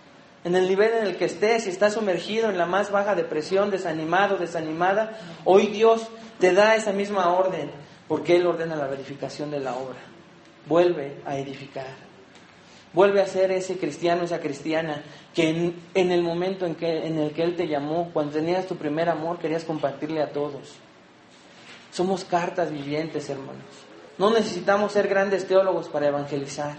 En 0.45 0.55
el 0.55 0.69
nivel 0.69 0.93
en 1.01 1.07
el 1.07 1.17
que 1.17 1.27
estés, 1.27 1.65
si 1.65 1.71
estás 1.71 1.95
sumergido 1.95 2.49
en 2.49 2.59
la 2.59 2.67
más 2.67 2.91
baja 2.91 3.15
depresión, 3.15 3.71
desanimado, 3.71 4.37
desanimada, 4.37 5.19
hoy 5.45 5.67
Dios 5.67 6.09
te 6.39 6.53
da 6.55 6.77
esa 6.77 6.93
misma 6.93 7.33
orden 7.33 7.71
porque 8.09 8.37
Él 8.37 8.47
ordena 8.47 8.75
la 8.75 8.87
verificación 8.87 9.51
de 9.51 9.61
la 9.61 9.77
obra. 9.77 9.99
Vuelve 10.67 11.21
a 11.25 11.37
edificar. 11.39 12.09
Vuelve 12.93 13.21
a 13.21 13.27
ser 13.27 13.51
ese 13.53 13.79
cristiano, 13.79 14.23
esa 14.23 14.41
cristiana, 14.41 15.03
que 15.35 15.75
en, 15.95 16.11
el 16.11 16.23
momento 16.23 16.65
en, 16.65 16.75
que, 16.75 17.07
en 17.07 17.19
el 17.19 17.33
que 17.33 17.43
Él 17.43 17.55
te 17.55 17.69
llamó, 17.69 18.11
cuando 18.13 18.33
tenías 18.33 18.67
tu 18.67 18.77
primer 18.77 19.09
amor, 19.11 19.39
querías 19.39 19.65
compartirle 19.65 20.23
a 20.23 20.33
todos. 20.33 20.77
Somos 21.93 22.25
cartas 22.25 22.73
vivientes, 22.73 23.29
hermanos. 23.29 23.63
No 24.17 24.31
necesitamos 24.31 24.93
ser 24.93 25.07
grandes 25.07 25.47
teólogos 25.47 25.89
para 25.89 26.09
evangelizar. 26.09 26.77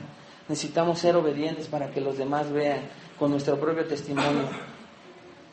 Necesitamos 0.48 1.00
ser 1.00 1.16
obedientes 1.16 1.68
para 1.68 1.92
que 1.92 2.02
los 2.02 2.18
demás 2.18 2.52
vean 2.52 2.82
con 3.20 3.32
nuestro 3.32 3.60
propio 3.60 3.86
testimonio 3.86 4.50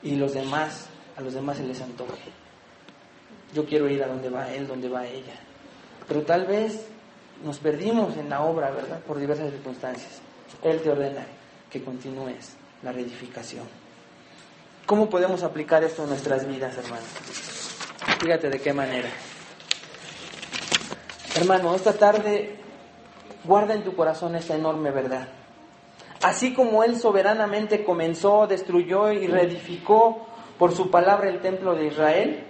y 0.02 0.16
los 0.16 0.34
demás, 0.34 0.88
a 1.16 1.20
los 1.20 1.34
demás 1.34 1.58
se 1.58 1.64
les 1.64 1.80
antoje. 1.80 2.30
Yo 3.54 3.66
quiero 3.66 3.88
ir 3.88 4.02
a 4.02 4.08
donde 4.08 4.30
va 4.30 4.52
él, 4.52 4.66
donde 4.66 4.88
va 4.88 5.06
ella. 5.06 5.34
Pero 6.09 6.22
tal 6.22 6.46
vez 6.46 6.86
nos 7.44 7.59
perdimos 7.59 8.16
en 8.16 8.30
la 8.30 8.42
obra, 8.42 8.70
¿verdad? 8.70 9.00
Por 9.00 9.18
diversas 9.18 9.50
circunstancias. 9.50 10.20
Él 10.62 10.80
te 10.80 10.90
ordena 10.90 11.26
que 11.70 11.82
continúes 11.82 12.54
la 12.82 12.92
reedificación. 12.92 13.64
¿Cómo 14.86 15.11
podemos 15.11 15.42
aplicar 15.42 15.82
esto 15.82 16.04
en 16.04 16.11
nuestras 16.11 16.46
vidas, 16.46 16.76
hermanos? 16.76 17.09
Fíjate 18.20 18.48
de 18.50 18.61
qué 18.61 18.72
manera. 18.72 19.09
Hermano, 21.34 21.74
esta 21.74 21.92
tarde 21.92 22.57
guarda 23.44 23.74
en 23.74 23.84
tu 23.84 23.94
corazón 23.94 24.36
esta 24.36 24.54
enorme 24.54 24.90
verdad. 24.90 25.28
Así 26.22 26.54
como 26.54 26.82
Él 26.82 26.98
soberanamente 26.98 27.84
comenzó, 27.84 28.46
destruyó 28.46 29.12
y 29.12 29.26
reedificó 29.26 30.26
por 30.59 30.74
su 30.74 30.90
palabra 30.90 31.28
el 31.28 31.40
templo 31.40 31.74
de 31.74 31.88
Israel, 31.88 32.44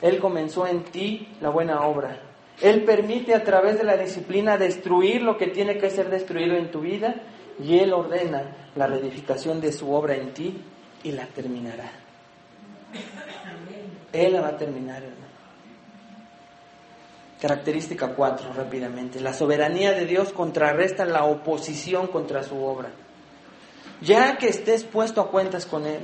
Él 0.00 0.20
comenzó 0.20 0.66
en 0.66 0.84
ti 0.84 1.36
la 1.40 1.48
buena 1.48 1.82
obra. 1.82 2.27
Él 2.60 2.84
permite 2.84 3.34
a 3.34 3.44
través 3.44 3.78
de 3.78 3.84
la 3.84 3.96
disciplina 3.96 4.58
destruir 4.58 5.22
lo 5.22 5.36
que 5.36 5.46
tiene 5.46 5.78
que 5.78 5.90
ser 5.90 6.10
destruido 6.10 6.56
en 6.56 6.70
tu 6.70 6.80
vida 6.80 7.14
y 7.62 7.78
Él 7.78 7.92
ordena 7.92 8.70
la 8.74 8.86
reedificación 8.86 9.60
de 9.60 9.72
su 9.72 9.92
obra 9.92 10.14
en 10.14 10.32
ti 10.32 10.60
y 11.02 11.12
la 11.12 11.26
terminará. 11.26 11.90
Él 14.12 14.32
la 14.32 14.40
va 14.40 14.48
a 14.48 14.56
terminar. 14.56 15.02
Característica 17.40 18.08
4, 18.08 18.52
rápidamente. 18.52 19.20
La 19.20 19.32
soberanía 19.32 19.92
de 19.92 20.06
Dios 20.06 20.32
contrarresta 20.32 21.04
la 21.04 21.24
oposición 21.24 22.08
contra 22.08 22.42
su 22.42 22.60
obra. 22.64 22.90
Ya 24.00 24.36
que 24.38 24.48
estés 24.48 24.84
puesto 24.84 25.20
a 25.20 25.30
cuentas 25.30 25.66
con 25.66 25.86
Él, 25.86 26.00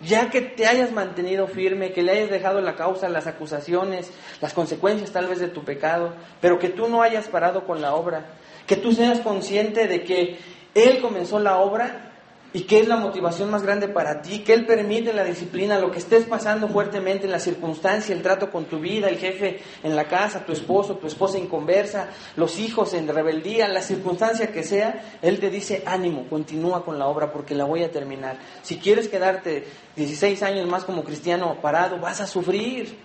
ya 0.00 0.30
que 0.30 0.40
te 0.40 0.66
hayas 0.66 0.92
mantenido 0.92 1.46
firme, 1.46 1.92
que 1.92 2.02
le 2.02 2.12
hayas 2.12 2.30
dejado 2.30 2.60
la 2.60 2.76
causa, 2.76 3.08
las 3.08 3.26
acusaciones, 3.26 4.12
las 4.40 4.54
consecuencias 4.54 5.12
tal 5.12 5.26
vez 5.26 5.38
de 5.40 5.48
tu 5.48 5.64
pecado, 5.64 6.14
pero 6.40 6.58
que 6.58 6.68
tú 6.68 6.88
no 6.88 7.02
hayas 7.02 7.28
parado 7.28 7.64
con 7.64 7.80
la 7.80 7.94
obra, 7.94 8.26
que 8.66 8.76
tú 8.76 8.92
seas 8.92 9.20
consciente 9.20 9.88
de 9.88 10.04
que 10.04 10.38
Él 10.74 11.00
comenzó 11.00 11.38
la 11.38 11.58
obra 11.58 12.07
y 12.50 12.62
qué 12.62 12.80
es 12.80 12.88
la 12.88 12.96
motivación 12.96 13.50
más 13.50 13.62
grande 13.62 13.88
para 13.88 14.22
ti, 14.22 14.38
que 14.38 14.54
Él 14.54 14.64
permite 14.64 15.12
la 15.12 15.22
disciplina, 15.22 15.78
lo 15.78 15.90
que 15.90 15.98
estés 15.98 16.24
pasando 16.24 16.66
fuertemente 16.68 17.26
en 17.26 17.30
la 17.30 17.40
circunstancia, 17.40 18.14
el 18.14 18.22
trato 18.22 18.50
con 18.50 18.64
tu 18.64 18.78
vida, 18.80 19.08
el 19.08 19.18
jefe 19.18 19.60
en 19.82 19.94
la 19.94 20.08
casa, 20.08 20.46
tu 20.46 20.52
esposo, 20.52 20.96
tu 20.96 21.06
esposa 21.06 21.36
en 21.36 21.46
conversa, 21.46 22.08
los 22.36 22.58
hijos 22.58 22.94
en 22.94 23.06
rebeldía, 23.06 23.68
la 23.68 23.82
circunstancia 23.82 24.50
que 24.50 24.62
sea, 24.62 25.18
Él 25.20 25.40
te 25.40 25.50
dice, 25.50 25.82
ánimo, 25.84 26.26
continúa 26.30 26.86
con 26.86 26.98
la 26.98 27.06
obra 27.06 27.32
porque 27.32 27.54
la 27.54 27.64
voy 27.64 27.82
a 27.82 27.90
terminar. 27.90 28.38
Si 28.62 28.78
quieres 28.78 29.08
quedarte 29.08 29.66
16 29.96 30.42
años 30.42 30.66
más 30.66 30.84
como 30.84 31.04
cristiano 31.04 31.58
parado, 31.60 31.98
vas 31.98 32.22
a 32.22 32.26
sufrir. 32.26 32.96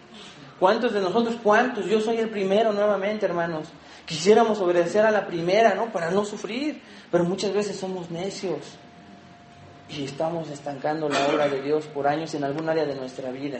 ¿Cuántos 0.57 0.93
de 0.93 1.01
nosotros, 1.01 1.35
cuántos? 1.43 1.85
Yo 1.87 1.99
soy 1.99 2.17
el 2.17 2.29
primero 2.29 2.71
nuevamente, 2.71 3.25
hermanos. 3.25 3.67
Quisiéramos 4.05 4.59
obedecer 4.61 5.05
a 5.05 5.11
la 5.11 5.27
primera, 5.27 5.73
¿no? 5.73 5.91
Para 5.91 6.11
no 6.11 6.23
sufrir, 6.23 6.81
pero 7.11 7.25
muchas 7.25 7.53
veces 7.53 7.75
somos 7.75 8.09
necios 8.09 8.77
y 9.89 10.05
estamos 10.05 10.49
estancando 10.49 11.09
la 11.09 11.27
obra 11.27 11.47
de 11.47 11.61
Dios 11.61 11.85
por 11.87 12.07
años 12.07 12.33
en 12.33 12.43
algún 12.43 12.69
área 12.69 12.85
de 12.85 12.95
nuestra 12.95 13.31
vida. 13.31 13.59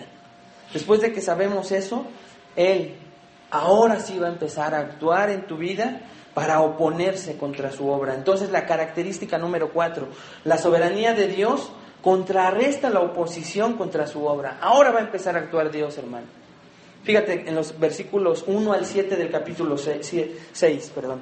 Después 0.71 1.01
de 1.01 1.13
que 1.13 1.21
sabemos 1.21 1.71
eso, 1.71 2.05
Él 2.55 2.95
ahora 3.51 3.99
sí 3.99 4.17
va 4.17 4.27
a 4.27 4.31
empezar 4.31 4.73
a 4.73 4.79
actuar 4.79 5.29
en 5.29 5.45
tu 5.45 5.57
vida 5.57 6.01
para 6.33 6.61
oponerse 6.61 7.37
contra 7.37 7.71
su 7.71 7.87
obra. 7.87 8.15
Entonces 8.15 8.49
la 8.49 8.65
característica 8.65 9.37
número 9.37 9.71
cuatro, 9.71 10.07
la 10.43 10.57
soberanía 10.57 11.13
de 11.13 11.27
Dios 11.27 11.71
contrarresta 12.01 12.89
la 12.89 13.01
oposición 13.01 13.73
contra 13.77 14.07
su 14.07 14.25
obra. 14.25 14.57
Ahora 14.61 14.91
va 14.91 14.99
a 14.99 15.03
empezar 15.03 15.35
a 15.35 15.39
actuar 15.39 15.71
Dios, 15.71 15.97
hermano. 15.97 16.25
Fíjate 17.03 17.47
en 17.47 17.55
los 17.55 17.77
versículos 17.79 18.43
1 18.47 18.73
al 18.73 18.85
7 18.85 19.15
del 19.15 19.29
capítulo 19.29 19.77
6, 19.77 20.91
perdón. 20.95 21.21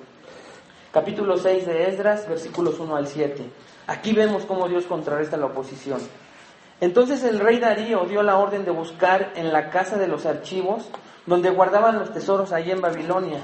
Capítulo 0.91 1.37
6 1.37 1.65
de 1.65 1.89
Esdras, 1.89 2.27
versículos 2.27 2.79
1 2.79 2.95
al 2.95 3.07
7. 3.07 3.43
Aquí 3.87 4.13
vemos 4.13 4.45
cómo 4.45 4.67
Dios 4.67 4.85
contrarresta 4.85 5.37
la 5.37 5.47
oposición. 5.47 5.99
Entonces 6.79 7.23
el 7.23 7.39
rey 7.39 7.59
Darío 7.59 8.05
dio 8.05 8.23
la 8.23 8.37
orden 8.37 8.65
de 8.65 8.71
buscar 8.71 9.33
en 9.35 9.53
la 9.53 9.69
casa 9.69 9.97
de 9.97 10.07
los 10.07 10.25
archivos 10.25 10.89
donde 11.25 11.51
guardaban 11.51 11.99
los 11.99 12.11
tesoros 12.11 12.51
allí 12.51 12.71
en 12.71 12.81
Babilonia. 12.81 13.39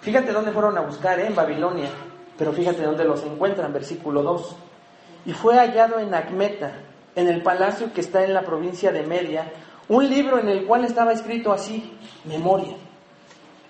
Fíjate 0.00 0.32
dónde 0.32 0.52
fueron 0.52 0.76
a 0.78 0.82
buscar, 0.82 1.18
¿eh? 1.18 1.26
en 1.26 1.34
Babilonia, 1.34 1.88
pero 2.38 2.52
fíjate 2.52 2.82
dónde 2.82 3.04
los 3.04 3.24
encuentran, 3.24 3.72
versículo 3.72 4.22
2. 4.22 4.56
Y 5.26 5.32
fue 5.32 5.56
hallado 5.56 5.98
en 5.98 6.14
Acmeta, 6.14 6.72
en 7.16 7.28
el 7.28 7.42
palacio 7.42 7.92
que 7.92 8.02
está 8.02 8.22
en 8.24 8.34
la 8.34 8.42
provincia 8.42 8.92
de 8.92 9.02
Media, 9.02 9.50
un 9.88 10.08
libro 10.08 10.38
en 10.38 10.48
el 10.48 10.66
cual 10.66 10.84
estaba 10.84 11.12
escrito 11.12 11.52
así, 11.52 11.98
memoria. 12.24 12.76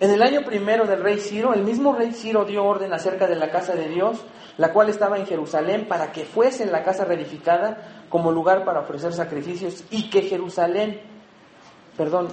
En 0.00 0.10
el 0.10 0.22
año 0.22 0.42
primero 0.44 0.86
del 0.86 1.02
rey 1.02 1.18
Ciro, 1.18 1.54
el 1.54 1.62
mismo 1.62 1.94
rey 1.94 2.12
Ciro 2.12 2.44
dio 2.44 2.64
orden 2.64 2.92
acerca 2.92 3.26
de 3.26 3.36
la 3.36 3.50
casa 3.50 3.74
de 3.74 3.88
Dios 3.88 4.24
la 4.56 4.72
cual 4.72 4.88
estaba 4.88 5.18
en 5.18 5.26
Jerusalén, 5.26 5.86
para 5.88 6.12
que 6.12 6.24
fuese 6.24 6.66
la 6.66 6.82
casa 6.82 7.04
reedificada 7.04 8.04
como 8.08 8.30
lugar 8.30 8.64
para 8.64 8.80
ofrecer 8.80 9.12
sacrificios 9.12 9.84
y 9.90 10.10
que 10.10 10.22
Jerusalén, 10.22 11.00
perdón, 11.96 12.28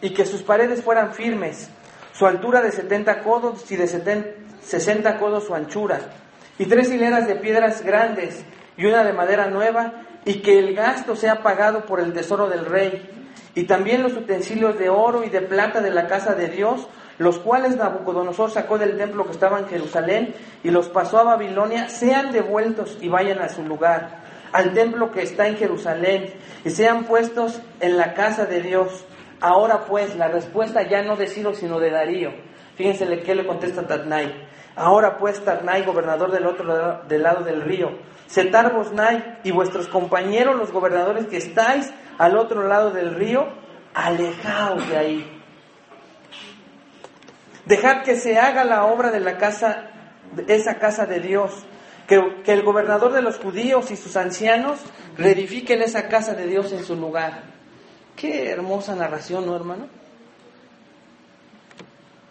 y 0.00 0.10
que 0.10 0.26
sus 0.26 0.42
paredes, 0.42 0.82
fueran 0.82 1.12
firmes, 1.12 1.70
su 2.12 2.26
altura 2.26 2.60
de 2.60 2.72
70 2.72 3.22
codos 3.22 3.70
y 3.70 3.76
de 3.76 3.86
60 3.86 5.18
codos 5.18 5.44
su 5.44 5.54
anchura, 5.54 6.00
y 6.58 6.66
tres 6.66 6.90
hileras 6.90 7.28
de 7.28 7.36
piedras 7.36 7.82
grandes 7.82 8.44
y 8.76 8.86
una 8.86 9.04
de 9.04 9.12
madera 9.12 9.48
nueva, 9.48 10.04
y 10.24 10.40
que 10.40 10.58
el 10.58 10.74
gasto 10.74 11.14
sea 11.14 11.42
pagado 11.42 11.86
por 11.86 12.00
el 12.00 12.12
tesoro 12.12 12.48
del 12.48 12.66
rey, 12.66 13.17
y 13.58 13.64
también 13.64 14.04
los 14.04 14.12
utensilios 14.12 14.78
de 14.78 14.88
oro 14.88 15.24
y 15.24 15.30
de 15.30 15.40
plata 15.40 15.80
de 15.80 15.90
la 15.90 16.06
casa 16.06 16.36
de 16.36 16.46
Dios, 16.46 16.86
los 17.18 17.40
cuales 17.40 17.74
Nabucodonosor 17.74 18.52
sacó 18.52 18.78
del 18.78 18.96
templo 18.96 19.24
que 19.24 19.32
estaba 19.32 19.58
en 19.58 19.66
Jerusalén 19.66 20.32
y 20.62 20.70
los 20.70 20.88
pasó 20.88 21.18
a 21.18 21.24
Babilonia, 21.24 21.88
sean 21.88 22.30
devueltos 22.30 22.96
y 23.00 23.08
vayan 23.08 23.40
a 23.40 23.48
su 23.48 23.64
lugar, 23.64 24.22
al 24.52 24.74
templo 24.74 25.10
que 25.10 25.22
está 25.22 25.48
en 25.48 25.56
Jerusalén, 25.56 26.34
y 26.64 26.70
sean 26.70 27.02
puestos 27.02 27.60
en 27.80 27.96
la 27.96 28.14
casa 28.14 28.44
de 28.44 28.62
Dios. 28.62 29.04
Ahora 29.40 29.86
pues, 29.86 30.14
la 30.14 30.28
respuesta 30.28 30.88
ya 30.88 31.02
no 31.02 31.16
de 31.16 31.26
Ciro, 31.26 31.52
sino 31.52 31.80
de 31.80 31.90
Darío. 31.90 32.30
Fíjense 32.76 33.08
qué 33.22 33.34
le 33.34 33.44
contesta 33.44 33.88
Tatnai. 33.88 34.32
Ahora 34.76 35.18
pues, 35.18 35.44
Tatnai, 35.44 35.84
gobernador 35.84 36.30
del 36.30 36.46
otro 36.46 36.64
lado 36.64 37.02
del, 37.08 37.24
lado 37.24 37.42
del 37.42 37.62
río, 37.62 37.88
Setar 38.28 38.72
Bosnai 38.72 39.40
y 39.42 39.50
vuestros 39.50 39.88
compañeros, 39.88 40.54
los 40.54 40.70
gobernadores 40.70 41.26
que 41.26 41.38
estáis 41.38 41.92
al 42.18 42.36
otro 42.36 42.66
lado 42.66 42.90
del 42.90 43.14
río, 43.14 43.48
alejaos 43.94 44.88
de 44.88 44.96
ahí 44.96 45.38
Dejad 47.68 48.02
que 48.02 48.16
se 48.16 48.38
haga 48.38 48.64
la 48.64 48.86
obra 48.86 49.10
de 49.10 49.20
la 49.20 49.36
casa, 49.36 49.90
de 50.32 50.54
esa 50.54 50.78
casa 50.78 51.04
de 51.04 51.20
Dios. 51.20 51.52
Que, 52.06 52.42
que 52.42 52.54
el 52.54 52.62
gobernador 52.62 53.12
de 53.12 53.20
los 53.20 53.36
judíos 53.38 53.90
y 53.90 53.96
sus 53.96 54.16
ancianos 54.16 54.80
reedifiquen 55.18 55.82
esa 55.82 56.08
casa 56.08 56.32
de 56.32 56.46
Dios 56.46 56.72
en 56.72 56.82
su 56.82 56.96
lugar. 56.96 57.42
Qué 58.16 58.48
hermosa 58.50 58.94
narración, 58.94 59.44
¿no, 59.44 59.54
hermano? 59.54 59.86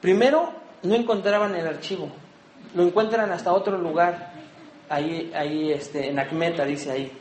Primero, 0.01 0.51
no 0.81 0.95
encontraban 0.95 1.53
el 1.55 1.67
archivo. 1.67 2.09
Lo 2.73 2.81
encuentran 2.81 3.31
hasta 3.31 3.53
otro 3.53 3.77
lugar. 3.77 4.31
Ahí, 4.89 5.31
ahí, 5.35 5.71
este, 5.71 6.09
en 6.09 6.17
Acmeta, 6.17 6.65
dice 6.65 6.91
ahí. 6.91 7.11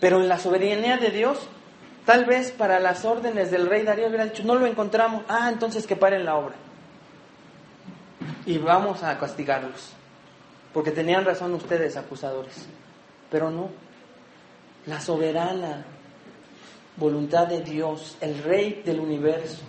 Pero 0.00 0.20
en 0.20 0.28
la 0.28 0.38
soberanía 0.38 0.96
de 0.96 1.10
Dios 1.10 1.48
Tal 2.08 2.24
vez 2.24 2.52
para 2.52 2.80
las 2.80 3.04
órdenes 3.04 3.50
del 3.50 3.66
rey 3.66 3.82
Darío 3.82 4.08
hubieran 4.08 4.30
dicho, 4.30 4.42
no 4.42 4.54
lo 4.54 4.64
encontramos, 4.64 5.24
ah, 5.28 5.50
entonces 5.52 5.86
que 5.86 5.94
paren 5.94 6.24
la 6.24 6.36
obra. 6.36 6.54
Y 8.46 8.56
vamos 8.56 9.02
a 9.02 9.18
castigarlos. 9.18 9.90
Porque 10.72 10.90
tenían 10.90 11.26
razón 11.26 11.52
ustedes, 11.52 11.98
acusadores. 11.98 12.66
Pero 13.30 13.50
no. 13.50 13.68
La 14.86 15.02
soberana 15.02 15.84
voluntad 16.96 17.46
de 17.46 17.60
Dios, 17.60 18.16
el 18.22 18.42
rey 18.42 18.80
del 18.86 19.00
universo, 19.00 19.60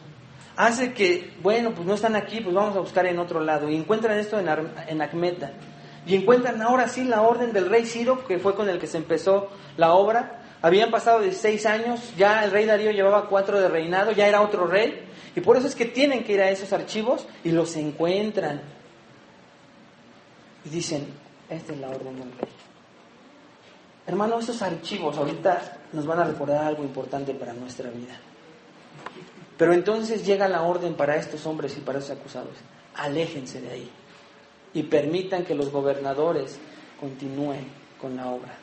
hace 0.56 0.94
que, 0.94 1.34
bueno, 1.44 1.72
pues 1.72 1.86
no 1.86 1.96
están 1.96 2.16
aquí, 2.16 2.40
pues 2.40 2.56
vamos 2.56 2.74
a 2.78 2.80
buscar 2.80 3.06
en 3.06 3.20
otro 3.20 3.42
lado. 3.42 3.68
Y 3.68 3.76
encuentran 3.76 4.18
esto 4.18 4.40
en, 4.40 4.48
en 4.88 5.02
Acmeta. 5.02 5.52
Y 6.06 6.16
encuentran 6.16 6.62
ahora 6.62 6.88
sí 6.88 7.04
la 7.04 7.22
orden 7.22 7.54
del 7.54 7.70
rey 7.70 7.86
Ciro, 7.86 8.26
que 8.26 8.40
fue 8.40 8.56
con 8.56 8.70
el 8.70 8.80
que 8.80 8.88
se 8.88 8.98
empezó 8.98 9.50
la 9.78 9.94
obra, 9.94 10.40
habían 10.62 10.92
pasado 10.92 11.22
16 11.22 11.66
años, 11.66 12.14
ya 12.18 12.44
el 12.44 12.52
rey 12.52 12.66
Darío 12.66 12.92
llevaba 12.92 13.28
cuatro 13.30 13.60
de 13.60 13.70
reinado, 13.70 14.12
ya 14.12 14.28
era 14.28 14.42
otro 14.42 14.68
rey, 14.68 15.08
y 15.36 15.42
por 15.42 15.56
eso 15.58 15.68
es 15.68 15.76
que 15.76 15.86
tienen 15.86 16.24
que 16.24 16.34
ir 16.34 16.42
a 16.42 16.50
esos 16.50 16.74
archivos 16.74 17.28
y 17.44 17.52
los 17.52 17.76
encuentran. 17.76 18.62
Y 20.66 20.70
dicen, 20.70 21.08
esta 21.50 21.74
es 21.74 21.80
la 21.80 21.90
orden 21.90 22.20
del 22.20 22.32
rey. 22.34 22.50
Hermano, 24.06 24.40
esos 24.40 24.62
archivos 24.62 25.18
ahorita 25.18 25.78
nos 25.94 26.06
van 26.06 26.20
a 26.20 26.24
recordar 26.24 26.66
algo 26.66 26.84
importante 26.84 27.34
para 27.34 27.54
nuestra 27.54 27.90
vida. 27.90 28.18
Pero 29.58 29.74
entonces 29.74 30.26
llega 30.26 30.48
la 30.48 30.64
orden 30.64 30.96
para 30.96 31.16
estos 31.16 31.46
hombres 31.46 31.78
y 31.78 31.82
para 31.82 32.00
esos 32.00 32.12
acusados. 32.12 32.56
Aléjense 32.96 33.62
de 33.62 33.70
ahí. 33.70 33.92
Y 34.74 34.84
permitan 34.84 35.46
que 35.46 35.56
los 35.56 35.72
gobernadores 35.72 36.60
continúen 37.00 37.68
con 38.00 38.16
la 38.16 38.28
obra. 38.28 38.56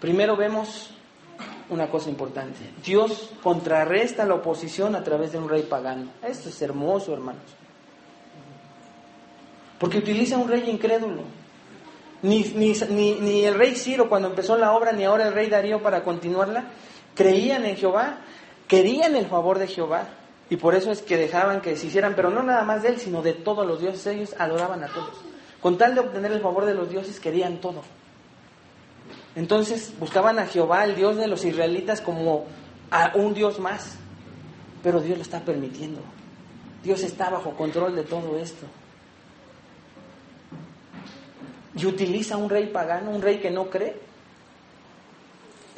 Primero 0.00 0.36
vemos 0.36 0.90
una 1.70 1.88
cosa 1.90 2.08
importante. 2.08 2.58
Dios 2.84 3.30
contrarresta 3.42 4.24
la 4.24 4.34
oposición 4.34 4.94
a 4.94 5.02
través 5.02 5.32
de 5.32 5.38
un 5.38 5.48
rey 5.48 5.62
pagano. 5.62 6.10
Esto 6.22 6.48
es 6.48 6.62
hermoso, 6.62 7.12
hermanos. 7.12 7.42
Porque 9.78 9.98
utiliza 9.98 10.38
un 10.38 10.48
rey 10.48 10.68
incrédulo. 10.68 11.22
Ni, 12.22 12.42
ni, 12.42 12.72
ni, 13.20 13.44
el 13.44 13.54
rey 13.54 13.76
Ciro 13.76 14.08
cuando 14.08 14.28
empezó 14.28 14.56
la 14.56 14.72
obra, 14.72 14.92
ni 14.92 15.04
ahora 15.04 15.28
el 15.28 15.34
rey 15.34 15.48
Darío 15.48 15.82
para 15.82 16.02
continuarla, 16.02 16.64
creían 17.14 17.64
en 17.64 17.76
Jehová, 17.76 18.18
querían 18.66 19.14
el 19.14 19.26
favor 19.26 19.58
de 19.58 19.68
Jehová. 19.68 20.08
Y 20.50 20.56
por 20.56 20.74
eso 20.74 20.90
es 20.90 21.02
que 21.02 21.16
dejaban 21.16 21.60
que 21.60 21.76
se 21.76 21.86
hicieran, 21.86 22.14
pero 22.14 22.30
no 22.30 22.42
nada 22.42 22.64
más 22.64 22.82
de 22.82 22.90
él, 22.90 22.98
sino 22.98 23.22
de 23.22 23.34
todos 23.34 23.66
los 23.66 23.80
dioses. 23.80 24.06
Ellos 24.06 24.34
adoraban 24.38 24.82
a 24.82 24.88
todos. 24.88 25.14
Con 25.60 25.76
tal 25.76 25.94
de 25.94 26.00
obtener 26.00 26.32
el 26.32 26.40
favor 26.40 26.64
de 26.64 26.74
los 26.74 26.88
dioses, 26.88 27.20
querían 27.20 27.60
todo. 27.60 27.82
Entonces 29.34 29.92
buscaban 29.98 30.38
a 30.38 30.46
Jehová, 30.46 30.84
el 30.84 30.96
Dios 30.96 31.16
de 31.16 31.28
los 31.28 31.44
israelitas, 31.44 32.00
como 32.00 32.46
a 32.90 33.12
un 33.14 33.34
Dios 33.34 33.58
más. 33.58 33.96
Pero 34.82 35.00
Dios 35.00 35.18
lo 35.18 35.22
está 35.22 35.40
permitiendo. 35.40 36.00
Dios 36.82 37.02
está 37.02 37.28
bajo 37.28 37.50
control 37.52 37.94
de 37.94 38.04
todo 38.04 38.38
esto. 38.38 38.66
Y 41.74 41.86
utiliza 41.86 42.36
un 42.36 42.48
rey 42.48 42.66
pagano, 42.66 43.10
un 43.10 43.20
rey 43.20 43.38
que 43.38 43.50
no 43.50 43.68
cree, 43.68 44.07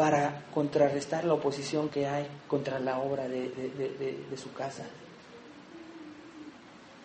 para 0.00 0.44
contrarrestar 0.54 1.26
la 1.26 1.34
oposición 1.34 1.90
que 1.90 2.06
hay 2.06 2.26
contra 2.48 2.78
la 2.78 3.00
obra 3.00 3.28
de, 3.28 4.24
su 4.34 4.50
casa. 4.54 4.82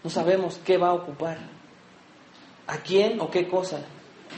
No 0.02 0.10
sabemos 0.10 0.62
qué 0.64 0.78
va 0.78 0.92
a 0.92 0.94
ocupar, 0.94 1.38
a 2.68 2.78
quién 2.78 3.20
o 3.20 3.30
qué 3.30 3.50
cosa 3.50 3.82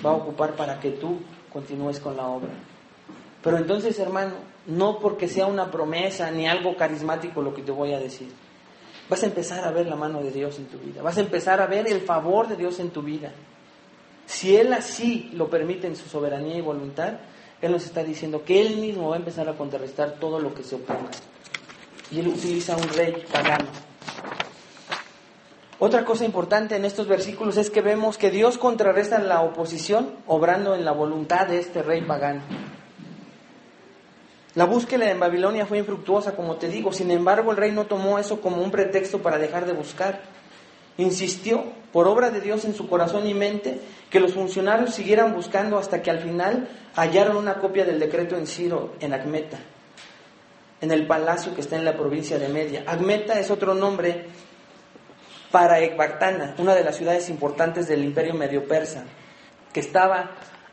va 0.03 0.09
a 0.09 0.13
ocupar 0.13 0.55
para 0.55 0.79
que 0.79 0.89
tú 0.89 1.19
continúes 1.53 1.99
con 1.99 2.17
la 2.17 2.25
obra. 2.25 2.49
Pero 3.43 3.57
entonces, 3.57 3.99
hermano, 3.99 4.33
no 4.65 4.97
porque 4.97 5.27
sea 5.27 5.45
una 5.45 5.69
promesa 5.69 6.31
ni 6.31 6.47
algo 6.47 6.75
carismático 6.75 7.43
lo 7.43 7.53
que 7.53 7.61
te 7.61 7.71
voy 7.71 7.93
a 7.93 7.99
decir. 7.99 8.33
Vas 9.07 9.21
a 9.21 9.27
empezar 9.27 9.65
a 9.65 9.71
ver 9.71 9.85
la 9.85 9.95
mano 9.95 10.23
de 10.23 10.31
Dios 10.31 10.57
en 10.57 10.65
tu 10.65 10.79
vida. 10.79 11.03
Vas 11.03 11.17
a 11.17 11.21
empezar 11.21 11.61
a 11.61 11.67
ver 11.67 11.87
el 11.87 12.01
favor 12.01 12.47
de 12.47 12.55
Dios 12.55 12.79
en 12.79 12.89
tu 12.89 13.03
vida. 13.03 13.31
Si 14.25 14.57
Él 14.57 14.73
así 14.73 15.29
lo 15.33 15.47
permite 15.47 15.85
en 15.85 15.95
su 15.95 16.09
soberanía 16.09 16.57
y 16.57 16.61
voluntad, 16.61 17.19
Él 17.61 17.71
nos 17.71 17.85
está 17.85 18.03
diciendo 18.03 18.43
que 18.43 18.61
Él 18.61 18.77
mismo 18.77 19.09
va 19.09 19.15
a 19.15 19.19
empezar 19.19 19.47
a 19.49 19.53
contrarrestar 19.53 20.15
todo 20.19 20.39
lo 20.39 20.53
que 20.53 20.63
se 20.63 20.75
oponga. 20.75 21.11
Y 22.11 22.19
Él 22.19 22.27
utiliza 22.27 22.75
un 22.75 22.87
rey 22.89 23.23
pagano 23.31 23.67
otra 25.79 26.05
cosa 26.05 26.25
importante 26.25 26.75
en 26.75 26.85
estos 26.85 27.07
versículos 27.07 27.55
es 27.57 27.69
que 27.69 27.81
vemos 27.81 28.17
que 28.17 28.31
Dios 28.31 28.57
contrarresta 28.57 29.19
la 29.19 29.41
oposición 29.41 30.15
obrando 30.25 30.73
en 30.73 30.83
la 30.83 30.91
voluntad 30.91 31.45
de 31.45 31.59
este 31.59 31.83
rey 31.83 32.01
pagano. 32.01 32.41
La 34.55 34.65
búsqueda 34.65 35.11
en 35.11 35.19
Babilonia 35.19 35.67
fue 35.67 35.77
infructuosa, 35.77 36.35
como 36.35 36.55
te 36.55 36.67
digo, 36.67 36.91
sin 36.91 37.11
embargo 37.11 37.51
el 37.51 37.57
rey 37.57 37.71
no 37.71 37.85
tomó 37.85 38.17
eso 38.17 38.41
como 38.41 38.63
un 38.63 38.71
pretexto 38.71 39.19
para 39.21 39.37
dejar 39.37 39.67
de 39.67 39.73
buscar. 39.73 40.23
Insistió, 40.97 41.63
por 41.91 42.07
obra 42.07 42.29
de 42.29 42.41
Dios 42.41 42.65
en 42.65 42.73
su 42.73 42.87
corazón 42.87 43.27
y 43.27 43.33
mente, 43.33 43.79
que 44.09 44.19
los 44.19 44.33
funcionarios 44.33 44.93
siguieran 44.93 45.33
buscando 45.33 45.77
hasta 45.77 46.01
que 46.01 46.11
al 46.11 46.19
final 46.19 46.67
hallaron 46.95 47.37
una 47.37 47.55
copia 47.55 47.85
del 47.85 47.99
decreto 47.99 48.35
en 48.35 48.47
Ciro, 48.47 48.93
en 48.99 49.13
Agmeta, 49.13 49.59
en 50.81 50.91
el 50.91 51.05
palacio 51.07 51.53
que 51.53 51.61
está 51.61 51.75
en 51.75 51.85
la 51.85 51.95
provincia 51.95 52.39
de 52.39 52.49
Media. 52.49 52.83
Agmeta 52.87 53.39
es 53.39 53.51
otro 53.51 53.73
nombre 53.73 54.25
para 55.51 55.79
Ecbatana, 55.79 56.55
una 56.57 56.75
de 56.75 56.83
las 56.83 56.97
ciudades 56.97 57.29
importantes 57.29 57.87
del 57.87 58.03
imperio 58.03 58.33
medio 58.33 58.67
persa, 58.67 59.05
que 59.71 59.79
estaba 59.79 60.31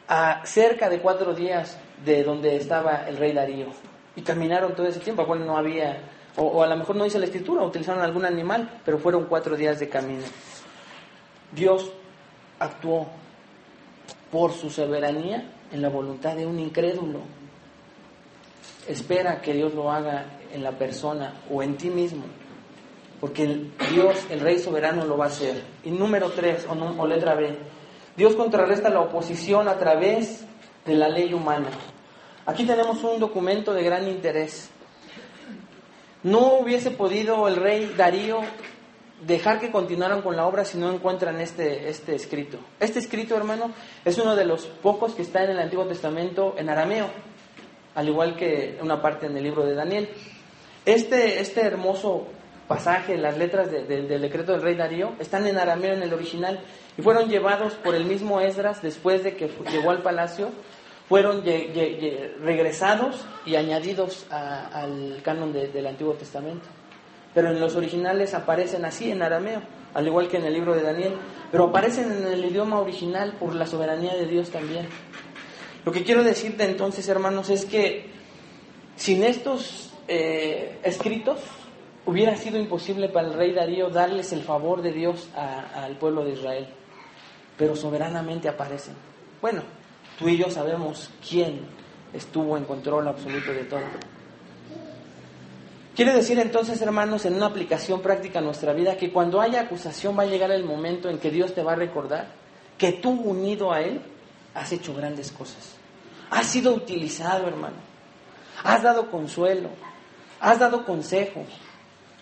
a 0.09 0.45
cerca 0.45 0.89
de 0.89 1.01
cuatro 1.01 1.35
días 1.35 1.79
de 2.05 2.23
donde 2.23 2.57
estaba 2.57 3.09
el 3.09 3.17
rey 3.17 3.33
Darío. 3.33 3.67
Y 4.17 4.23
caminaron 4.23 4.75
todo 4.75 4.87
ese 4.87 5.01
tiempo, 5.01 5.27
bueno, 5.27 5.45
no 5.45 5.57
había, 5.57 5.99
o, 6.37 6.63
a 6.63 6.67
lo 6.67 6.77
mejor 6.77 6.97
no 6.97 7.05
dice 7.05 7.19
la 7.19 7.27
escritura, 7.27 7.63
utilizaron 7.63 8.03
algún 8.03 8.25
animal, 8.25 8.81
pero 8.85 8.99
fueron 8.99 9.25
cuatro 9.27 9.57
días 9.57 9.79
de 9.79 9.89
camino. 9.89 10.25
Dios 11.53 11.91
actuó 12.59 13.07
por 14.31 14.53
su 14.53 14.71
soberanía 14.71 15.51
en 15.71 15.83
la 15.83 15.89
voluntad 15.89 16.37
de 16.37 16.47
un 16.47 16.59
incrédulo. 16.59 17.21
Espera 18.89 19.41
que 19.41 19.55
Dios 19.55 19.75
lo 19.75 19.91
haga 19.91 20.27
en 20.53 20.63
la 20.63 20.73
persona 20.73 21.35
o 21.51 21.63
en 21.63 21.77
ti 21.77 21.91
mismo 21.91 22.25
porque 23.25 23.71
Dios, 23.91 24.19
el 24.29 24.41
Rey 24.41 24.59
soberano, 24.59 25.07
lo 25.07 25.17
va 25.17 25.25
a 25.25 25.29
hacer. 25.29 25.63
Y 25.83 25.91
número 25.91 26.29
tres, 26.33 26.67
o, 26.69 26.73
o 26.75 27.07
letra 27.07 27.35
B, 27.35 27.57
Dios 28.15 28.35
contrarresta 28.35 28.91
la 28.91 29.01
oposición 29.01 29.67
a 29.67 29.79
través 29.79 30.45
de 30.85 30.95
la 30.95 31.09
ley 31.09 31.33
humana. 31.33 31.69
Aquí 32.45 32.67
tenemos 32.67 33.03
un 33.03 33.19
documento 33.19 33.73
de 33.73 33.83
gran 33.83 34.07
interés. 34.07 34.69
No 36.25 36.55
hubiese 36.55 36.91
podido 36.91 37.47
el 37.49 37.57
rey 37.57 37.93
Darío 37.99 38.41
dejar 39.27 39.61
que 39.61 39.71
continuaran 39.71 40.23
con 40.23 40.37
la 40.37 40.47
obra 40.47 40.65
si 40.65 40.79
no 40.79 40.91
encuentran 40.91 41.39
este, 41.39 41.91
este 41.91 42.15
escrito. 42.15 42.59
Este 42.81 42.99
escrito, 42.99 43.37
hermano, 43.37 43.73
es 44.07 44.17
uno 44.17 44.35
de 44.35 44.47
los 44.47 44.65
pocos 44.65 45.15
que 45.15 45.21
está 45.21 45.45
en 45.45 45.51
el 45.51 45.59
Antiguo 45.59 45.85
Testamento 45.87 46.55
en 46.57 46.71
arameo, 46.71 47.11
al 47.95 48.09
igual 48.09 48.37
que 48.37 48.79
una 48.81 49.03
parte 49.03 49.27
en 49.27 49.37
el 49.37 49.45
libro 49.45 49.67
de 49.67 49.75
Daniel. 49.75 50.09
Este, 50.87 51.41
este 51.41 51.61
hermoso 51.61 52.27
pasaje, 52.69 53.19
las 53.19 53.37
letras 53.37 53.71
del 53.71 54.21
decreto 54.23 54.53
del 54.53 54.63
rey 54.63 54.77
Darío, 54.77 55.13
están 55.19 55.47
en 55.47 55.59
arameo 55.59 55.93
en 55.93 56.03
el 56.03 56.15
original 56.15 56.61
y 56.97 57.03
fueron 57.03 57.29
llevados 57.29 57.75
por 57.75 57.95
el 57.95 58.07
mismo 58.07 58.41
Esdras 58.41 58.81
después 58.81 59.23
de 59.23 59.37
que 59.37 59.51
llegó 59.71 59.91
al 59.91 60.03
palacio, 60.03 60.49
fueron 61.09 61.43
regresados 61.45 63.27
y 63.45 63.57
añadidos 63.57 64.27
al 64.31 65.21
canon 65.23 65.53
del 65.53 65.87
Antiguo 65.87 66.15
Testamento. 66.15 66.67
Pero 67.35 67.51
en 67.51 67.61
los 67.61 67.75
originales 67.75 68.33
aparecen 68.35 68.85
así 68.85 69.11
en 69.11 69.23
arameo, 69.23 69.61
al 69.93 70.07
igual 70.07 70.29
que 70.29 70.37
en 70.37 70.45
el 70.45 70.55
libro 70.55 70.75
de 70.75 70.83
Daniel, 70.83 71.17
pero 71.51 71.65
aparecen 71.65 72.11
en 72.13 72.27
el 72.27 72.45
idioma 72.45 72.79
original 72.81 73.37
por 73.39 73.55
la 73.55 73.67
soberanía 73.67 74.15
de 74.15 74.27
Dios 74.27 74.51
también. 74.51 74.89
Lo 75.85 75.93
que 75.93 76.05
quiero 76.05 76.23
decirte 76.23 76.65
entonces, 76.65 77.09
hermanos, 77.09 77.51
es 77.51 77.65
que 77.67 78.11
sin 78.97 79.25
estos 79.25 79.93
eh, 80.07 80.79
escritos, 80.83 81.41
hubiera 82.07 82.37
sido 82.37 82.59
imposible 82.59 83.09
para 83.09 83.29
el 83.29 83.35
rey 83.35 83.53
Darío 83.53 83.89
darles 83.89 84.33
el 84.33 84.43
favor 84.43 84.83
de 84.83 84.93
Dios 84.93 85.29
al 85.35 85.97
pueblo 85.97 86.25
de 86.25 86.33
Israel, 86.33 86.69
pero 87.57 87.77
soberanamente 87.77 88.49
aparecen. 88.49 88.95
Bueno, 89.41 89.63
tú 90.19 90.29
y 90.29 90.37
yo 90.37 90.51
sabemos 90.51 91.11
quién 91.27 91.61
estuvo 92.13 92.57
en 92.57 92.65
control 92.65 93.09
absoluto 93.09 93.53
de 93.53 93.65
todo. 93.65 93.81
Quiere 95.95 96.13
decir 96.13 96.39
entonces, 96.41 96.81
hermanos, 96.83 97.25
en 97.25 97.35
una 97.35 97.47
aplicación 97.47 98.03
práctica 98.03 98.41
a 98.41 98.43
nuestra 98.43 98.73
vida, 98.73 98.97
que 98.97 99.13
cuando 99.13 99.41
haya 99.41 99.61
acusación 99.61 100.19
va 100.19 100.25
a 100.25 100.27
llegar 100.27 100.51
el 100.51 100.65
momento 100.65 101.09
en 101.09 101.19
que 101.19 101.31
Dios 101.31 101.55
te 101.55 101.63
va 101.63 101.73
a 101.73 101.77
recordar 101.77 102.33
que 102.77 102.93
tú 102.93 103.11
unido 103.11 103.73
a 103.73 103.81
Él 103.81 104.01
has 104.55 104.73
hecho 104.73 104.95
grandes 104.95 105.31
cosas. 105.31 105.77
Has 106.31 106.47
sido 106.47 106.75
utilizado, 106.75 107.47
hermano. 107.47 107.77
Has 108.65 108.83
dado 108.83 109.09
consuelo. 109.11 109.69
Has 110.41 110.59
dado 110.59 110.85
consejo. 110.85 111.45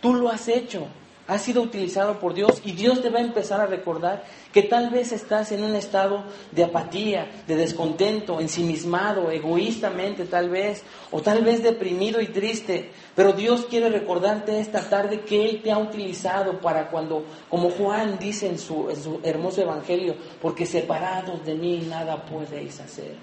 Tú 0.03 0.15
lo 0.15 0.29
has 0.29 0.49
hecho, 0.49 0.89
has 1.33 1.43
sido 1.43 1.63
utilizado 1.63 2.21
por 2.21 2.35
Dios 2.35 2.61
y 2.63 2.73
Dios 2.73 3.01
te 3.01 3.09
va 3.09 3.19
a 3.19 3.23
empezar 3.23 3.59
a 3.61 3.67
recordar 3.67 4.25
que 4.53 4.63
tal 4.63 4.91
vez 4.91 5.13
estás 5.13 5.51
en 5.51 5.65
un 5.65 5.75
estado 5.75 6.25
de 6.51 6.65
apatía, 6.65 7.31
de 7.47 7.57
descontento, 7.57 8.39
ensimismado, 8.39 9.31
egoístamente 9.31 10.27
tal 10.27 10.51
vez, 10.51 10.83
o 11.11 11.23
tal 11.23 11.43
vez 11.43 11.63
deprimido 11.63 12.21
y 12.21 12.27
triste, 12.27 12.91
pero 13.17 13.33
Dios 13.33 13.65
quiere 13.65 13.89
recordarte 13.89 14.61
esta 14.61 14.83
tarde 14.83 15.21
que 15.21 15.49
Él 15.49 15.63
te 15.63 15.73
ha 15.73 15.79
utilizado 15.79 16.61
para 16.61 16.91
cuando, 16.91 17.25
como 17.49 17.71
Juan 17.71 18.19
dice 18.19 18.49
en 18.49 18.59
su, 18.59 18.91
en 18.91 19.03
su 19.03 19.21
hermoso 19.23 19.63
evangelio, 19.63 20.17
porque 20.43 20.67
separados 20.67 21.43
de 21.47 21.55
mí 21.55 21.87
nada 21.89 22.27
podéis 22.27 22.79
hacer. 22.79 23.15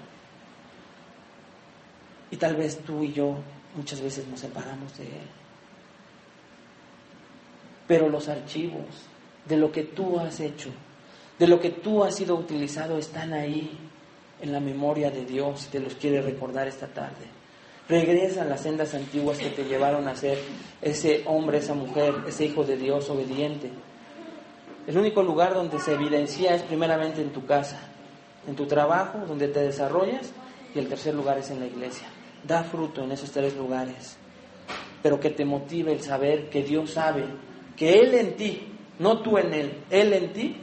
Y 2.32 2.36
tal 2.36 2.56
vez 2.56 2.78
tú 2.78 3.04
y 3.04 3.12
yo 3.12 3.36
muchas 3.76 4.00
veces 4.00 4.26
nos 4.26 4.40
separamos 4.40 4.98
de 4.98 5.04
Él 5.04 5.39
pero 7.90 8.08
los 8.08 8.28
archivos 8.28 8.84
de 9.48 9.56
lo 9.56 9.72
que 9.72 9.82
tú 9.82 10.20
has 10.20 10.38
hecho, 10.38 10.70
de 11.36 11.48
lo 11.48 11.58
que 11.58 11.70
tú 11.70 12.04
has 12.04 12.14
sido 12.14 12.36
utilizado, 12.36 12.96
están 12.98 13.32
ahí 13.32 13.76
en 14.40 14.52
la 14.52 14.60
memoria 14.60 15.10
de 15.10 15.24
Dios 15.24 15.66
te 15.72 15.80
los 15.80 15.96
quiere 15.96 16.22
recordar 16.22 16.68
esta 16.68 16.86
tarde. 16.86 17.26
Regresa 17.88 18.42
a 18.42 18.44
las 18.44 18.60
sendas 18.60 18.94
antiguas 18.94 19.38
que 19.38 19.50
te 19.50 19.64
llevaron 19.64 20.06
a 20.06 20.14
ser 20.14 20.38
ese 20.80 21.24
hombre, 21.26 21.58
esa 21.58 21.74
mujer, 21.74 22.14
ese 22.28 22.44
hijo 22.44 22.62
de 22.62 22.76
Dios 22.76 23.10
obediente. 23.10 23.72
El 24.86 24.96
único 24.96 25.24
lugar 25.24 25.54
donde 25.54 25.80
se 25.80 25.94
evidencia 25.94 26.54
es 26.54 26.62
primeramente 26.62 27.20
en 27.20 27.32
tu 27.32 27.44
casa, 27.44 27.80
en 28.46 28.54
tu 28.54 28.66
trabajo, 28.66 29.18
donde 29.26 29.48
te 29.48 29.62
desarrollas, 29.62 30.30
y 30.76 30.78
el 30.78 30.86
tercer 30.86 31.16
lugar 31.16 31.38
es 31.38 31.50
en 31.50 31.58
la 31.58 31.66
iglesia. 31.66 32.06
Da 32.46 32.62
fruto 32.62 33.02
en 33.02 33.10
esos 33.10 33.32
tres 33.32 33.56
lugares, 33.56 34.16
pero 35.02 35.18
que 35.18 35.30
te 35.30 35.44
motive 35.44 35.92
el 35.92 36.02
saber 36.02 36.50
que 36.50 36.62
Dios 36.62 36.92
sabe 36.92 37.49
que 37.80 37.94
Él 37.94 38.14
en 38.14 38.36
ti, 38.36 38.60
no 38.98 39.22
tú 39.22 39.38
en 39.38 39.54
Él, 39.54 39.84
Él 39.88 40.12
en 40.12 40.34
ti, 40.34 40.56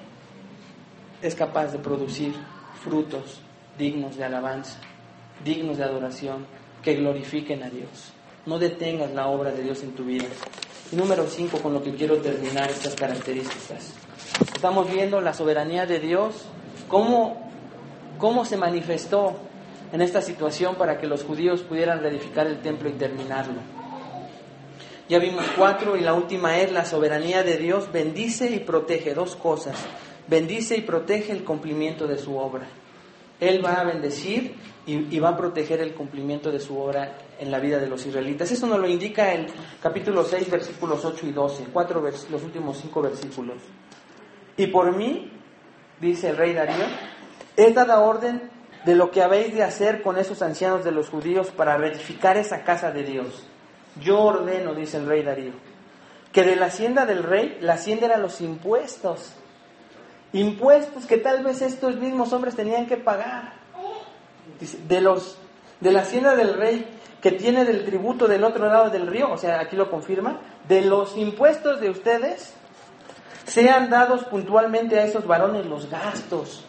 es 1.20 1.34
capaz 1.34 1.72
de 1.72 1.80
producir 1.80 2.32
frutos 2.84 3.42
dignos 3.76 4.18
de 4.18 4.26
alabanza, 4.26 4.80
dignos 5.44 5.80
de 5.80 5.84
adoración, 5.84 6.46
que 6.84 6.94
glorifiquen 6.94 7.64
a 7.64 7.72
Dios. 7.72 8.14
No 8.46 8.60
detengas 8.60 9.12
la 9.16 9.30
obra 9.30 9.50
de 9.50 9.64
Dios 9.64 9.82
en 9.82 9.94
tu 9.94 10.06
vida. 10.06 10.28
Y 10.92 10.96
número 10.96 11.26
cinco, 11.26 11.58
con 11.58 11.74
lo 11.74 11.82
que 11.82 11.96
quiero 11.96 12.18
terminar 12.18 12.70
estas 12.70 12.94
características. 12.94 13.96
Estamos 14.54 14.88
viendo 14.88 15.20
la 15.20 15.34
soberanía 15.34 15.88
de 15.88 16.00
Dios, 16.00 16.46
cómo, 16.88 17.50
cómo 18.20 18.46
se 18.46 18.58
manifestó 18.58 19.38
en 19.92 20.02
esta 20.02 20.22
situación 20.22 20.76
para 20.76 21.00
que 21.00 21.08
los 21.08 21.24
judíos 21.24 21.64
pudieran 21.64 22.00
reedificar 22.00 22.46
el 22.46 22.60
templo 22.62 22.90
y 22.90 22.94
terminarlo. 22.94 23.62
Ya 25.10 25.20
vimos 25.20 25.46
cuatro 25.56 25.96
y 25.96 26.02
la 26.02 26.14
última 26.14 26.58
es 26.58 26.74
la 26.74 26.84
soberanía 26.84 27.42
de 27.42 27.56
Dios 27.56 27.90
bendice 27.94 28.52
y 28.52 28.60
protege 28.60 29.14
dos 29.14 29.38
cosas. 29.38 29.78
Bendice 30.28 30.76
y 30.76 30.82
protege 30.82 31.32
el 31.32 31.46
cumplimiento 31.46 32.08
de 32.08 32.18
su 32.18 32.36
obra. 32.36 32.68
Él 33.40 33.64
va 33.64 33.76
a 33.76 33.86
bendecir 33.86 34.56
y, 34.86 35.20
va 35.20 35.30
a 35.30 35.38
proteger 35.38 35.80
el 35.80 35.94
cumplimiento 35.94 36.52
de 36.52 36.60
su 36.60 36.78
obra 36.78 37.18
en 37.40 37.52
la 37.52 37.60
vida 37.60 37.78
de 37.78 37.88
los 37.88 38.06
israelitas. 38.06 38.52
Eso 38.52 38.68
nos 38.68 38.80
lo 38.80 38.88
indica 38.88 39.34
el 39.34 39.48
capítulo 39.82 40.26
6, 40.26 40.50
versículos 40.50 41.06
8 41.06 41.28
y 41.28 41.32
12, 41.32 41.64
cuatro 41.72 42.02
los 42.02 42.44
últimos 42.44 42.78
cinco 42.78 43.02
versículos. 43.02 43.58
Y 44.58 44.68
por 44.68 44.94
mí, 44.94 45.32
dice 46.02 46.30
el 46.30 46.38
rey 46.38 46.54
Darío, 46.54 46.86
he 47.56 47.72
dado 47.72 48.04
orden 48.04 48.50
de 48.86 48.96
lo 48.96 49.12
que 49.12 49.22
habéis 49.22 49.54
de 49.54 49.64
hacer 49.64 50.02
con 50.02 50.18
esos 50.18 50.42
ancianos 50.42 50.84
de 50.84 50.92
los 50.92 51.10
judíos 51.10 51.52
para 51.52 51.78
reedificar 51.78 52.36
esa 52.36 52.64
casa 52.64 52.92
de 52.92 53.04
Dios. 53.04 53.48
Yo 54.02 54.20
ordeno, 54.20 54.74
dice 54.74 54.98
el 54.98 55.08
rey 55.08 55.24
Darío, 55.24 55.54
que 56.32 56.44
de 56.44 56.56
la 56.56 56.68
hacienda 56.68 57.06
del 57.06 57.24
rey, 57.24 57.58
la 57.62 57.74
hacienda 57.74 58.08
eran 58.08 58.22
los 58.22 58.42
impuestos. 58.42 59.34
Impuestos 60.34 61.06
que 61.06 61.18
tal 61.18 61.44
vez 61.44 61.62
estos 61.62 61.96
mismos 61.96 62.34
hombres 62.34 62.56
tenían 62.56 62.86
que 62.86 62.98
pagar. 62.98 63.54
de, 64.88 65.02
los, 65.02 65.38
de 65.80 65.92
la 65.92 66.02
hacienda 66.02 66.36
del 66.36 66.54
rey 66.54 66.86
que 67.22 67.32
tiene 67.32 67.66
del 67.66 67.86
tributo 67.86 68.28
del 68.28 68.44
otro 68.44 68.68
lado 68.68 68.90
del 68.90 69.08
río, 69.08 69.32
o 69.32 69.38
sea, 69.38 69.60
aquí 69.60 69.76
lo 69.76 69.90
confirma, 69.90 70.40
de 70.68 70.82
los 70.82 71.18
impuestos 71.18 71.82
de 71.82 71.90
ustedes, 71.90 72.54
sean 73.46 73.90
dados 73.90 74.24
puntualmente 74.26 75.00
a 75.00 75.06
esos 75.06 75.26
varones 75.26 75.66
los 75.66 75.90
gastos 75.90 76.64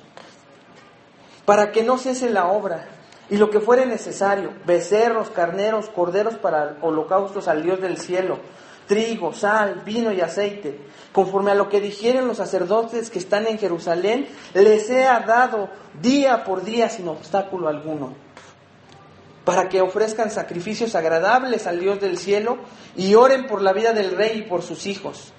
para 1.44 1.72
que 1.72 1.82
no 1.82 1.96
cese 1.96 2.28
la 2.28 2.48
obra, 2.48 2.86
y 3.30 3.36
lo 3.36 3.50
que 3.50 3.60
fuere 3.60 3.86
necesario, 3.86 4.52
becerros, 4.64 5.30
carneros, 5.30 5.88
corderos 5.90 6.36
para 6.36 6.78
holocaustos 6.80 7.46
al 7.48 7.62
Dios 7.62 7.80
del 7.80 7.98
cielo, 7.98 8.38
trigo, 8.86 9.34
sal, 9.34 9.82
vino 9.84 10.12
y 10.12 10.20
aceite, 10.20 10.80
conforme 11.12 11.50
a 11.50 11.54
lo 11.54 11.68
que 11.68 11.80
dijeron 11.80 12.26
los 12.26 12.38
sacerdotes 12.38 13.10
que 13.10 13.18
están 13.18 13.46
en 13.46 13.58
Jerusalén, 13.58 14.26
les 14.54 14.86
sea 14.86 15.20
dado 15.20 15.68
día 16.00 16.44
por 16.44 16.64
día 16.64 16.88
sin 16.88 17.06
obstáculo 17.08 17.68
alguno, 17.68 18.14
para 19.44 19.68
que 19.68 19.82
ofrezcan 19.82 20.30
sacrificios 20.30 20.94
agradables 20.94 21.66
al 21.66 21.80
Dios 21.80 22.00
del 22.00 22.16
cielo 22.16 22.58
y 22.96 23.14
oren 23.14 23.46
por 23.46 23.60
la 23.60 23.74
vida 23.74 23.92
del 23.92 24.12
rey 24.12 24.38
y 24.38 24.48
por 24.48 24.62
sus 24.62 24.86
hijos. 24.86 25.32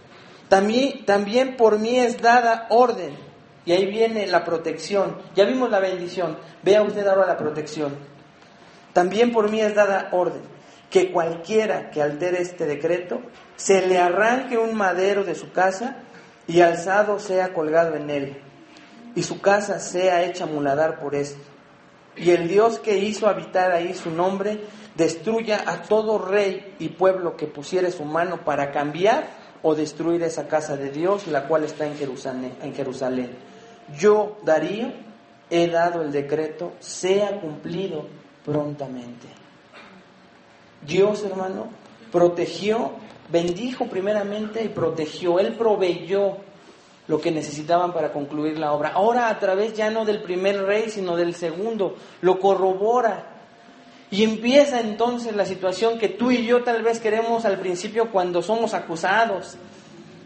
También, 0.47 1.05
también 1.05 1.57
por 1.57 1.79
mí 1.79 1.97
es 1.97 2.21
dada 2.21 2.67
orden 2.69 3.28
y 3.65 3.71
ahí 3.71 3.85
viene 3.85 4.25
la 4.27 4.43
protección. 4.43 5.17
Ya 5.35 5.45
vimos 5.45 5.69
la 5.69 5.79
bendición. 5.79 6.37
Vea 6.63 6.81
usted 6.81 7.05
ahora 7.07 7.27
la 7.27 7.37
protección. 7.37 7.95
También 8.93 9.31
por 9.31 9.49
mí 9.49 9.61
es 9.61 9.75
dada 9.75 10.09
orden 10.11 10.41
que 10.89 11.11
cualquiera 11.11 11.91
que 11.91 12.01
altere 12.01 12.41
este 12.41 12.65
decreto, 12.65 13.21
se 13.55 13.85
le 13.85 13.99
arranque 13.99 14.57
un 14.57 14.75
madero 14.75 15.23
de 15.23 15.35
su 15.35 15.51
casa 15.51 15.97
y 16.47 16.61
alzado 16.61 17.19
sea 17.19 17.53
colgado 17.53 17.95
en 17.95 18.09
él, 18.09 18.41
y 19.15 19.23
su 19.23 19.39
casa 19.39 19.79
sea 19.79 20.23
hecha 20.23 20.47
muladar 20.47 20.99
por 20.99 21.13
esto. 21.13 21.41
Y 22.15 22.31
el 22.31 22.47
Dios 22.47 22.79
que 22.79 22.97
hizo 22.97 23.27
habitar 23.27 23.71
ahí 23.71 23.93
su 23.93 24.09
nombre, 24.09 24.61
destruya 24.95 25.63
a 25.67 25.83
todo 25.83 26.17
rey 26.17 26.75
y 26.79 26.89
pueblo 26.89 27.37
que 27.37 27.47
pusiere 27.47 27.91
su 27.91 28.03
mano 28.03 28.43
para 28.43 28.71
cambiar 28.71 29.27
o 29.61 29.75
destruir 29.75 30.23
esa 30.23 30.47
casa 30.47 30.75
de 30.75 30.89
Dios, 30.89 31.27
la 31.27 31.47
cual 31.47 31.63
está 31.63 31.85
en 31.85 31.95
Jerusalén. 31.95 32.57
En 32.61 32.73
Jerusalén 32.73 33.48
yo, 33.97 34.37
Darío, 34.43 34.91
he 35.49 35.67
dado 35.67 36.01
el 36.01 36.11
decreto, 36.11 36.73
sea 36.79 37.39
cumplido 37.39 38.05
prontamente. 38.45 39.27
Dios, 40.85 41.23
hermano, 41.23 41.67
protegió, 42.11 42.91
bendijo 43.31 43.87
primeramente 43.87 44.63
y 44.63 44.69
protegió. 44.69 45.39
Él 45.39 45.53
proveyó 45.53 46.37
lo 47.07 47.19
que 47.19 47.31
necesitaban 47.31 47.91
para 47.91 48.13
concluir 48.13 48.59
la 48.59 48.71
obra. 48.71 48.91
Ahora 48.93 49.29
a 49.29 49.39
través 49.39 49.73
ya 49.73 49.89
no 49.89 50.05
del 50.05 50.21
primer 50.21 50.63
rey, 50.63 50.89
sino 50.89 51.15
del 51.15 51.33
segundo, 51.33 51.95
lo 52.21 52.39
corrobora. 52.39 53.35
Y 54.11 54.23
empieza 54.23 54.79
entonces 54.79 55.35
la 55.35 55.45
situación 55.45 55.99
que 55.99 56.09
tú 56.09 56.31
y 56.31 56.45
yo 56.45 56.63
tal 56.63 56.81
vez 56.81 56.99
queremos 56.99 57.45
al 57.45 57.59
principio 57.59 58.11
cuando 58.11 58.41
somos 58.41 58.73
acusados, 58.73 59.57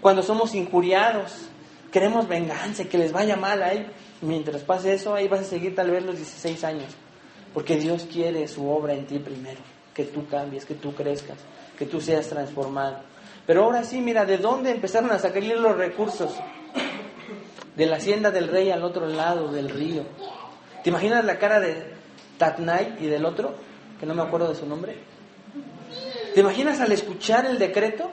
cuando 0.02 0.24
somos 0.24 0.56
injuriados, 0.56 1.50
queremos 1.94 2.28
venganza, 2.28 2.86
que 2.86 2.98
les 2.98 3.12
vaya 3.12 3.38
mal 3.38 3.62
a 3.62 3.72
él. 3.72 3.86
Mientras 4.22 4.64
pase 4.64 4.94
eso, 4.94 5.14
ahí 5.14 5.28
vas 5.28 5.42
a 5.42 5.44
seguir 5.44 5.76
tal 5.76 5.92
vez 5.92 6.04
los 6.04 6.18
16 6.18 6.64
años. 6.64 6.92
Porque 7.54 7.78
Dios 7.78 8.08
quiere 8.12 8.48
su 8.48 8.68
obra 8.68 8.94
en 8.94 9.06
ti 9.06 9.20
primero. 9.20 9.62
Que 9.94 10.06
tú 10.06 10.28
cambies, 10.28 10.66
que 10.66 10.74
tú 10.74 10.96
crezcas, 10.96 11.38
que 11.78 11.86
tú 11.86 12.02
seas 12.02 12.28
transformado. 12.28 12.98
Pero 13.46 13.64
ahora 13.64 13.84
sí, 13.84 14.02
mira, 14.02 14.26
¿de 14.26 14.40
dónde 14.40 14.72
empezaron 14.72 15.12
a 15.12 15.20
sacarle 15.20 15.56
los 15.56 15.78
recursos? 15.78 16.34
De 17.76 17.86
la 17.86 17.98
hacienda 17.98 18.32
del 18.32 18.48
rey 18.48 18.72
al 18.72 18.84
otro 18.84 19.06
lado 19.08 19.52
del 19.52 19.70
río. 19.70 20.04
¿Te 20.84 20.90
imaginas 20.90 21.24
la 21.24 21.38
cara 21.38 21.60
de 21.60 21.94
Tatnai 22.40 22.98
y 23.02 23.06
del 23.06 23.24
otro? 23.24 23.54
Que 24.00 24.08
no 24.08 24.16
me 24.16 24.24
acuerdo 24.24 24.50
de 24.50 24.56
su 24.56 24.66
nombre. 24.66 24.98
¿Te 26.34 26.40
imaginas 26.40 26.80
al 26.80 26.92
escuchar 26.92 27.46
el 27.46 27.60
decreto? 27.60 28.10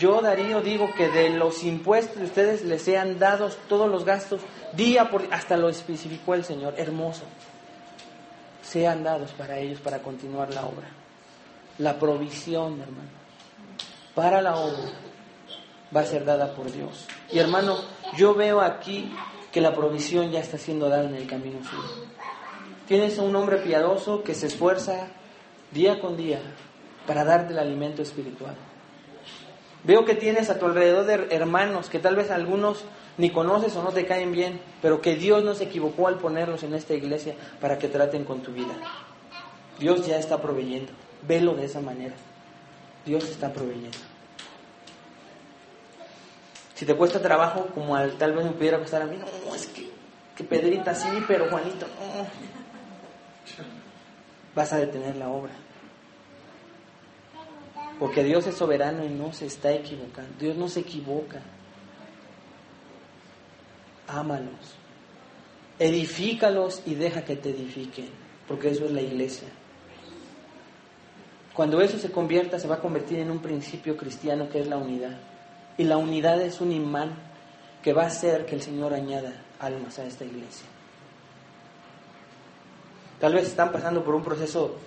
Yo, 0.00 0.22
Darío, 0.22 0.62
digo 0.62 0.88
que 0.96 1.08
de 1.10 1.28
los 1.28 1.62
impuestos 1.62 2.16
de 2.16 2.24
ustedes 2.24 2.64
les 2.64 2.80
sean 2.80 3.18
dados 3.18 3.58
todos 3.68 3.86
los 3.86 4.06
gastos, 4.06 4.40
día 4.72 5.10
por 5.10 5.20
día, 5.20 5.34
hasta 5.34 5.58
lo 5.58 5.68
especificó 5.68 6.34
el 6.34 6.42
Señor, 6.42 6.72
hermoso, 6.78 7.24
sean 8.62 9.04
dados 9.04 9.32
para 9.32 9.58
ellos 9.58 9.78
para 9.80 9.98
continuar 9.98 10.54
la 10.54 10.64
obra. 10.64 10.88
La 11.76 11.98
provisión, 11.98 12.80
hermano, 12.80 13.10
para 14.14 14.40
la 14.40 14.56
obra 14.56 14.90
va 15.94 16.00
a 16.00 16.06
ser 16.06 16.24
dada 16.24 16.54
por 16.54 16.72
Dios. 16.72 17.06
Y 17.30 17.38
hermano, 17.38 17.76
yo 18.16 18.34
veo 18.34 18.62
aquí 18.62 19.12
que 19.52 19.60
la 19.60 19.74
provisión 19.74 20.30
ya 20.30 20.40
está 20.40 20.56
siendo 20.56 20.88
dada 20.88 21.04
en 21.04 21.14
el 21.14 21.26
camino 21.26 21.58
suyo. 21.62 22.06
Tienes 22.88 23.18
a 23.18 23.22
un 23.22 23.36
hombre 23.36 23.58
piadoso 23.58 24.22
que 24.22 24.34
se 24.34 24.46
esfuerza 24.46 25.08
día 25.72 26.00
con 26.00 26.16
día 26.16 26.40
para 27.06 27.22
darte 27.22 27.52
el 27.52 27.58
alimento 27.58 28.00
espiritual. 28.00 28.56
Veo 29.84 30.04
que 30.04 30.14
tienes 30.14 30.50
a 30.50 30.58
tu 30.58 30.66
alrededor 30.66 31.06
de 31.06 31.34
hermanos 31.34 31.88
que 31.88 31.98
tal 31.98 32.16
vez 32.16 32.30
algunos 32.30 32.84
ni 33.16 33.30
conoces 33.30 33.74
o 33.76 33.82
no 33.82 33.90
te 33.90 34.06
caen 34.06 34.32
bien, 34.32 34.60
pero 34.82 35.00
que 35.00 35.16
Dios 35.16 35.42
no 35.44 35.54
se 35.54 35.64
equivocó 35.64 36.08
al 36.08 36.18
ponerlos 36.18 36.62
en 36.62 36.74
esta 36.74 36.94
iglesia 36.94 37.34
para 37.60 37.78
que 37.78 37.88
traten 37.88 38.24
con 38.24 38.40
tu 38.40 38.52
vida. 38.52 38.74
Dios 39.78 40.06
ya 40.06 40.18
está 40.18 40.40
proveyendo. 40.40 40.92
Velo 41.26 41.54
de 41.54 41.64
esa 41.64 41.80
manera. 41.80 42.14
Dios 43.04 43.24
está 43.24 43.52
proveyendo. 43.52 43.98
Si 46.74 46.86
te 46.86 46.94
cuesta 46.94 47.20
trabajo, 47.20 47.66
como 47.74 47.98
tal 48.16 48.32
vez 48.32 48.44
me 48.44 48.52
pudiera 48.52 48.78
costar 48.78 49.02
a 49.02 49.06
mí, 49.06 49.16
no, 49.16 49.54
es 49.54 49.66
que, 49.66 49.90
que 50.34 50.44
Pedrita 50.44 50.94
sí, 50.94 51.08
pero 51.28 51.50
Juanito, 51.50 51.86
no. 51.86 52.26
Vas 54.54 54.72
a 54.72 54.78
detener 54.78 55.16
la 55.16 55.28
obra. 55.28 55.52
Porque 58.00 58.24
Dios 58.24 58.46
es 58.46 58.54
soberano 58.54 59.04
y 59.04 59.10
no 59.10 59.30
se 59.34 59.44
está 59.44 59.72
equivocando. 59.72 60.30
Dios 60.40 60.56
no 60.56 60.68
se 60.70 60.80
equivoca. 60.80 61.42
Ámalos. 64.08 64.74
Edifícalos 65.78 66.82
y 66.86 66.94
deja 66.94 67.22
que 67.22 67.36
te 67.36 67.50
edifiquen. 67.50 68.08
Porque 68.48 68.70
eso 68.70 68.86
es 68.86 68.92
la 68.92 69.02
iglesia. 69.02 69.48
Cuando 71.52 71.82
eso 71.82 71.98
se 71.98 72.10
convierta, 72.10 72.58
se 72.58 72.66
va 72.66 72.76
a 72.76 72.80
convertir 72.80 73.18
en 73.18 73.30
un 73.30 73.40
principio 73.40 73.98
cristiano 73.98 74.48
que 74.48 74.60
es 74.60 74.66
la 74.66 74.78
unidad. 74.78 75.18
Y 75.76 75.84
la 75.84 75.98
unidad 75.98 76.40
es 76.40 76.62
un 76.62 76.72
imán 76.72 77.12
que 77.82 77.92
va 77.92 78.04
a 78.04 78.06
hacer 78.06 78.46
que 78.46 78.54
el 78.54 78.62
Señor 78.62 78.94
añada 78.94 79.44
almas 79.58 79.98
a 79.98 80.06
esta 80.06 80.24
iglesia. 80.24 80.66
Tal 83.20 83.34
vez 83.34 83.48
están 83.48 83.70
pasando 83.70 84.02
por 84.02 84.14
un 84.14 84.24
proceso 84.24 84.78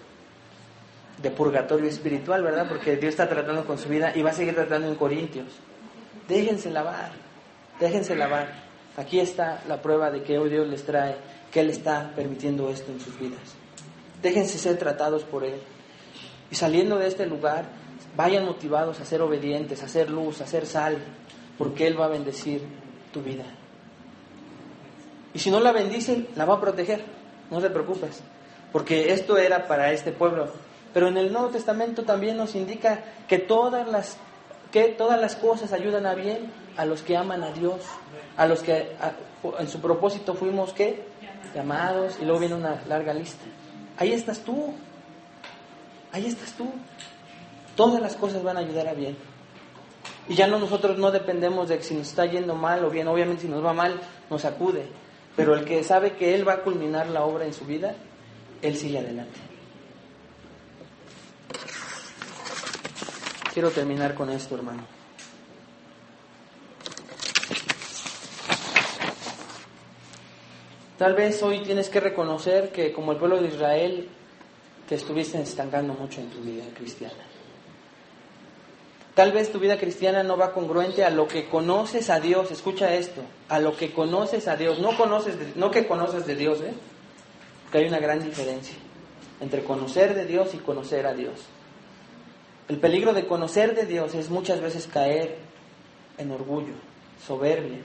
de 1.22 1.32
purgatorio 1.32 1.88
espiritual, 1.88 2.43
¿verdad? 2.43 2.68
Porque 2.68 2.97
Dios 2.97 3.11
está 3.11 3.30
tratando 3.30 3.66
con 3.66 3.78
su 3.78 3.89
vida 3.89 4.11
y 4.16 4.22
va 4.22 4.32
a 4.32 4.34
seguir 4.34 4.55
tratando 4.55 4.88
en 4.88 4.95
Corintios. 4.95 5.47
Déjense 6.28 6.72
lavar, 6.72 7.11
déjense 7.80 8.16
lavar. 8.16 8.64
Aquí 8.97 9.20
está 9.20 9.61
la 9.68 9.82
prueba 9.82 10.11
de 10.11 10.24
que 10.24 10.38
hoy 10.38 10.49
Dios 10.49 10.68
les 10.68 10.84
trae, 10.84 11.16
que 11.51 11.61
Él 11.61 11.70
está 11.70 12.11
permitiendo 12.16 12.70
esto 12.70 12.91
en 12.91 12.99
sus 12.99 13.18
vidas. 13.20 13.55
Déjense 14.22 14.57
ser 14.57 14.78
tratados 14.78 15.24
por 15.24 15.43
Él. 15.43 15.59
Y 16.51 16.55
saliendo 16.55 16.97
de 16.97 17.07
este 17.07 17.26
lugar, 17.26 17.66
vayan 18.16 18.45
motivados 18.45 18.99
a 18.99 19.05
ser 19.05 19.22
obedientes, 19.22 19.82
a 19.84 19.88
ser 19.88 20.09
luz, 20.09 20.41
a 20.41 20.47
ser 20.47 20.66
sal, 20.66 20.97
porque 21.57 21.88
Él 21.88 21.99
va 21.99 22.05
a 22.05 22.09
bendecir 22.09 22.61
tu 23.11 23.22
vida. 23.22 23.43
Y 25.34 25.39
si 25.39 25.49
no 25.49 25.59
la 25.59 25.72
bendice, 25.72 26.28
la 26.36 26.45
va 26.45 26.55
a 26.55 26.61
proteger, 26.61 27.03
no 27.49 27.59
te 27.59 27.70
preocupes, 27.70 28.22
porque 28.72 29.11
esto 29.11 29.38
era 29.38 29.68
para 29.68 29.91
este 29.91 30.11
pueblo. 30.11 30.51
Pero 30.93 31.07
en 31.07 31.17
el 31.17 31.33
Nuevo 31.33 31.49
Testamento 31.49 32.03
también 32.03 32.37
nos 32.37 32.55
indica 32.55 33.03
que 33.27 33.39
todas 33.39 33.87
las, 33.87 34.17
que 34.71 34.85
todas 34.89 35.19
las 35.19 35.35
cosas 35.35 35.73
ayudan 35.73 36.05
a 36.05 36.13
bien 36.13 36.51
a 36.77 36.85
los 36.85 37.01
que 37.01 37.17
aman 37.17 37.43
a 37.43 37.51
Dios, 37.51 37.81
a 38.37 38.45
los 38.45 38.61
que 38.63 38.95
en 39.59 39.67
su 39.67 39.79
propósito 39.79 40.33
fuimos 40.33 40.73
¿qué? 40.73 41.03
llamados 41.53 42.17
y 42.19 42.25
luego 42.25 42.39
viene 42.39 42.55
una 42.55 42.81
larga 42.87 43.13
lista. 43.13 43.43
Ahí 43.97 44.11
estás 44.11 44.39
tú, 44.39 44.73
ahí 46.11 46.25
estás 46.25 46.53
tú. 46.53 46.71
Todas 47.75 48.01
las 48.01 48.15
cosas 48.15 48.43
van 48.43 48.57
a 48.57 48.59
ayudar 48.59 48.87
a 48.87 48.93
bien. 48.93 49.17
Y 50.27 50.35
ya 50.35 50.47
no 50.47 50.59
nosotros 50.59 50.97
no 50.97 51.11
dependemos 51.11 51.69
de 51.69 51.81
si 51.81 51.95
nos 51.95 52.07
está 52.07 52.25
yendo 52.25 52.55
mal 52.55 52.85
o 52.85 52.89
bien, 52.89 53.07
obviamente 53.07 53.43
si 53.43 53.47
nos 53.47 53.63
va 53.63 53.73
mal 53.73 53.99
nos 54.29 54.45
acude, 54.45 54.85
pero 55.35 55.55
el 55.55 55.65
que 55.65 55.83
sabe 55.83 56.13
que 56.13 56.33
Él 56.33 56.47
va 56.47 56.53
a 56.53 56.61
culminar 56.61 57.07
la 57.07 57.23
obra 57.23 57.45
en 57.45 57.53
su 57.53 57.65
vida, 57.65 57.95
Él 58.61 58.77
sigue 58.77 58.99
adelante. 58.99 59.52
Quiero 63.53 63.69
terminar 63.69 64.15
con 64.15 64.31
esto, 64.31 64.55
hermano. 64.55 64.81
Tal 70.97 71.13
vez 71.13 71.43
hoy 71.43 71.61
tienes 71.61 71.87
que 71.89 71.99
reconocer 71.99 72.71
que 72.71 72.91
como 72.91 73.11
el 73.11 73.19
pueblo 73.19 73.39
de 73.39 73.49
Israel 73.49 74.09
te 74.89 74.95
estuviste 74.95 75.39
estancando 75.39 75.93
mucho 75.93 76.19
en 76.19 76.31
tu 76.31 76.39
vida 76.39 76.63
cristiana. 76.75 77.13
Tal 79.13 79.31
vez 79.31 79.51
tu 79.51 79.59
vida 79.59 79.77
cristiana 79.77 80.23
no 80.23 80.35
va 80.35 80.51
congruente 80.51 81.03
a 81.03 81.11
lo 81.11 81.27
que 81.27 81.47
conoces 81.47 82.09
a 82.09 82.19
Dios. 82.19 82.49
Escucha 82.49 82.95
esto, 82.95 83.21
a 83.49 83.59
lo 83.59 83.77
que 83.77 83.93
conoces 83.93 84.47
a 84.47 84.55
Dios. 84.55 84.79
No 84.79 84.97
conoces, 84.97 85.55
no 85.55 85.69
que 85.69 85.85
conoces 85.85 86.25
de 86.25 86.35
Dios, 86.35 86.59
¿eh? 86.61 86.73
Que 87.71 87.77
hay 87.79 87.85
una 87.85 87.99
gran 87.99 88.23
diferencia 88.23 88.75
entre 89.39 89.63
conocer 89.63 90.15
de 90.15 90.25
Dios 90.25 90.55
y 90.55 90.57
conocer 90.57 91.05
a 91.05 91.13
Dios. 91.13 91.33
El 92.70 92.78
peligro 92.78 93.14
de 93.14 93.28
conocer 93.28 93.76
de 93.76 93.86
Dios 93.86 94.16
es 94.16 94.30
muchas 94.30 94.61
veces 94.61 94.88
caer 94.88 95.38
en 96.18 96.32
orgullo, 96.32 96.74
soberbia, 97.26 97.80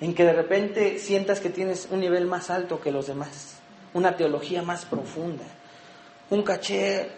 en 0.00 0.14
que 0.14 0.24
de 0.24 0.32
repente 0.32 0.98
sientas 0.98 1.40
que 1.40 1.50
tienes 1.50 1.88
un 1.90 2.00
nivel 2.00 2.26
más 2.26 2.50
alto 2.50 2.80
que 2.80 2.90
los 2.90 3.06
demás, 3.06 3.58
una 3.94 4.16
teología 4.16 4.62
más 4.62 4.84
profunda, 4.84 5.44
un 6.30 6.42
caché 6.42 7.08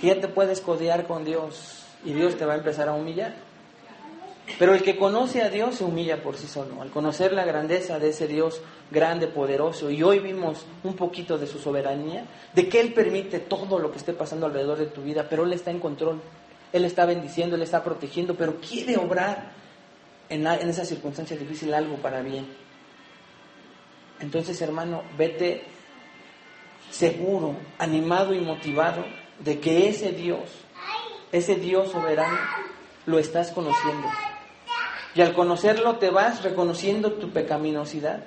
que 0.00 0.08
ya 0.08 0.20
te 0.20 0.28
puedes 0.28 0.60
codear 0.60 1.06
con 1.06 1.24
Dios, 1.24 1.84
y 2.04 2.12
Dios 2.12 2.36
te 2.36 2.44
va 2.44 2.54
a 2.54 2.56
empezar 2.56 2.88
a 2.88 2.94
humillar. 2.94 3.34
Pero 4.58 4.74
el 4.74 4.82
que 4.82 4.96
conoce 4.96 5.42
a 5.42 5.48
Dios 5.48 5.76
se 5.76 5.84
humilla 5.84 6.22
por 6.22 6.36
sí 6.36 6.46
solo. 6.46 6.82
Al 6.82 6.90
conocer 6.90 7.32
la 7.32 7.44
grandeza 7.44 7.98
de 7.98 8.10
ese 8.10 8.28
Dios 8.28 8.60
grande, 8.90 9.26
poderoso, 9.26 9.90
y 9.90 10.02
hoy 10.02 10.18
vimos 10.18 10.66
un 10.82 10.94
poquito 10.94 11.38
de 11.38 11.46
su 11.46 11.58
soberanía, 11.58 12.26
de 12.54 12.68
que 12.68 12.80
Él 12.80 12.92
permite 12.92 13.40
todo 13.40 13.78
lo 13.78 13.90
que 13.90 13.98
esté 13.98 14.12
pasando 14.12 14.46
alrededor 14.46 14.78
de 14.78 14.86
tu 14.86 15.02
vida, 15.02 15.26
pero 15.28 15.44
Él 15.44 15.52
está 15.52 15.70
en 15.70 15.80
control. 15.80 16.20
Él 16.72 16.84
está 16.84 17.06
bendiciendo, 17.06 17.56
Él 17.56 17.62
está 17.62 17.82
protegiendo, 17.82 18.34
pero 18.34 18.60
quiere 18.60 18.96
obrar 18.96 19.52
en, 20.28 20.46
en 20.46 20.68
esa 20.68 20.84
circunstancia 20.84 21.36
difícil 21.36 21.72
algo 21.72 21.96
para 21.96 22.20
bien. 22.20 22.46
Entonces, 24.20 24.60
hermano, 24.60 25.02
vete 25.16 25.64
seguro, 26.90 27.56
animado 27.78 28.34
y 28.34 28.40
motivado 28.40 29.04
de 29.40 29.58
que 29.58 29.88
ese 29.88 30.12
Dios 30.12 30.64
ese 31.34 31.56
Dios 31.56 31.90
soberano, 31.90 32.38
lo 33.06 33.18
estás 33.18 33.50
conociendo. 33.50 34.06
Y 35.14 35.20
al 35.20 35.34
conocerlo 35.34 35.96
te 35.96 36.10
vas 36.10 36.42
reconociendo 36.42 37.12
tu 37.12 37.30
pecaminosidad, 37.30 38.24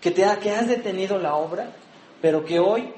que, 0.00 0.10
te 0.10 0.24
ha, 0.24 0.38
que 0.38 0.52
has 0.52 0.68
detenido 0.68 1.18
la 1.18 1.34
obra, 1.34 1.70
pero 2.22 2.44
que 2.44 2.60
hoy 2.60 2.92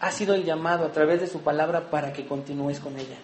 ha 0.00 0.10
sido 0.10 0.34
el 0.34 0.44
llamado 0.44 0.84
a 0.84 0.92
través 0.92 1.20
de 1.20 1.26
su 1.26 1.40
palabra 1.40 1.90
para 1.90 2.12
que 2.12 2.26
continúes 2.26 2.80
con 2.80 2.98
ella. 2.98 3.16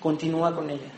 Continúa 0.00 0.54
con 0.54 0.70
ella. 0.70 0.90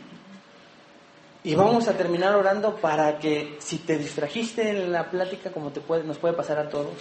Y 1.43 1.55
vamos 1.55 1.87
a 1.87 1.97
terminar 1.97 2.35
orando 2.35 2.75
para 2.75 3.17
que 3.17 3.57
si 3.59 3.79
te 3.79 3.97
distrajiste 3.97 4.69
en 4.69 4.91
la 4.91 5.09
plática, 5.09 5.51
como 5.51 5.71
te 5.71 5.81
puede, 5.81 6.03
nos 6.03 6.19
puede 6.19 6.35
pasar 6.35 6.59
a 6.59 6.69
todos, 6.69 6.93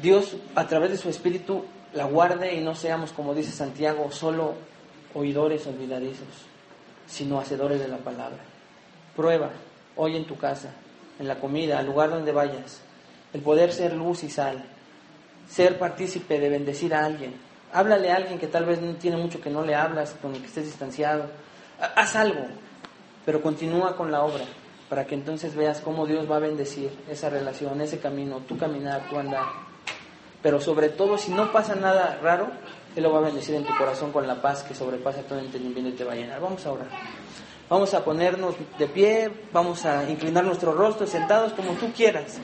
Dios 0.00 0.36
a 0.54 0.66
través 0.66 0.92
de 0.92 0.98
su 0.98 1.08
Espíritu 1.08 1.64
la 1.92 2.04
guarde 2.04 2.54
y 2.54 2.60
no 2.60 2.74
seamos, 2.74 3.12
como 3.12 3.34
dice 3.34 3.50
Santiago, 3.50 4.10
solo 4.12 4.54
oidores 5.14 5.66
olvidadizos, 5.66 6.28
sino 7.06 7.38
hacedores 7.38 7.80
de 7.80 7.88
la 7.88 7.98
palabra. 7.98 8.38
Prueba 9.16 9.50
hoy 9.96 10.16
en 10.16 10.26
tu 10.26 10.36
casa, 10.36 10.70
en 11.18 11.28
la 11.28 11.36
comida, 11.36 11.78
al 11.78 11.86
lugar 11.86 12.10
donde 12.10 12.32
vayas, 12.32 12.80
el 13.32 13.40
poder 13.40 13.72
ser 13.72 13.92
luz 13.94 14.24
y 14.24 14.30
sal, 14.30 14.64
ser 15.48 15.78
partícipe 15.78 16.38
de 16.40 16.48
bendecir 16.48 16.94
a 16.94 17.04
alguien. 17.04 17.34
Háblale 17.72 18.10
a 18.10 18.16
alguien 18.16 18.38
que 18.38 18.46
tal 18.46 18.64
vez 18.64 18.80
no 18.80 18.94
tiene 18.94 19.16
mucho 19.16 19.40
que 19.40 19.50
no 19.50 19.64
le 19.64 19.74
hablas, 19.74 20.14
con 20.20 20.34
el 20.34 20.40
que 20.40 20.46
estés 20.46 20.64
distanciado. 20.64 21.26
Haz 21.96 22.16
algo, 22.16 22.46
pero 23.24 23.42
continúa 23.42 23.96
con 23.96 24.12
la 24.12 24.22
obra 24.22 24.44
para 24.88 25.06
que 25.06 25.14
entonces 25.14 25.56
veas 25.56 25.80
cómo 25.80 26.06
Dios 26.06 26.30
va 26.30 26.36
a 26.36 26.40
bendecir 26.40 26.90
esa 27.10 27.30
relación, 27.30 27.80
ese 27.80 27.98
camino, 27.98 28.38
tu 28.46 28.56
caminar, 28.56 29.08
tu 29.08 29.18
andar. 29.18 29.46
Pero 30.42 30.60
sobre 30.60 30.90
todo, 30.90 31.16
si 31.18 31.32
no 31.32 31.50
pasa 31.50 31.74
nada 31.74 32.18
raro, 32.22 32.48
Él 32.96 33.02
lo 33.02 33.12
va 33.12 33.18
a 33.18 33.22
bendecir 33.22 33.54
en 33.54 33.64
tu 33.64 33.76
corazón 33.76 34.12
con 34.12 34.26
la 34.26 34.40
paz 34.40 34.62
que 34.62 34.74
sobrepasa 34.74 35.22
todo 35.22 35.38
entendimiento 35.38 35.90
y 35.90 35.94
te 35.94 36.04
va 36.04 36.12
a 36.12 36.16
llenar. 36.16 36.40
Vamos 36.40 36.64
a 36.64 36.72
orar. 36.72 36.88
Vamos 37.68 37.94
a 37.94 38.04
ponernos 38.04 38.54
de 38.78 38.86
pie, 38.86 39.30
vamos 39.52 39.84
a 39.84 40.08
inclinar 40.08 40.44
nuestro 40.44 40.72
rostro 40.72 41.06
sentados 41.06 41.52
como 41.54 41.72
tú 41.72 41.92
quieras. 41.92 42.38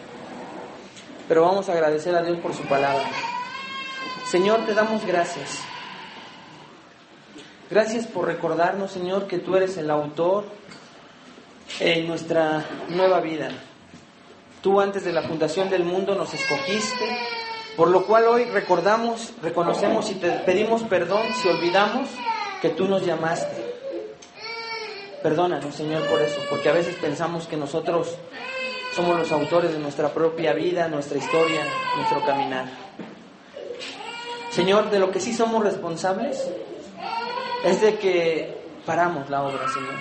Pero 1.28 1.42
vamos 1.42 1.68
a 1.68 1.72
agradecer 1.72 2.14
a 2.16 2.22
Dios 2.22 2.38
por 2.40 2.54
su 2.54 2.62
palabra. 2.64 3.08
Señor, 4.30 4.64
te 4.66 4.74
damos 4.74 5.06
gracias. 5.06 5.60
Gracias 7.70 8.06
por 8.06 8.26
recordarnos, 8.26 8.90
Señor, 8.90 9.28
que 9.28 9.38
tú 9.38 9.54
eres 9.54 9.76
el 9.76 9.90
autor 9.90 10.46
en 11.78 12.08
nuestra 12.08 12.64
nueva 12.88 13.20
vida. 13.20 13.50
Tú 14.62 14.80
antes 14.80 15.04
de 15.04 15.12
la 15.12 15.22
fundación 15.22 15.70
del 15.70 15.84
mundo 15.84 16.14
nos 16.14 16.34
escogiste 16.34 17.18
por 17.76 17.88
lo 17.88 18.04
cual 18.04 18.26
hoy 18.26 18.44
recordamos, 18.44 19.32
reconocemos 19.42 20.10
y 20.10 20.14
te 20.14 20.30
pedimos 20.30 20.82
perdón 20.82 21.22
si 21.40 21.48
olvidamos 21.48 22.08
que 22.60 22.70
tú 22.70 22.86
nos 22.86 23.04
llamaste. 23.04 23.70
Perdónanos, 25.22 25.74
Señor, 25.74 26.06
por 26.06 26.20
eso, 26.20 26.40
porque 26.48 26.68
a 26.68 26.72
veces 26.72 26.96
pensamos 26.96 27.46
que 27.46 27.56
nosotros 27.56 28.16
somos 28.94 29.18
los 29.18 29.30
autores 29.32 29.72
de 29.72 29.78
nuestra 29.78 30.08
propia 30.08 30.52
vida, 30.52 30.88
nuestra 30.88 31.18
historia, 31.18 31.62
nuestro 31.96 32.24
caminar. 32.24 32.66
Señor, 34.50 34.90
de 34.90 34.98
lo 34.98 35.10
que 35.10 35.20
sí 35.20 35.32
somos 35.32 35.62
responsables 35.62 36.48
es 37.64 37.80
de 37.80 37.98
que 37.98 38.58
paramos 38.84 39.30
la 39.30 39.42
obra, 39.42 39.68
Señor. 39.68 39.94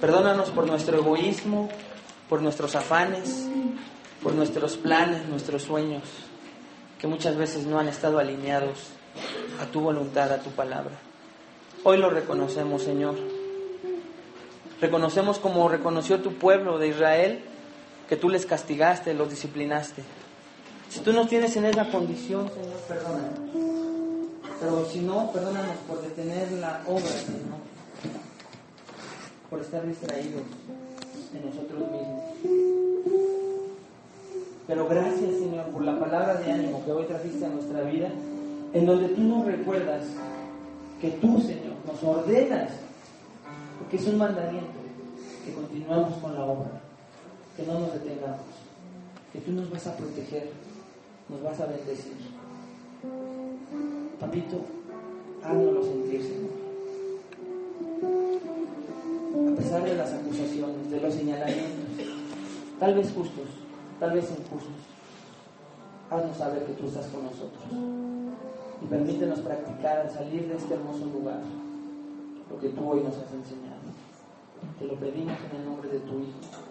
Perdónanos 0.00 0.50
por 0.50 0.66
nuestro 0.66 0.98
egoísmo, 0.98 1.68
por 2.28 2.40
nuestros 2.40 2.74
afanes, 2.74 3.48
por 4.22 4.34
nuestros 4.34 4.76
planes, 4.76 5.26
nuestros 5.28 5.62
sueños, 5.62 6.02
que 6.98 7.06
muchas 7.06 7.36
veces 7.36 7.66
no 7.66 7.78
han 7.78 7.88
estado 7.88 8.18
alineados 8.18 8.88
a 9.60 9.66
tu 9.66 9.80
voluntad, 9.80 10.32
a 10.32 10.40
tu 10.40 10.50
palabra. 10.50 10.92
Hoy 11.84 11.98
lo 11.98 12.10
reconocemos, 12.10 12.82
Señor. 12.82 13.14
Reconocemos 14.80 15.38
como 15.38 15.68
reconoció 15.68 16.20
tu 16.20 16.34
pueblo 16.34 16.78
de 16.78 16.88
Israel, 16.88 17.44
que 18.08 18.16
tú 18.16 18.28
les 18.28 18.46
castigaste, 18.46 19.14
los 19.14 19.30
disciplinaste. 19.30 20.02
Si 20.88 21.00
tú 21.00 21.12
nos 21.12 21.28
tienes 21.28 21.56
en 21.56 21.66
esa 21.66 21.88
condición, 21.90 22.48
Señor, 22.48 22.78
perdónanos. 22.88 23.38
Pero 24.60 24.86
si 24.90 25.00
no, 25.00 25.30
perdónanos 25.32 25.76
por 25.88 26.00
detener 26.02 26.52
la 26.52 26.82
obra, 26.86 27.06
Señor. 27.06 27.60
Por 29.50 29.60
estar 29.60 29.86
distraídos 29.86 30.42
en 31.34 31.46
nosotros 31.46 31.80
mismos. 31.90 33.45
Pero 34.66 34.88
gracias, 34.88 35.36
Señor, 35.38 35.66
por 35.66 35.84
la 35.84 35.98
palabra 35.98 36.34
de 36.34 36.50
ánimo 36.50 36.84
que 36.84 36.90
hoy 36.90 37.04
trajiste 37.04 37.46
a 37.46 37.50
nuestra 37.50 37.82
vida, 37.82 38.10
en 38.72 38.84
donde 38.84 39.08
tú 39.10 39.22
nos 39.22 39.46
recuerdas 39.46 40.04
que 41.00 41.10
tú, 41.12 41.40
Señor, 41.40 41.74
nos 41.86 42.02
ordenas, 42.02 42.72
porque 43.78 43.96
es 43.96 44.06
un 44.08 44.18
mandamiento, 44.18 44.80
que 45.44 45.52
continuemos 45.52 46.14
con 46.18 46.34
la 46.34 46.44
obra, 46.44 46.80
que 47.56 47.62
no 47.62 47.78
nos 47.78 47.92
detengamos, 47.92 48.40
que 49.32 49.38
tú 49.40 49.52
nos 49.52 49.70
vas 49.70 49.86
a 49.86 49.96
proteger, 49.96 50.50
nos 51.28 51.42
vas 51.42 51.60
a 51.60 51.66
bendecir. 51.66 52.16
Papito, 54.18 54.60
háganoslo 55.44 55.82
sentir, 55.84 56.22
Señor. 56.22 56.66
A 59.52 59.56
pesar 59.56 59.84
de 59.84 59.94
las 59.94 60.12
acusaciones, 60.12 60.90
de 60.90 61.00
los 61.00 61.14
señalamientos, 61.14 62.06
tal 62.80 62.94
vez 62.94 63.12
justos, 63.12 63.46
tal 63.98 64.12
vez 64.12 64.30
injustos. 64.30 64.72
Haznos 66.10 66.36
saber 66.36 66.64
que 66.64 66.72
tú 66.74 66.86
estás 66.86 67.06
con 67.06 67.24
nosotros. 67.24 67.62
y 68.82 68.86
permítenos 68.86 69.40
practicar 69.40 69.98
al 70.00 70.10
salir 70.10 70.48
de 70.48 70.56
este 70.56 70.74
hermoso 70.74 71.06
lugar 71.06 71.40
lo 72.50 72.60
que 72.60 72.68
tú 72.68 72.90
hoy 72.90 73.00
nos 73.00 73.16
has 73.16 73.32
enseñado. 73.32 73.80
Te 74.78 74.84
lo 74.86 74.94
pedimos 74.94 75.36
en 75.50 75.60
el 75.60 75.66
nombre 75.66 75.88
de 75.88 76.00
tu 76.00 76.20
Hijo. 76.20 76.65